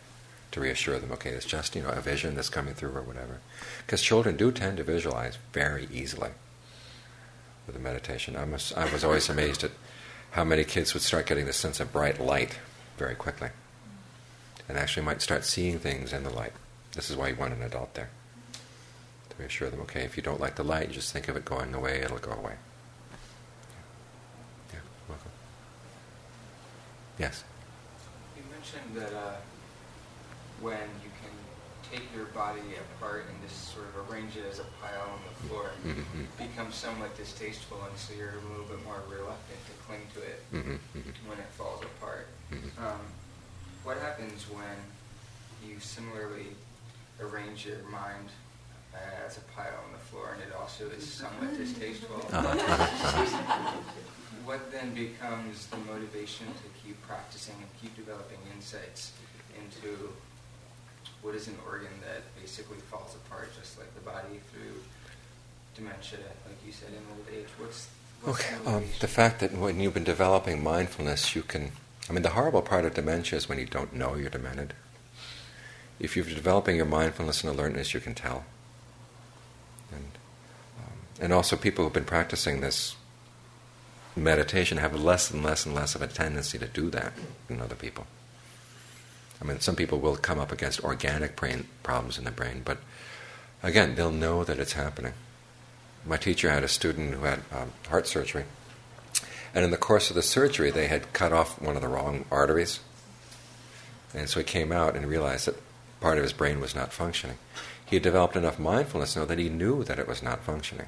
[0.52, 3.40] to reassure them, okay, it's just, you know, a vision that's coming through or whatever.
[3.86, 6.32] Because children do tend to visualize very easily
[7.66, 8.36] with the meditation.
[8.36, 9.72] I was, I was always amazed at
[10.32, 12.60] how many kids would start getting the sense of bright light
[12.98, 13.50] very quickly
[14.68, 16.54] and actually might start seeing things in the light.
[16.94, 18.10] This is why you want an adult there
[19.30, 21.74] to reassure them, okay, if you don't like the light, just think of it going
[21.74, 22.54] away, it'll go away.
[24.72, 24.80] Yeah,
[25.10, 25.32] welcome.
[27.18, 27.44] Yes?
[28.36, 29.36] You mentioned that uh,
[30.62, 31.32] when you can
[31.92, 32.62] take your body
[32.98, 36.24] apart and just sort of arrange it as a pile on the floor, Mm-hmm.
[36.38, 40.42] becomes somewhat distasteful, and so you're a little bit more reluctant to cling to it
[40.54, 40.72] Mm-hmm.
[40.98, 41.30] Mm-hmm.
[41.30, 42.28] when it falls apart.
[42.52, 42.72] Mhm.
[42.80, 43.02] Um,
[43.84, 44.78] what happens when
[45.68, 46.48] you similarly
[47.22, 48.30] arrange your mind
[48.94, 52.22] uh, as a pile on the floor and it also is somewhat distasteful?
[52.34, 53.74] Uh-huh.
[54.46, 59.14] what then becomes the motivation to keep practicing and keep developing insights
[59.60, 60.12] into
[61.24, 64.84] what is an organ that basically falls apart just like the body through
[65.76, 67.48] dementia, like you said, in old age?
[67.58, 67.88] What's,
[68.22, 71.72] what's Okay, the um, the fact that when you've been developing mindfulness, you can.
[72.10, 74.74] I mean, the horrible part of dementia is when you don't know you're demented.
[76.00, 78.44] If you're developing your mindfulness and alertness, you can tell.
[79.90, 80.12] And,
[80.80, 82.98] um, and also, people who've been practicing this
[84.16, 87.14] meditation have less and less and less of a tendency to do that
[87.48, 88.06] than other people.
[89.44, 92.78] I mean, some people will come up against organic brain problems in the brain, but
[93.62, 95.14] again, they'll know that it's happening.
[96.06, 98.46] My teacher had a student who had um, heart surgery,
[99.54, 102.26] and in the course of the surgery, they had cut off one of the wrong
[102.32, 102.80] arteries.
[104.14, 105.62] And so he came out and realized that
[106.00, 107.38] part of his brain was not functioning.
[107.86, 110.88] He had developed enough mindfulness to know that he knew that it was not functioning.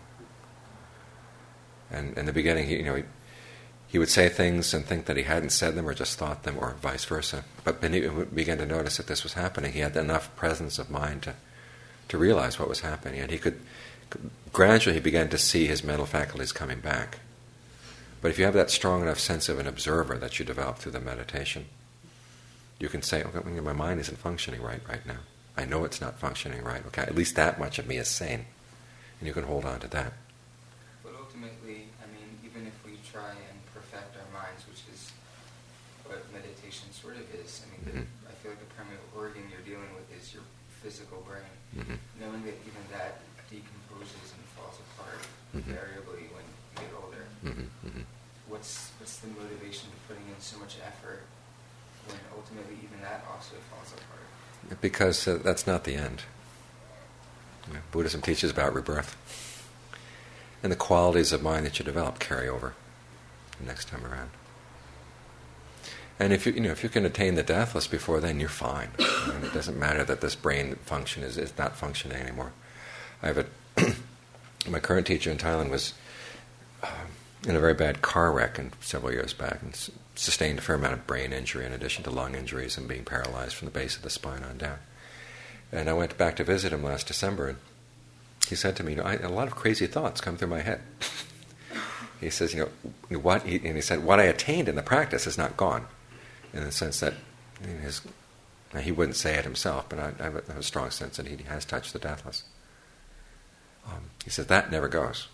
[1.92, 3.04] And in the beginning, he, you know, he,
[3.96, 6.58] he would say things and think that he hadn't said them or just thought them,
[6.60, 7.46] or vice versa.
[7.64, 8.02] But he
[8.34, 11.34] began to notice that this was happening, he had enough presence of mind to,
[12.10, 13.62] to realize what was happening, and he could
[14.52, 17.20] gradually he began to see his mental faculties coming back.
[18.22, 20.92] But if you have that strong enough sense of an observer that you develop through
[20.92, 21.68] the meditation,
[22.82, 25.20] you can say, okay, my mind isn't functioning right right now.
[25.56, 26.86] I know it's not functioning right.
[26.88, 28.44] Okay, at least that much of me is sane.
[29.22, 30.12] And you can hold on to that.
[31.02, 35.12] But ultimately, I mean, even if we try and perfect our minds, which is
[36.04, 38.04] what meditation sort of is, I mean, Mhm.
[38.04, 40.44] the, I feel like the primary organ you're dealing with is your
[40.84, 41.48] physical brain.
[41.76, 41.96] Mhm.
[42.20, 45.24] Knowing that even that decomposes and falls apart
[45.56, 45.72] Mhm.
[45.80, 48.04] variably when you get older, hmm hmm
[48.52, 51.24] what's what's the motivation to putting in so much effort
[52.08, 54.82] when ultimately even that also falls apart?
[54.82, 56.24] Because uh, that's not the end.
[57.92, 59.16] Buddhism teaches about rebirth.
[60.62, 62.74] And the qualities of mind that you develop carry over
[63.60, 64.30] the next time around.
[66.20, 68.90] And if you, you know, if you can attain the deathless before then, you're fine.
[69.00, 72.54] It doesn't matter that this brain function is, is not functioning anymore.
[73.22, 73.46] I have a
[74.70, 75.94] my current teacher in Thailand was
[76.82, 76.90] um,
[77.48, 80.94] in a very bad car wreck and several years back and sustained a fair amount
[80.94, 84.02] of brain injury in addition to lung injuries and being paralyzed from the base of
[84.02, 84.80] the spine on down.
[85.72, 87.58] And I went back to visit him last December and
[88.48, 90.62] he said to me, you know, I, a lot of crazy thoughts come through my
[90.62, 90.82] head.
[92.22, 92.70] he says, you
[93.10, 95.88] know, what, he, and he said, what I attained in the practice is not gone
[96.54, 97.16] in the sense that
[97.82, 98.02] his,
[98.80, 101.66] he wouldn't say it himself, but I, I have a strong sense that he has
[101.66, 102.44] touched the deathless.
[103.88, 105.28] Um, he says, that never goes.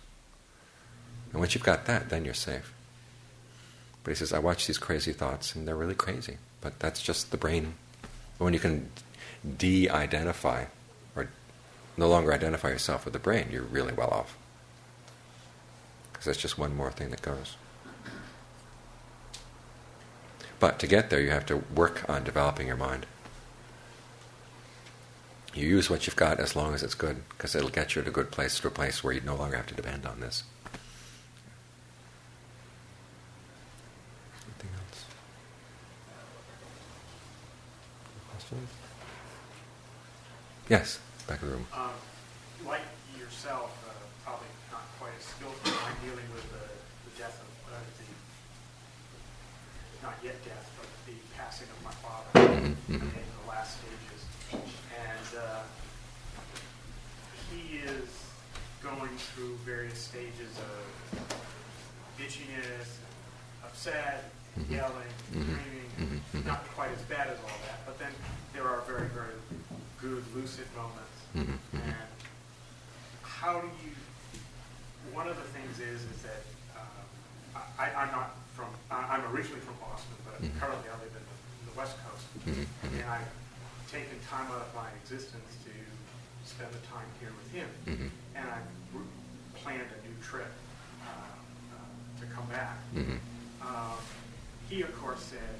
[1.32, 2.74] And once you've got that, then you're safe.
[4.04, 6.38] But he says, I watch these crazy thoughts, and they're really crazy.
[6.60, 7.76] But that's just the brain.
[8.38, 8.90] When you can
[9.58, 10.66] de identify,
[11.16, 11.30] or
[11.98, 14.38] no longer identify yourself with the brain, you're really well off.
[16.12, 17.56] Because that's just one more thing that goes.
[20.60, 23.08] But to get there, you have to work on developing your mind.
[25.56, 28.08] You use what you've got as long as it's good, because it'll get you to
[28.08, 30.44] a good place, to a place where you no longer have to depend on this.
[34.46, 35.06] Anything else?
[38.30, 38.70] Questions?
[40.72, 41.68] Yes, back of the room.
[41.76, 41.92] Um,
[42.66, 42.80] like
[43.20, 43.92] yourself, uh,
[44.24, 48.08] probably not quite as skillful, I'm dealing with the, the death of, uh, the,
[50.08, 53.04] not yet death, but the passing of my father Mhm, mhm.
[53.04, 54.24] in the last stages.
[54.96, 55.68] And uh,
[57.52, 58.08] he is
[58.82, 60.88] going through various stages of
[62.18, 62.96] bitchiness,
[63.66, 64.72] upset, Mhm.
[64.72, 65.52] yelling, Mhm.
[65.52, 66.46] screaming, Mhm, mhm.
[66.46, 68.16] not quite as bad as all that, but then
[68.54, 69.36] there are very, very
[70.02, 71.18] good lucid moments.
[71.36, 71.84] Mhm, mhm.
[71.86, 72.10] And
[73.22, 73.94] how do you
[75.14, 76.42] one of the things is is that
[76.78, 80.60] uh, I, I'm not from I- I'm originally from Boston, but Mhm.
[80.60, 83.02] currently I live in the, in the West Coast, Mhm, mhm.
[83.02, 83.32] and I've
[83.92, 85.74] taken time out of my existence to
[86.46, 88.10] spend the time here with him, Mhm.
[88.36, 89.02] and I've r-
[89.56, 90.52] planned a new trip
[91.04, 91.10] uh,
[91.74, 92.78] uh, to come back.
[93.62, 93.98] Um,
[94.70, 95.56] he, of course, said,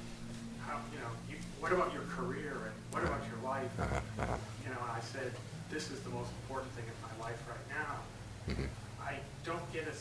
[0.66, 1.12] "How you know?
[1.28, 4.36] You, what about your career and what about your life?" Uh-huh.
[4.64, 5.30] You know, I said,
[5.70, 8.02] "This is the most important thing in my life right now."
[8.50, 8.68] Mhm.
[9.00, 9.94] I don't get a,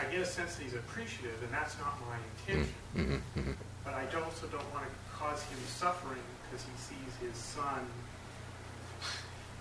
[0.00, 2.74] I get a sense that he's appreciative, and that's not my intention.
[2.96, 3.54] Mhm, mhm.
[3.84, 7.86] But I also don't want to cause him suffering because he sees his son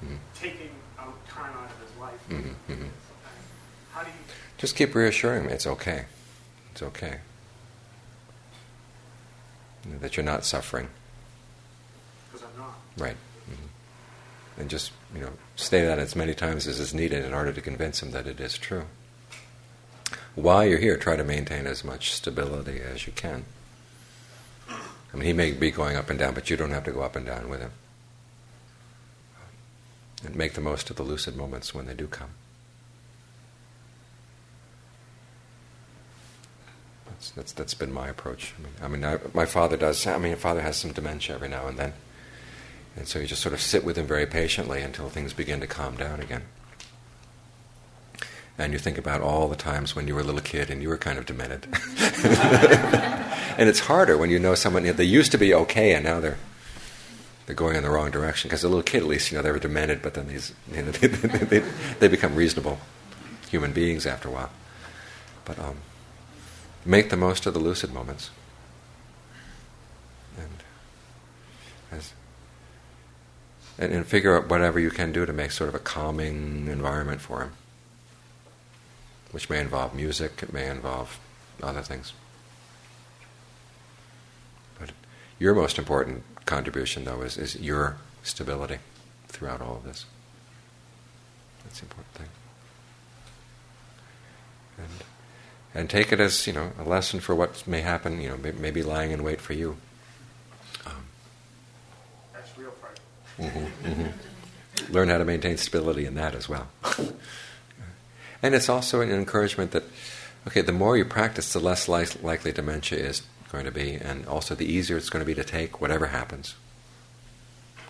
[0.04, 0.18] Mhm.
[0.36, 2.20] taking out time out of his life.
[2.30, 2.90] Mhm, mhm.
[3.94, 4.16] How do you?
[4.58, 6.06] Just keep reassuring him it's okay.
[6.72, 7.20] It's okay.
[9.86, 10.90] That you're not suffering.
[12.32, 12.80] Because I'm not.
[12.98, 13.18] Right.
[13.50, 13.68] Mhm.
[14.58, 17.62] And just, you know, say that as many times as is needed in order to
[17.62, 18.86] convince him that it is true.
[20.36, 23.46] While you're here, try to maintain as much stability as you can.
[24.70, 27.02] I mean, he may be going up and down, but you don't have to go
[27.02, 27.72] up and down with him.
[30.24, 32.32] And make the most of the lucid moments when they do come.
[37.20, 38.54] That's, that's, that's been my approach.
[38.58, 40.08] I mean, I mean I, my father does.
[40.08, 41.92] I mean, father has some dementia every now and then.
[42.96, 45.68] And so you just sort of sit with him very patiently until things begin to
[45.68, 46.44] calm down again.
[48.58, 50.88] And you think about all the times when you were a little kid and you
[50.88, 51.68] were kind of demented.
[53.58, 56.38] and it's harder when you know someone, they used to be okay and now they're,
[57.46, 58.48] they're going in the wrong direction.
[58.48, 60.84] Because a little kid, at least, you know, they were demented, but then these, you
[60.84, 62.80] know, they, they, they become reasonable
[63.50, 64.52] human beings after a while.
[65.44, 65.78] But um,
[66.86, 68.30] make the most of the lucid moments.
[70.38, 70.64] And
[71.92, 72.14] as
[73.80, 77.22] and, and figure out whatever you can do to make sort of a calming environment
[77.22, 77.52] for him,
[79.32, 81.20] which may involve music, it may involve
[81.64, 82.14] other things.
[84.80, 84.92] But
[85.40, 88.80] your most important contribution, though, is, is your stability
[89.28, 90.06] throughout all of this.
[91.64, 92.28] That's the important thing.
[94.78, 94.88] And,
[95.74, 98.52] and take it as, you know, a lesson for what may happen, you know, may,
[98.52, 99.78] maybe lying in wait for you.
[100.86, 101.06] Um,
[102.34, 102.72] That's real
[103.38, 103.72] frightening.
[103.84, 104.92] Mhm, mhm.
[104.92, 106.68] Learn how to maintain stability in that as well.
[108.42, 109.84] and it's also an encouragement that,
[110.48, 114.26] okay, the more you practice, the less li- likely dementia is going to be, and
[114.26, 116.56] also the easier it's going to be to take whatever happens.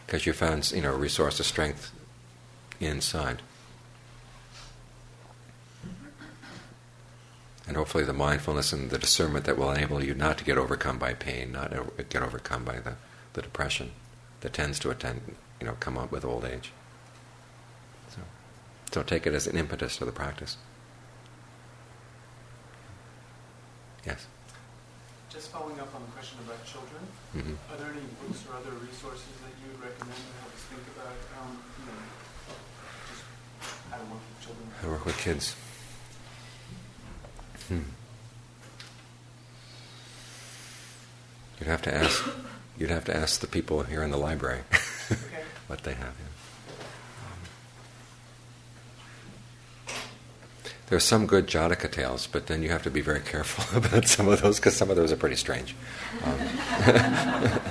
[0.05, 1.91] Because you found, you know, a resource of strength
[2.79, 3.41] inside.
[7.69, 10.97] And hopefully the mindfulness and the discernment that will enable you not to get overcome
[10.97, 11.71] by pain, not
[12.09, 12.95] get overcome by the,
[13.33, 13.91] the depression
[14.41, 16.71] that tends to attend, you know, come up with old age.
[18.09, 18.21] So,
[18.91, 20.57] so take it as an impetus to the practice.
[24.03, 24.25] Yes.
[25.29, 27.05] Just following up on the question about children,
[27.37, 27.55] Mhm.
[27.71, 30.81] are there any books or other resources that you would recommend to help us think
[30.97, 32.01] about, um, you know,
[33.13, 33.21] just
[33.91, 34.71] how to work with children?
[34.81, 35.55] I work with kids.
[37.69, 37.79] Hmm.
[41.59, 42.29] You'd have to ask.
[42.77, 44.61] You'd have to ask the people here in the library
[45.67, 46.13] what they have.
[46.19, 46.29] Yeah.
[50.91, 54.27] are some good Jataka tales, but then you have to be very careful about some
[54.27, 55.75] of those because some of those are pretty strange.
[56.23, 56.39] Um,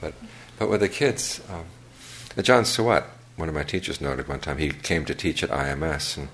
[0.00, 0.14] but
[0.58, 1.64] but with the kids, um,
[2.36, 3.04] Ajaan Suwat,
[3.36, 6.28] one of my teachers, noted one time he came to teach at IMS, and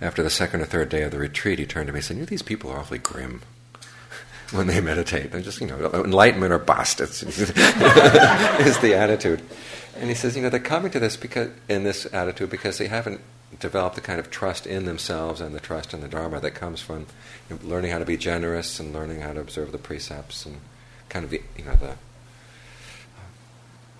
[0.00, 2.16] after the second or third day of the retreat, he turned to me and said,
[2.16, 3.42] "You know, these people are awfully grim."
[4.50, 7.02] When they meditate, they're just you know enlightenment or bust.
[7.02, 9.42] It's, is the attitude,
[9.96, 12.88] and he says, you know, they're coming to this because in this attitude because they
[12.88, 13.20] haven't
[13.60, 16.80] developed the kind of trust in themselves and the trust in the Dharma that comes
[16.80, 17.06] from
[17.48, 20.60] you know, learning how to be generous and learning how to observe the precepts and
[21.08, 21.94] kind of the, you know the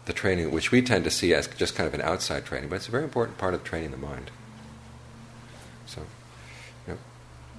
[0.04, 2.76] the training which we tend to see as just kind of an outside training, but
[2.76, 4.30] it's a very important part of training the mind.
[5.88, 6.02] So,
[6.86, 6.98] you know,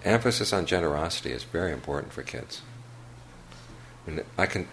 [0.05, 2.61] emphasis on generosity is very important for kids.
[4.05, 4.67] And I can,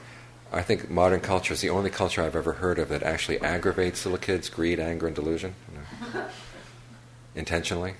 [0.52, 4.04] I think modern culture is the only culture I've ever heard of that actually aggravates
[4.04, 5.78] little kids' greed, anger, and delusion, you
[6.14, 6.26] know,
[7.34, 7.94] intentionally.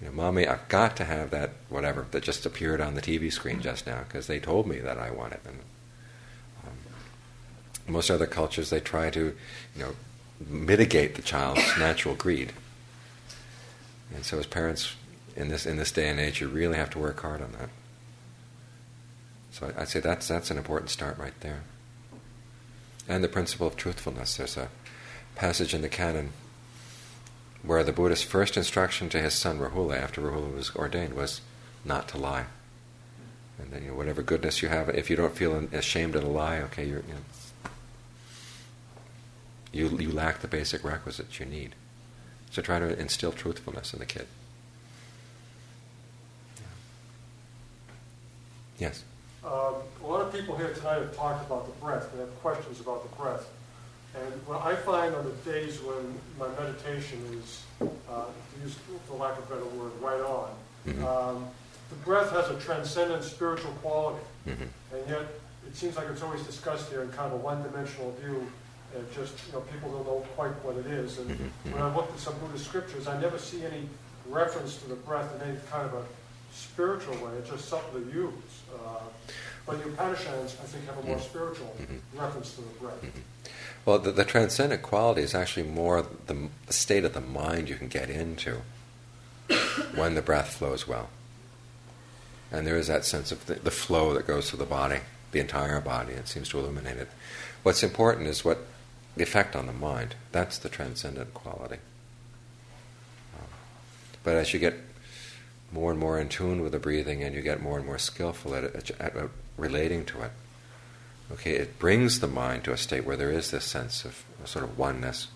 [0.00, 3.32] You know, mommy, I've got to have that whatever that just appeared on the TV
[3.32, 5.40] screen just now because they told me that I want it.
[5.46, 5.58] And
[6.66, 9.34] um, most other cultures, they try to,
[9.74, 9.94] you know,
[10.46, 12.52] mitigate the child's natural greed.
[14.12, 14.96] And so, as parents
[15.36, 17.68] in this in this day and age, you really have to work hard on that.
[19.50, 21.62] So I'd say that's that's an important start right there.
[23.08, 24.36] And the principle of truthfulness.
[24.36, 24.68] There's a
[25.36, 26.30] passage in the canon
[27.62, 31.40] where the Buddha's first instruction to his son Rahula after Rahula was ordained was
[31.84, 32.46] not to lie.
[33.58, 36.28] And then, you know, whatever goodness you have, if you don't feel ashamed of a
[36.28, 37.70] lie, okay, you, know,
[39.72, 41.74] you, you lack the basic requisites you need.
[42.54, 44.28] So try to instill truthfulness in the kid.
[48.78, 49.02] Yes?
[49.44, 49.74] Um,
[50.04, 52.12] a lot of people here tonight have talked about the breath.
[52.12, 53.50] They have questions about the breath.
[54.14, 58.76] And what I find on the days when my meditation is, uh, to use,
[59.08, 60.50] for lack of a better word, right on,
[60.86, 61.04] mm-hmm.
[61.04, 61.48] um,
[61.90, 64.24] the breath has a transcendent spiritual quality.
[64.46, 64.94] Mm-hmm.
[64.94, 65.22] And yet,
[65.66, 68.46] it seems like it's always discussed here in kind of a one-dimensional view.
[68.96, 71.18] And just, you know, people don't know quite what it is.
[71.18, 71.72] And mm-hmm.
[71.72, 73.88] when I looked at some Buddhist scriptures, I never see any
[74.28, 76.04] reference to the breath in any kind of a
[76.52, 77.32] spiritual way.
[77.38, 78.32] It's just something to use.
[78.72, 79.00] Uh,
[79.66, 81.24] but the Upanishads, I think, have a more mm-hmm.
[81.24, 82.18] spiritual mm-hmm.
[82.18, 83.04] reference to the breath.
[83.84, 87.88] Well, the, the, transcendent quality is actually more the, state of the mind you can
[87.88, 88.62] get into
[89.94, 91.10] when the breath flows well.
[92.50, 95.00] And there is that sense of the, the flow that goes through the body,
[95.32, 96.12] the entire body.
[96.12, 97.08] It seems to illuminate it.
[97.62, 98.64] What's important is what
[99.16, 100.14] the effect on the mind.
[100.32, 101.78] That's the transcendent quality.
[103.38, 103.46] Um,
[104.22, 104.74] but as you get
[105.72, 108.54] more and more in tune with the breathing and you get more and more skillful
[108.54, 109.14] at, at, at
[109.56, 110.30] relating to it,
[111.32, 114.64] okay, it brings the mind to a state where there is this sense of sort
[114.64, 115.28] of oneness,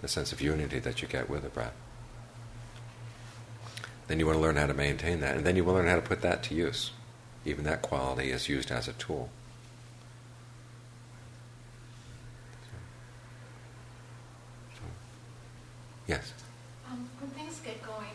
[0.00, 1.74] the sense of unity that you get with the breath.
[4.06, 5.96] Then you want to learn how to maintain that, and then you will learn how
[5.96, 6.90] to put that to use.
[7.46, 9.30] Even that quality is used as a tool.
[16.06, 16.32] Yes.
[16.90, 18.12] Um, when things get going,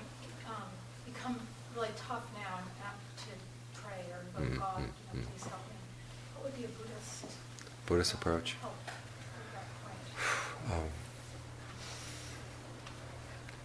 [0.47, 0.63] um,
[1.05, 1.39] become
[1.75, 4.59] really tough now, and have to pray or invoke mm-hmm.
[4.59, 5.31] God, you know, mm-hmm.
[5.31, 5.75] please help me.
[6.35, 7.25] What would be a Buddhist
[7.85, 8.55] Buddhist approach?
[10.69, 10.89] Um,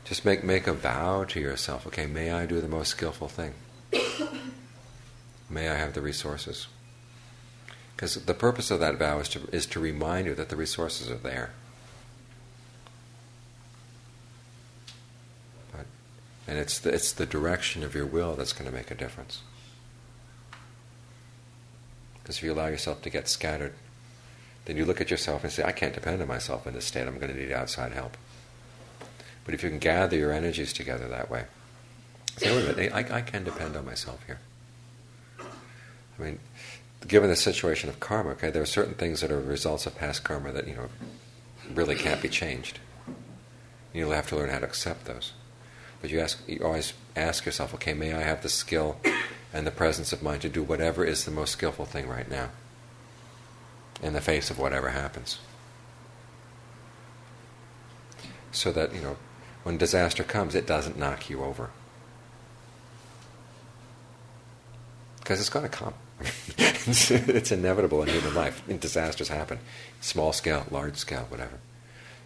[0.04, 1.86] just make make a vow to yourself.
[1.88, 3.52] Okay, may I do the most skillful thing.
[5.50, 6.68] may I have the resources.
[7.94, 11.10] Because the purpose of that vow is to is to remind you that the resources
[11.10, 11.50] are there.
[16.46, 19.40] And it's the, it's the direction of your will that's going to make a difference.
[22.22, 23.74] Because if you allow yourself to get scattered,
[24.64, 27.06] then you look at yourself and say, I can't depend on myself in this state,
[27.06, 28.16] I'm going to need outside help.
[29.44, 31.44] But if you can gather your energies together that way,
[32.38, 34.38] say, wait a minute, I, I can depend on myself here.
[35.38, 36.38] I mean,
[37.06, 40.24] given the situation of karma, okay, there are certain things that are results of past
[40.24, 40.88] karma that, you know,
[41.74, 42.78] really can't be changed.
[43.92, 45.32] You'll have to learn how to accept those.
[46.04, 48.98] But you ask, you always ask yourself, okay, may I have the skill
[49.54, 52.50] and the presence of mind to do whatever is the most skillful thing right now,
[54.02, 55.38] in the face of whatever happens,
[58.52, 59.16] so that you know
[59.62, 61.70] when disaster comes, it doesn't knock you over,
[65.20, 65.94] because it's going to come.
[66.58, 68.62] it's inevitable in human life.
[68.78, 69.58] Disasters happen,
[70.02, 71.60] small scale, large scale, whatever.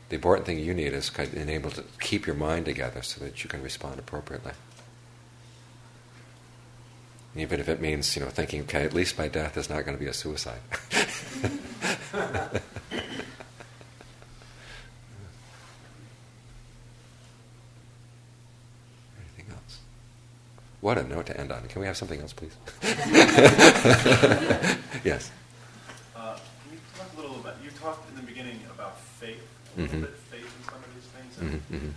[0.09, 3.23] The important thing you need is kind of able to keep your mind together so
[3.25, 4.53] that you can respond appropriately.
[7.37, 9.97] Even if it means, you know, thinking, okay, at least my death is not going
[9.97, 10.61] to be a suicide.
[10.91, 12.63] Anything
[19.51, 19.79] else?
[20.81, 21.69] What a note to end on.
[21.69, 22.57] Can we have something else, please?
[25.05, 25.31] yes.
[26.17, 29.45] Uh, can you talk a little about, you talked in the beginning about faith
[29.79, 30.11] a little mm-hmm.
[30.11, 31.33] bit faith in some of these things.
[31.39, 31.75] Mm-hmm.
[31.75, 31.95] mm-hmm.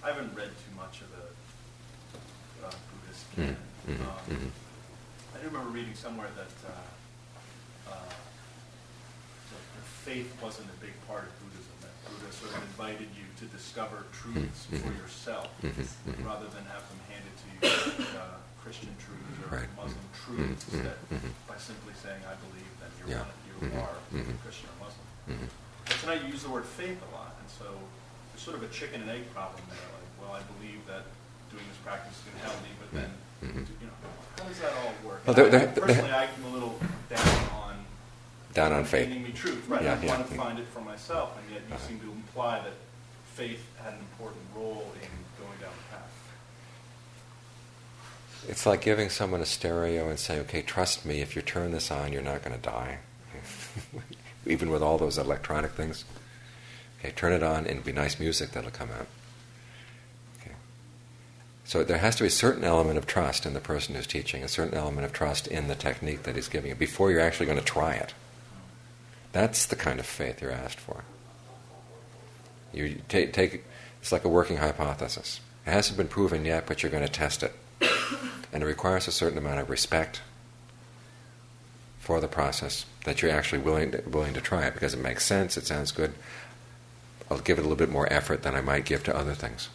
[0.00, 1.28] I haven't read too much of the
[2.64, 3.52] uh, Buddhist mm-hmm.
[3.52, 3.68] canon.
[3.84, 4.08] Mm-hmm.
[4.08, 5.36] Um, mm-hmm.
[5.36, 8.12] I do remember reading somewhere that uh, uh,
[9.84, 11.76] faith wasn't a big part of Buddhism.
[11.84, 15.52] That Buddha sort of invited you to discover truths for yourself,
[16.24, 19.68] rather than have them handed to you like uh, Christian truths or right.
[19.76, 20.64] Muslim truths.
[20.80, 20.96] That
[21.44, 23.28] by simply saying, "I believe," that you're yeah.
[23.28, 23.96] one, you are
[24.40, 25.04] Christian or Muslim.
[26.00, 27.66] Tonight you use the word faith a lot, and so
[28.32, 29.76] there's sort of a chicken and egg problem there.
[29.92, 31.04] Like, well, I believe that
[31.52, 33.10] doing this practice is going to help me, but then,
[33.44, 33.72] mm-hmm.
[33.80, 33.92] you know,
[34.38, 35.20] how does that all work?
[35.26, 36.78] Well, they're, they're, personally, I'm a little
[37.10, 37.84] down on
[38.54, 39.10] down on faith.
[39.10, 39.82] me truth, right?
[39.82, 41.86] Yeah, I yeah, want to find it for myself, and yet you uh-huh.
[41.86, 42.72] seem to imply that
[43.34, 46.10] faith had an important role in going down the path.
[48.48, 51.20] It's like giving someone a stereo and saying, "Okay, trust me.
[51.20, 53.00] If you turn this on, you're not going to die."
[54.46, 56.04] even with all those electronic things.
[56.98, 59.06] Okay, turn it on and it'll be nice music that'll come out.
[60.40, 60.54] Okay.
[61.64, 64.42] So there has to be a certain element of trust in the person who's teaching,
[64.42, 67.46] a certain element of trust in the technique that he's giving you before you're actually
[67.46, 68.14] going to try it.
[69.32, 71.04] That's the kind of faith you're asked for.
[72.72, 73.64] You take, take
[74.00, 75.40] It's like a working hypothesis.
[75.66, 77.52] It hasn't been proven yet, but you're going to test it.
[78.52, 80.22] And it requires a certain amount of respect
[82.00, 85.24] for the process that you're actually willing to, willing to try it because it makes
[85.24, 86.12] sense, it sounds good.
[87.30, 89.68] I'll give it a little bit more effort than I might give to other things.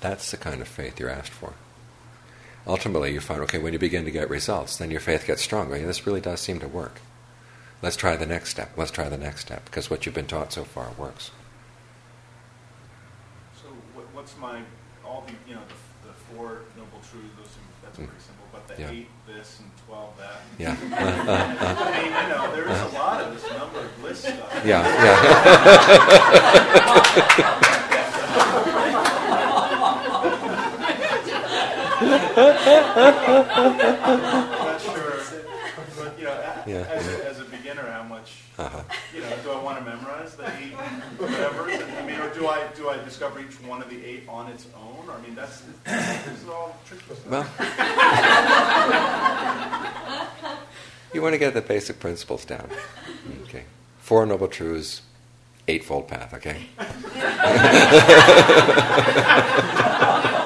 [0.00, 1.52] That's the kind of faith you're asked for.
[2.66, 5.78] Ultimately, you find, okay, when you begin to get results, then your faith gets stronger.
[5.78, 7.00] this really does seem to work.
[7.82, 8.72] Let's try the next step.
[8.76, 11.30] Let's try the next step because what you've been taught so far works.
[13.60, 14.60] So, what, what's my
[15.04, 17.32] all the you know the, the four noble truths?
[17.38, 18.39] Those that's pretty simple.
[18.76, 18.90] The yeah.
[18.90, 20.42] eight this and twelve that.
[20.58, 20.76] Yeah.
[20.92, 24.62] I mean, you know, there is a lot of this number of list stuff.
[24.64, 24.86] Yeah.
[24.86, 27.66] Yeah.
[36.66, 36.86] yeah.
[36.88, 38.82] as, a, as a beginner, how much, uh-huh.
[39.14, 40.72] you know, do I want to memorize the eight
[41.18, 41.70] whatever?
[41.70, 44.66] I mean, or do I do I discover each one of the eight on its
[44.74, 45.10] own?
[45.10, 47.04] I mean, that's this is all tricky.
[47.28, 47.42] Well,
[51.12, 52.70] you want to get the basic principles down.
[53.42, 53.64] Okay,
[53.98, 55.02] four noble truths,
[55.68, 56.32] eightfold path.
[56.32, 56.64] Okay.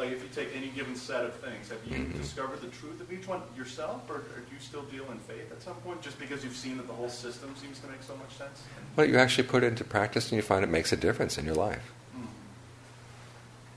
[0.00, 2.18] like if you take any given set of things, have you mm-hmm.
[2.18, 5.52] discovered the truth of each one yourself, or, or, do you still deal in faith
[5.52, 8.16] at some point, just because you've seen that the whole system seems to make so
[8.16, 8.62] much sense?
[8.96, 11.44] Well, you actually put it into practice, and you find it makes a difference in
[11.44, 11.92] your life.
[12.16, 12.26] Mm-hmm.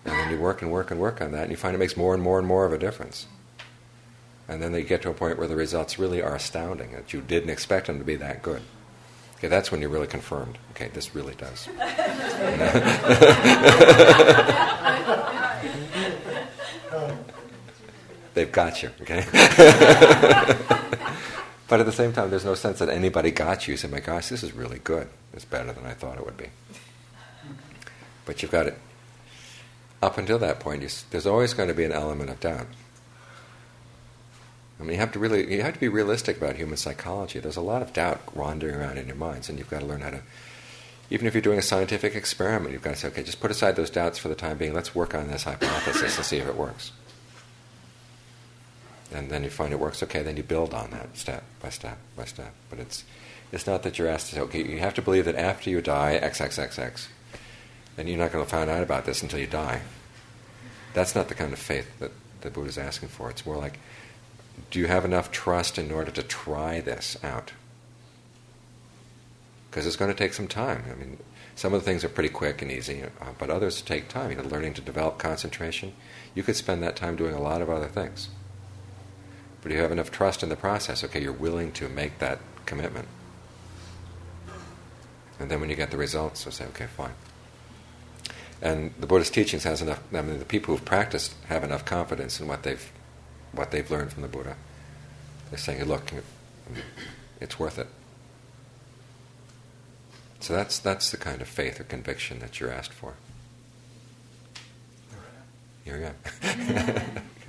[0.05, 1.97] And then you work and work and work on that, and you find it makes
[1.97, 3.27] more and more and more of a difference.
[4.47, 7.19] And then they get to a point where the results really are astounding, that you
[7.19, 8.61] didn't expect them to be that good.
[9.37, 10.57] Okay, that's when you're really confirmed.
[10.71, 11.67] Okay, this really does.
[18.33, 19.25] They've got you, okay?
[21.67, 23.73] but at the same time, there's no sense that anybody got you.
[23.73, 25.07] You say, my gosh, this is really good.
[25.33, 26.47] It's better than I thought it would be.
[28.25, 28.77] But you've got it.
[30.01, 32.67] Up until that point, you, there's always going to be an element of doubt.
[34.79, 37.39] I mean, you have to really, you have to be realistic about human psychology.
[37.39, 40.01] There's a lot of doubt wandering around in your minds, and you've got to learn
[40.01, 40.21] how to.
[41.09, 43.75] Even if you're doing a scientific experiment, you've got to say, okay, just put aside
[43.75, 44.73] those doubts for the time being.
[44.73, 46.91] Let's work on this hypothesis and see if it works
[49.13, 51.97] and then you find it works, okay, then you build on that step by step
[52.15, 52.53] by step.
[52.69, 53.03] But it's
[53.51, 55.79] it's not that you're asked to say, okay, you have to believe that after you
[55.79, 57.07] die, XXXX.
[57.95, 59.81] Then you're not going to find out about this until you die.
[60.95, 62.11] That's not the kind of faith that
[62.41, 63.29] the Buddha is asking for.
[63.29, 63.77] It's more like,
[64.71, 67.53] do you have enough trust in order to try this out?
[69.69, 70.83] Because it's going to take some time.
[70.91, 71.17] I mean,
[71.55, 73.07] some of the things are pretty quick and easy, uh,
[73.37, 74.31] but others take time.
[74.31, 75.93] You know, learning to develop concentration.
[76.33, 78.29] You could spend that time doing a lot of other things.
[79.63, 83.07] But you have enough trust in the process, okay, you're willing to make that commitment.
[85.39, 87.13] And then when you get the results, you'll say, okay, fine.
[88.61, 90.01] And the Buddhist teachings has enough.
[90.13, 92.91] I mean, the people who've practiced have enough confidence in what they've
[93.51, 94.55] what they've learned from the Buddha.
[95.49, 96.11] They're saying, look,
[97.41, 97.87] it's worth it.
[100.39, 103.15] So that's that's the kind of faith or conviction that you're asked for.
[105.83, 107.01] Here we go.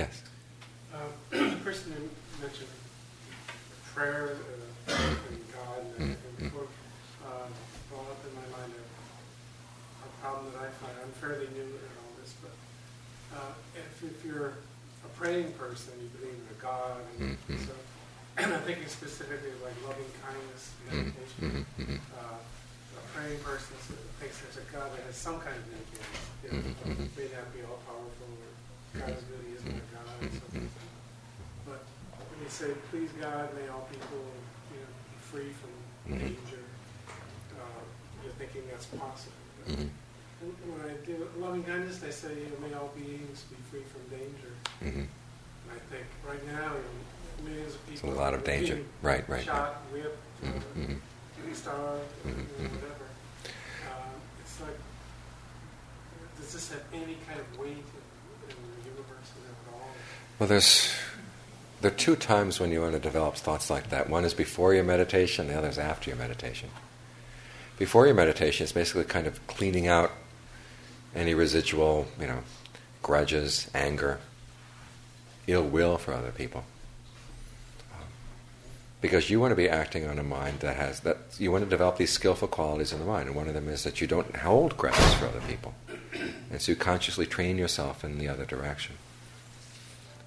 [0.00, 0.24] Yes.
[0.96, 2.08] Uh, the person who
[2.40, 2.72] mentioned
[3.92, 4.32] prayer
[4.88, 6.40] uh, and God and, mm-hmm.
[6.40, 7.44] and uh,
[7.92, 10.96] brought up in my mind a, a, problem that I find.
[11.04, 12.56] I'm fairly new in all this, but
[13.36, 14.56] uh, if, if, you're
[15.04, 17.60] a praying person, you believe in a God, and mm-hmm.
[17.60, 17.76] so,
[18.40, 21.68] and I'm thinking specifically like loving kindness meditation.
[21.76, 22.00] Mm-hmm.
[22.16, 23.76] Uh, a praying person
[24.16, 26.24] thinks there's a God that has some kind of influence.
[26.40, 28.19] You know, may not be all powerful
[28.94, 30.18] or God is really isn't a God.
[30.20, 30.66] Mm-hmm.
[31.66, 31.82] But
[32.30, 34.24] when you say, please God, may all people
[34.72, 35.74] you know, be free from
[36.12, 36.26] mm-hmm.
[36.26, 36.62] danger,
[37.58, 37.82] uh,
[38.24, 39.32] you're thinking that's possible.
[39.68, 39.88] Mm-hmm.
[40.40, 43.84] And when I do loving kindness, they say, you know, may all beings be free
[43.84, 44.52] from danger.
[44.82, 45.04] Mm-hmm.
[45.04, 48.08] And I think right now, you know, millions of people.
[48.08, 48.80] It's a lot of danger.
[49.02, 49.44] Right, right.
[49.44, 50.02] Shot, right.
[50.02, 50.92] whipped, mm-hmm.
[50.92, 52.62] uh, starved, mm-hmm.
[52.62, 53.08] you know, whatever.
[53.92, 54.78] Um, it's like,
[56.38, 57.84] does this have any kind of weight
[60.40, 60.90] well, there's
[61.82, 64.08] there are two times when you want to develop thoughts like that.
[64.08, 66.70] One is before your meditation, the other is after your meditation.
[67.78, 70.10] Before your meditation, it's basically kind of cleaning out
[71.14, 72.40] any residual, you know,
[73.02, 74.18] grudges, anger,
[75.46, 76.64] ill will for other people.
[79.02, 81.70] Because you want to be acting on a mind that has that you want to
[81.70, 84.36] develop these skillful qualities in the mind, and one of them is that you don't
[84.36, 85.74] hold grudges for other people.
[86.50, 88.96] And so you consciously train yourself in the other direction.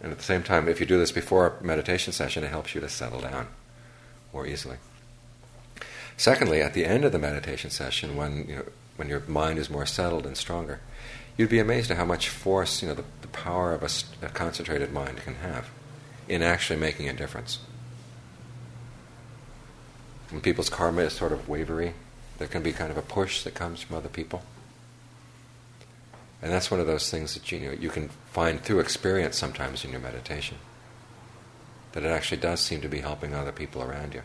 [0.04, 2.76] And at the same time, if you do this before a meditation session, it helps
[2.76, 3.48] you to settle down
[4.34, 4.78] more easily.
[6.18, 8.66] Secondly, at the end of the meditation session, when, you know,
[8.98, 10.82] when your mind is more settled and stronger,
[11.38, 14.30] you'd be amazed at how much force, you know, the, the power of a, a
[14.30, 15.70] concentrated mind can have
[16.28, 17.60] in actually making a difference.
[20.30, 21.94] When people's karma is sort of wavery,
[22.40, 24.44] there can be kind of a push that comes from other people.
[26.44, 29.86] And that's one of those things that you know you can find through experience sometimes
[29.86, 30.58] in your meditation.
[31.94, 34.24] That it actually does seem to be helping other people around you.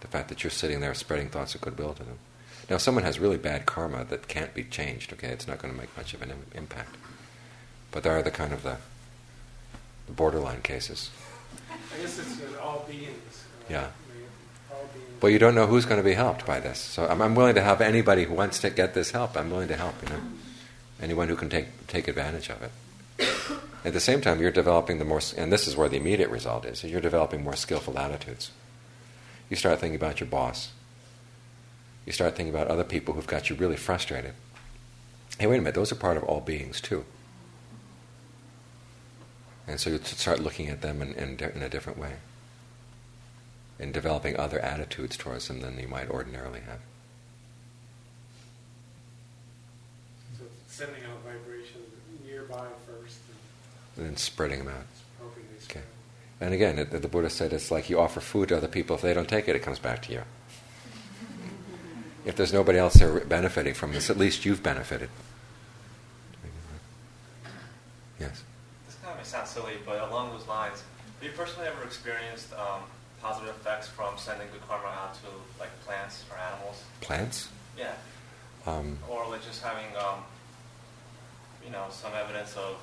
[0.00, 2.18] The fact that you're sitting there spreading thoughts of goodwill to them.
[2.68, 5.72] Now, if someone has really bad karma that can't be changed, okay, it's not going
[5.72, 6.96] to make much of an Im- impact.
[7.92, 8.76] But there are the kind of the,
[10.06, 11.08] the borderline cases.
[11.70, 13.08] I guess it's all beings.
[13.68, 13.86] uh, Yeah.
[14.70, 15.22] I all beings.
[15.22, 16.78] Well, you don't know who's going to be helped by this.
[16.78, 19.34] So I'm, I'm willing to help anybody who wants to get this help.
[19.36, 20.20] I'm willing to help, you know.
[21.00, 22.70] Anyone who can take, take advantage of it.
[23.84, 26.64] At the same time, you're developing the more, and this is where the immediate result
[26.64, 28.50] is, you're developing more skillful attitudes.
[29.48, 30.70] You start thinking about your boss.
[32.04, 34.34] You start thinking about other people who've got you really frustrated.
[35.38, 37.04] Hey, wait a minute, those are part of all beings too.
[39.66, 42.14] And so you start looking at them in, in, in a different way
[43.78, 46.80] and developing other attitudes towards them than you might ordinarily have.
[50.38, 50.44] So
[50.78, 51.90] sending out vibrations
[52.24, 53.18] nearby first
[53.96, 54.86] and And then spreading them out.
[55.68, 55.82] Okay.
[56.40, 58.94] And again, it, the Buddha said it's like you offer food to other people.
[58.94, 60.22] If they don't take it, it comes back to you.
[62.24, 65.10] If there's nobody else there benefiting from this, at least you've benefited.
[68.20, 68.44] Yes.
[68.86, 70.84] This kind of may sound silly, but along those lines,
[71.18, 72.82] have you personally ever experienced um,
[73.20, 75.28] positive effects from sending good karma out to
[75.58, 76.84] like plants or animals?
[77.00, 77.48] Plants?
[77.76, 77.94] Yeah.
[78.66, 80.22] Um, Or like just having, um,
[81.68, 82.80] you know, some evidence of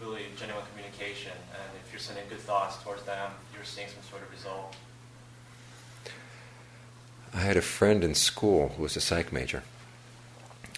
[0.00, 4.20] really genuine communication, and if you're sending good thoughts towards them, you're seeing some sort
[4.22, 4.74] of result.
[7.32, 9.62] I had a friend in school who was a psych major.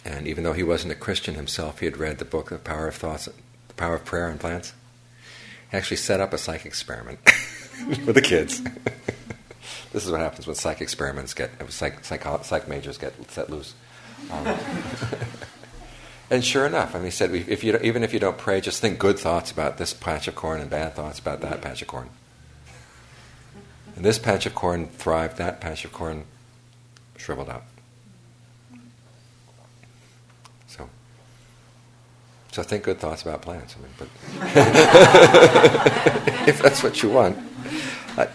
[0.04, 2.88] And even though he wasn't a Christian himself, he had read the book, The Power
[2.88, 3.30] of Thoughts,
[3.68, 4.74] The Power of Prayer and Plants.
[5.70, 7.18] He actually set up a psych experiment
[7.88, 8.60] with the kids.
[9.92, 13.74] this is what happens when psych experiments get, psych, psych, psych majors get set loose.
[14.30, 14.54] Um,
[16.30, 18.80] and sure enough, I mean, he said, if you, even if you don't pray, just
[18.80, 21.88] think good thoughts about this patch of corn and bad thoughts about that patch of
[21.88, 22.10] corn.
[23.96, 26.24] And this patch of corn thrived, that patch of corn
[27.16, 27.66] shriveled up.
[30.66, 30.90] So,
[32.52, 33.74] so think good thoughts about plants.
[33.76, 34.08] I mean, but
[36.48, 37.38] if that's what you want.
[38.18, 38.28] I,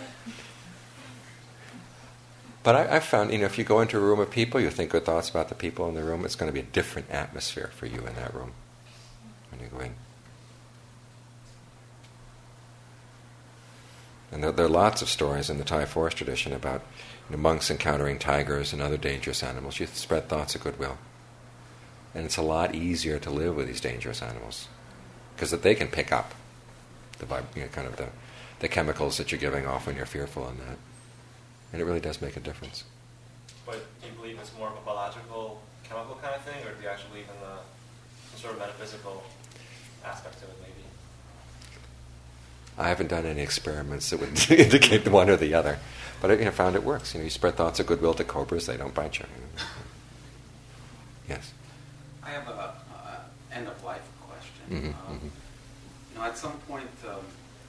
[2.63, 4.69] but I, I've found, you know, if you go into a room of people, you
[4.69, 7.09] think good thoughts about the people in the room, it's going to be a different
[7.11, 8.53] atmosphere for you in that room
[9.51, 9.95] when you go in.
[14.31, 16.81] And there, there are lots of stories in the Thai forest tradition about
[17.29, 19.79] you know, monks encountering tigers and other dangerous animals.
[19.79, 20.97] You spread thoughts of goodwill.
[22.15, 24.67] And it's a lot easier to live with these dangerous animals
[25.35, 26.33] because that they can pick up
[27.19, 27.25] the
[27.55, 28.07] you know, kind of the,
[28.59, 30.77] the chemicals that you're giving off when you're fearful and that.
[31.73, 32.83] And it really does make a difference.
[33.65, 36.83] But do you believe it's more of a biological, chemical kind of thing, or do
[36.83, 37.57] you actually believe in the
[38.31, 39.23] some sort of metaphysical
[40.05, 40.71] aspect to it, maybe?
[42.77, 44.29] I haven't done any experiments that would
[44.59, 45.79] indicate the one or the other,
[46.21, 47.13] but I you know, found it works.
[47.13, 49.25] You know, you spread thoughts of goodwill to cobras; they don't bite you.
[51.29, 51.53] Yes.
[52.23, 54.63] I have a, a end of life question.
[54.69, 55.29] Mhm, Um, mhm.
[56.13, 57.21] You know, at some point, um,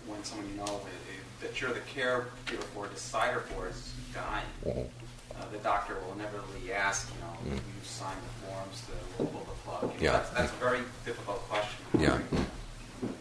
[0.07, 1.04] when someone you know i- i-
[1.45, 4.89] that you're the caregiver for, decider for is dying, Mhm.
[5.39, 7.59] uh, the doctor will inevitably ask, you know, Mhm.
[7.59, 8.93] you sign the forms to
[9.25, 9.83] pull the plug.
[9.83, 10.13] You know, Yeah.
[10.13, 11.85] That's, that's a very difficult question.
[11.99, 12.19] Yeah.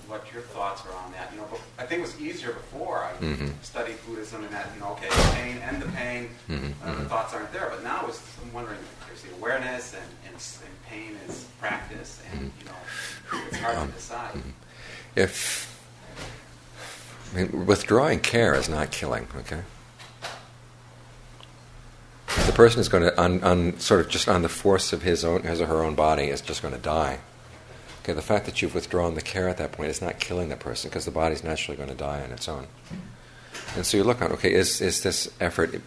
[0.08, 1.32] What your thoughts are on that?
[1.34, 1.48] You know,
[1.78, 3.04] I think it was easier before.
[3.04, 3.52] I Mhm.
[3.64, 7.02] studied Buddhism and that, you know, okay, the pain, end the pain, Mhm, uh, the
[7.04, 7.10] mhm.
[7.10, 7.68] thoughts aren't there.
[7.70, 12.54] But now it's, I'm wondering, there's the awareness and, and, and pain is practice, and
[12.60, 14.42] you know, it's hard Um, to decide.
[15.16, 15.73] If
[17.34, 19.62] I mean, withdrawing care is not killing, okay?
[22.46, 25.44] The person is going to, on, sort of just on the force of his own,
[25.44, 27.20] his or her own body, is just going to die.
[28.04, 30.58] Okay, the fact that you've withdrawn the care at that point is not killing the
[30.58, 32.68] person because the body's naturally going to die on its own.
[33.76, 35.82] And so you look at, okay, is, is this effort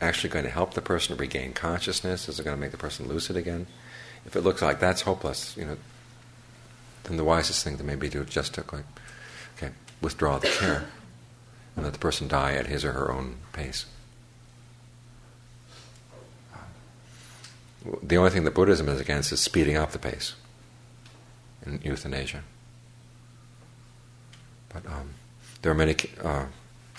[0.00, 2.28] actually going to help the person regain consciousness?
[2.28, 3.66] Is it going to make the person lucid again?
[4.24, 5.76] If it looks like that's hopeless, you know,
[7.04, 8.84] then the wisest thing to maybe do is just to like,
[10.00, 10.86] withdraw the care
[11.74, 13.86] and let the person die at his or her own pace.
[18.02, 20.34] The only thing that Buddhism is against is speeding up the pace.
[21.64, 22.42] in euthanasia.
[24.72, 25.10] But um,
[25.62, 25.94] there are many.
[26.22, 26.46] Uh,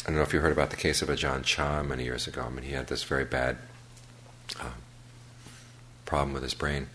[0.04, 2.44] I don't know if you heard about the case of Ajahn Chah many years ago.
[2.44, 3.58] I mean, he had this very bad
[4.60, 4.72] uh,
[6.06, 6.88] problem with his brain,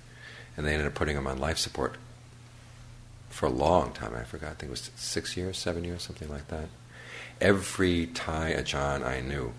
[0.56, 1.96] and they ended up putting him on life support
[3.32, 4.14] for a long time.
[4.14, 4.50] I forgot.
[4.50, 6.68] I think it was six years, seven years, something like that.
[7.40, 9.54] Every Thai Ajahn I knew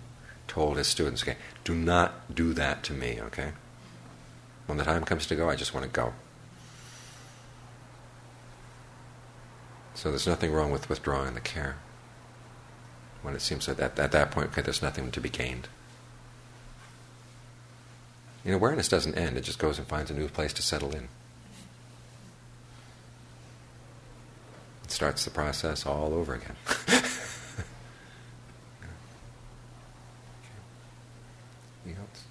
[0.47, 3.19] told his students, "Okay, do not do that to me.
[3.19, 3.51] Okay,
[4.67, 6.13] when the time comes to go, I just want to go."
[9.95, 11.77] So there's nothing wrong with withdrawing the care.
[13.21, 15.67] When it seems that at, at that point, okay, there's nothing to be gained.
[18.43, 21.07] Know, awareness doesn't end, it just goes and finds a new place to settle in.
[24.93, 26.55] Starts the process all over again.
[31.83, 32.23] Anything else?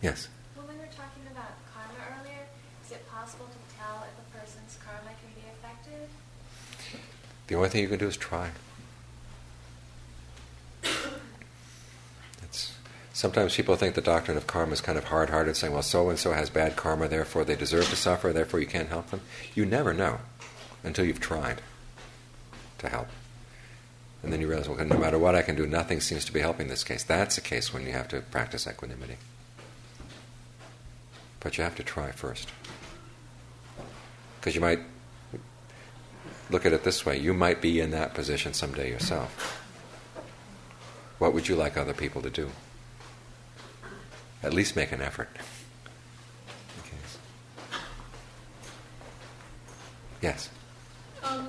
[0.00, 0.28] Yes?
[0.56, 2.46] When we were talking about karma earlier,
[2.84, 6.08] is it possible to tell if a person's karma can be affected?
[7.46, 8.50] The only thing you can do is try.
[12.42, 12.72] It's,
[13.14, 16.10] sometimes people think the doctrine of karma is kind of hard hearted, saying, well, so
[16.10, 19.22] and so has bad karma, therefore they deserve to suffer, therefore you can't help them.
[19.54, 20.18] You never know
[20.82, 21.62] until you've tried
[22.78, 23.08] to help.
[24.22, 26.40] And then you realize, well, no matter what I can do, nothing seems to be
[26.40, 27.04] helping this case.
[27.04, 29.16] That's a case when you have to practice equanimity.
[31.40, 32.50] But you have to try first.
[34.40, 34.80] Because you might
[36.50, 39.62] look at it this way you might be in that position someday yourself.
[41.18, 42.50] What would you like other people to do?
[44.44, 45.30] At least make an effort.
[46.80, 46.96] Okay.
[50.20, 50.50] Yes?
[51.24, 51.48] Um,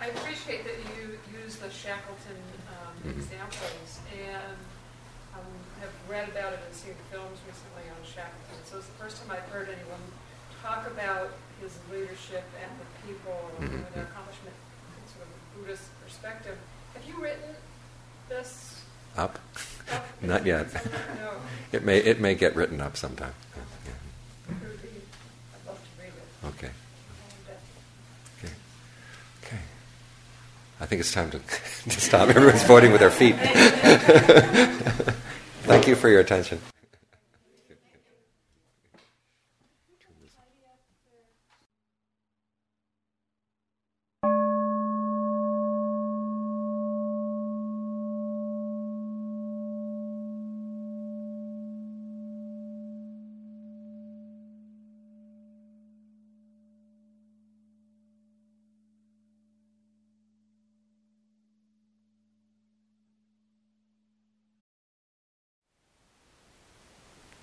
[0.00, 2.40] I appreciate that you use the Shackleton
[2.72, 3.18] um, Mhm.
[3.18, 4.56] examples, and
[5.34, 5.44] um,
[5.80, 8.64] have read about it and seen films recently on Shackleton.
[8.64, 10.00] So it's the first time I've heard anyone
[10.62, 13.92] talk about his leadership and the people and Mhm.
[13.94, 14.56] their accomplishment
[15.12, 16.56] sort of a Buddhist perspective.
[16.94, 17.54] Have you written
[18.30, 18.80] this?
[19.18, 19.38] Up?
[20.22, 20.66] Not yet.
[21.72, 23.32] It may it may get written up sometime.
[23.86, 23.92] Yeah.
[24.48, 24.88] It would be-
[25.54, 26.46] I'd love to read it.
[26.48, 26.70] Okay.
[28.42, 28.52] Okay.
[29.44, 29.58] Okay.
[30.80, 31.38] I think it's time to,
[31.90, 32.28] to stop.
[32.28, 33.36] Everyone's voting with their feet.
[35.62, 36.60] Thank you for your attention.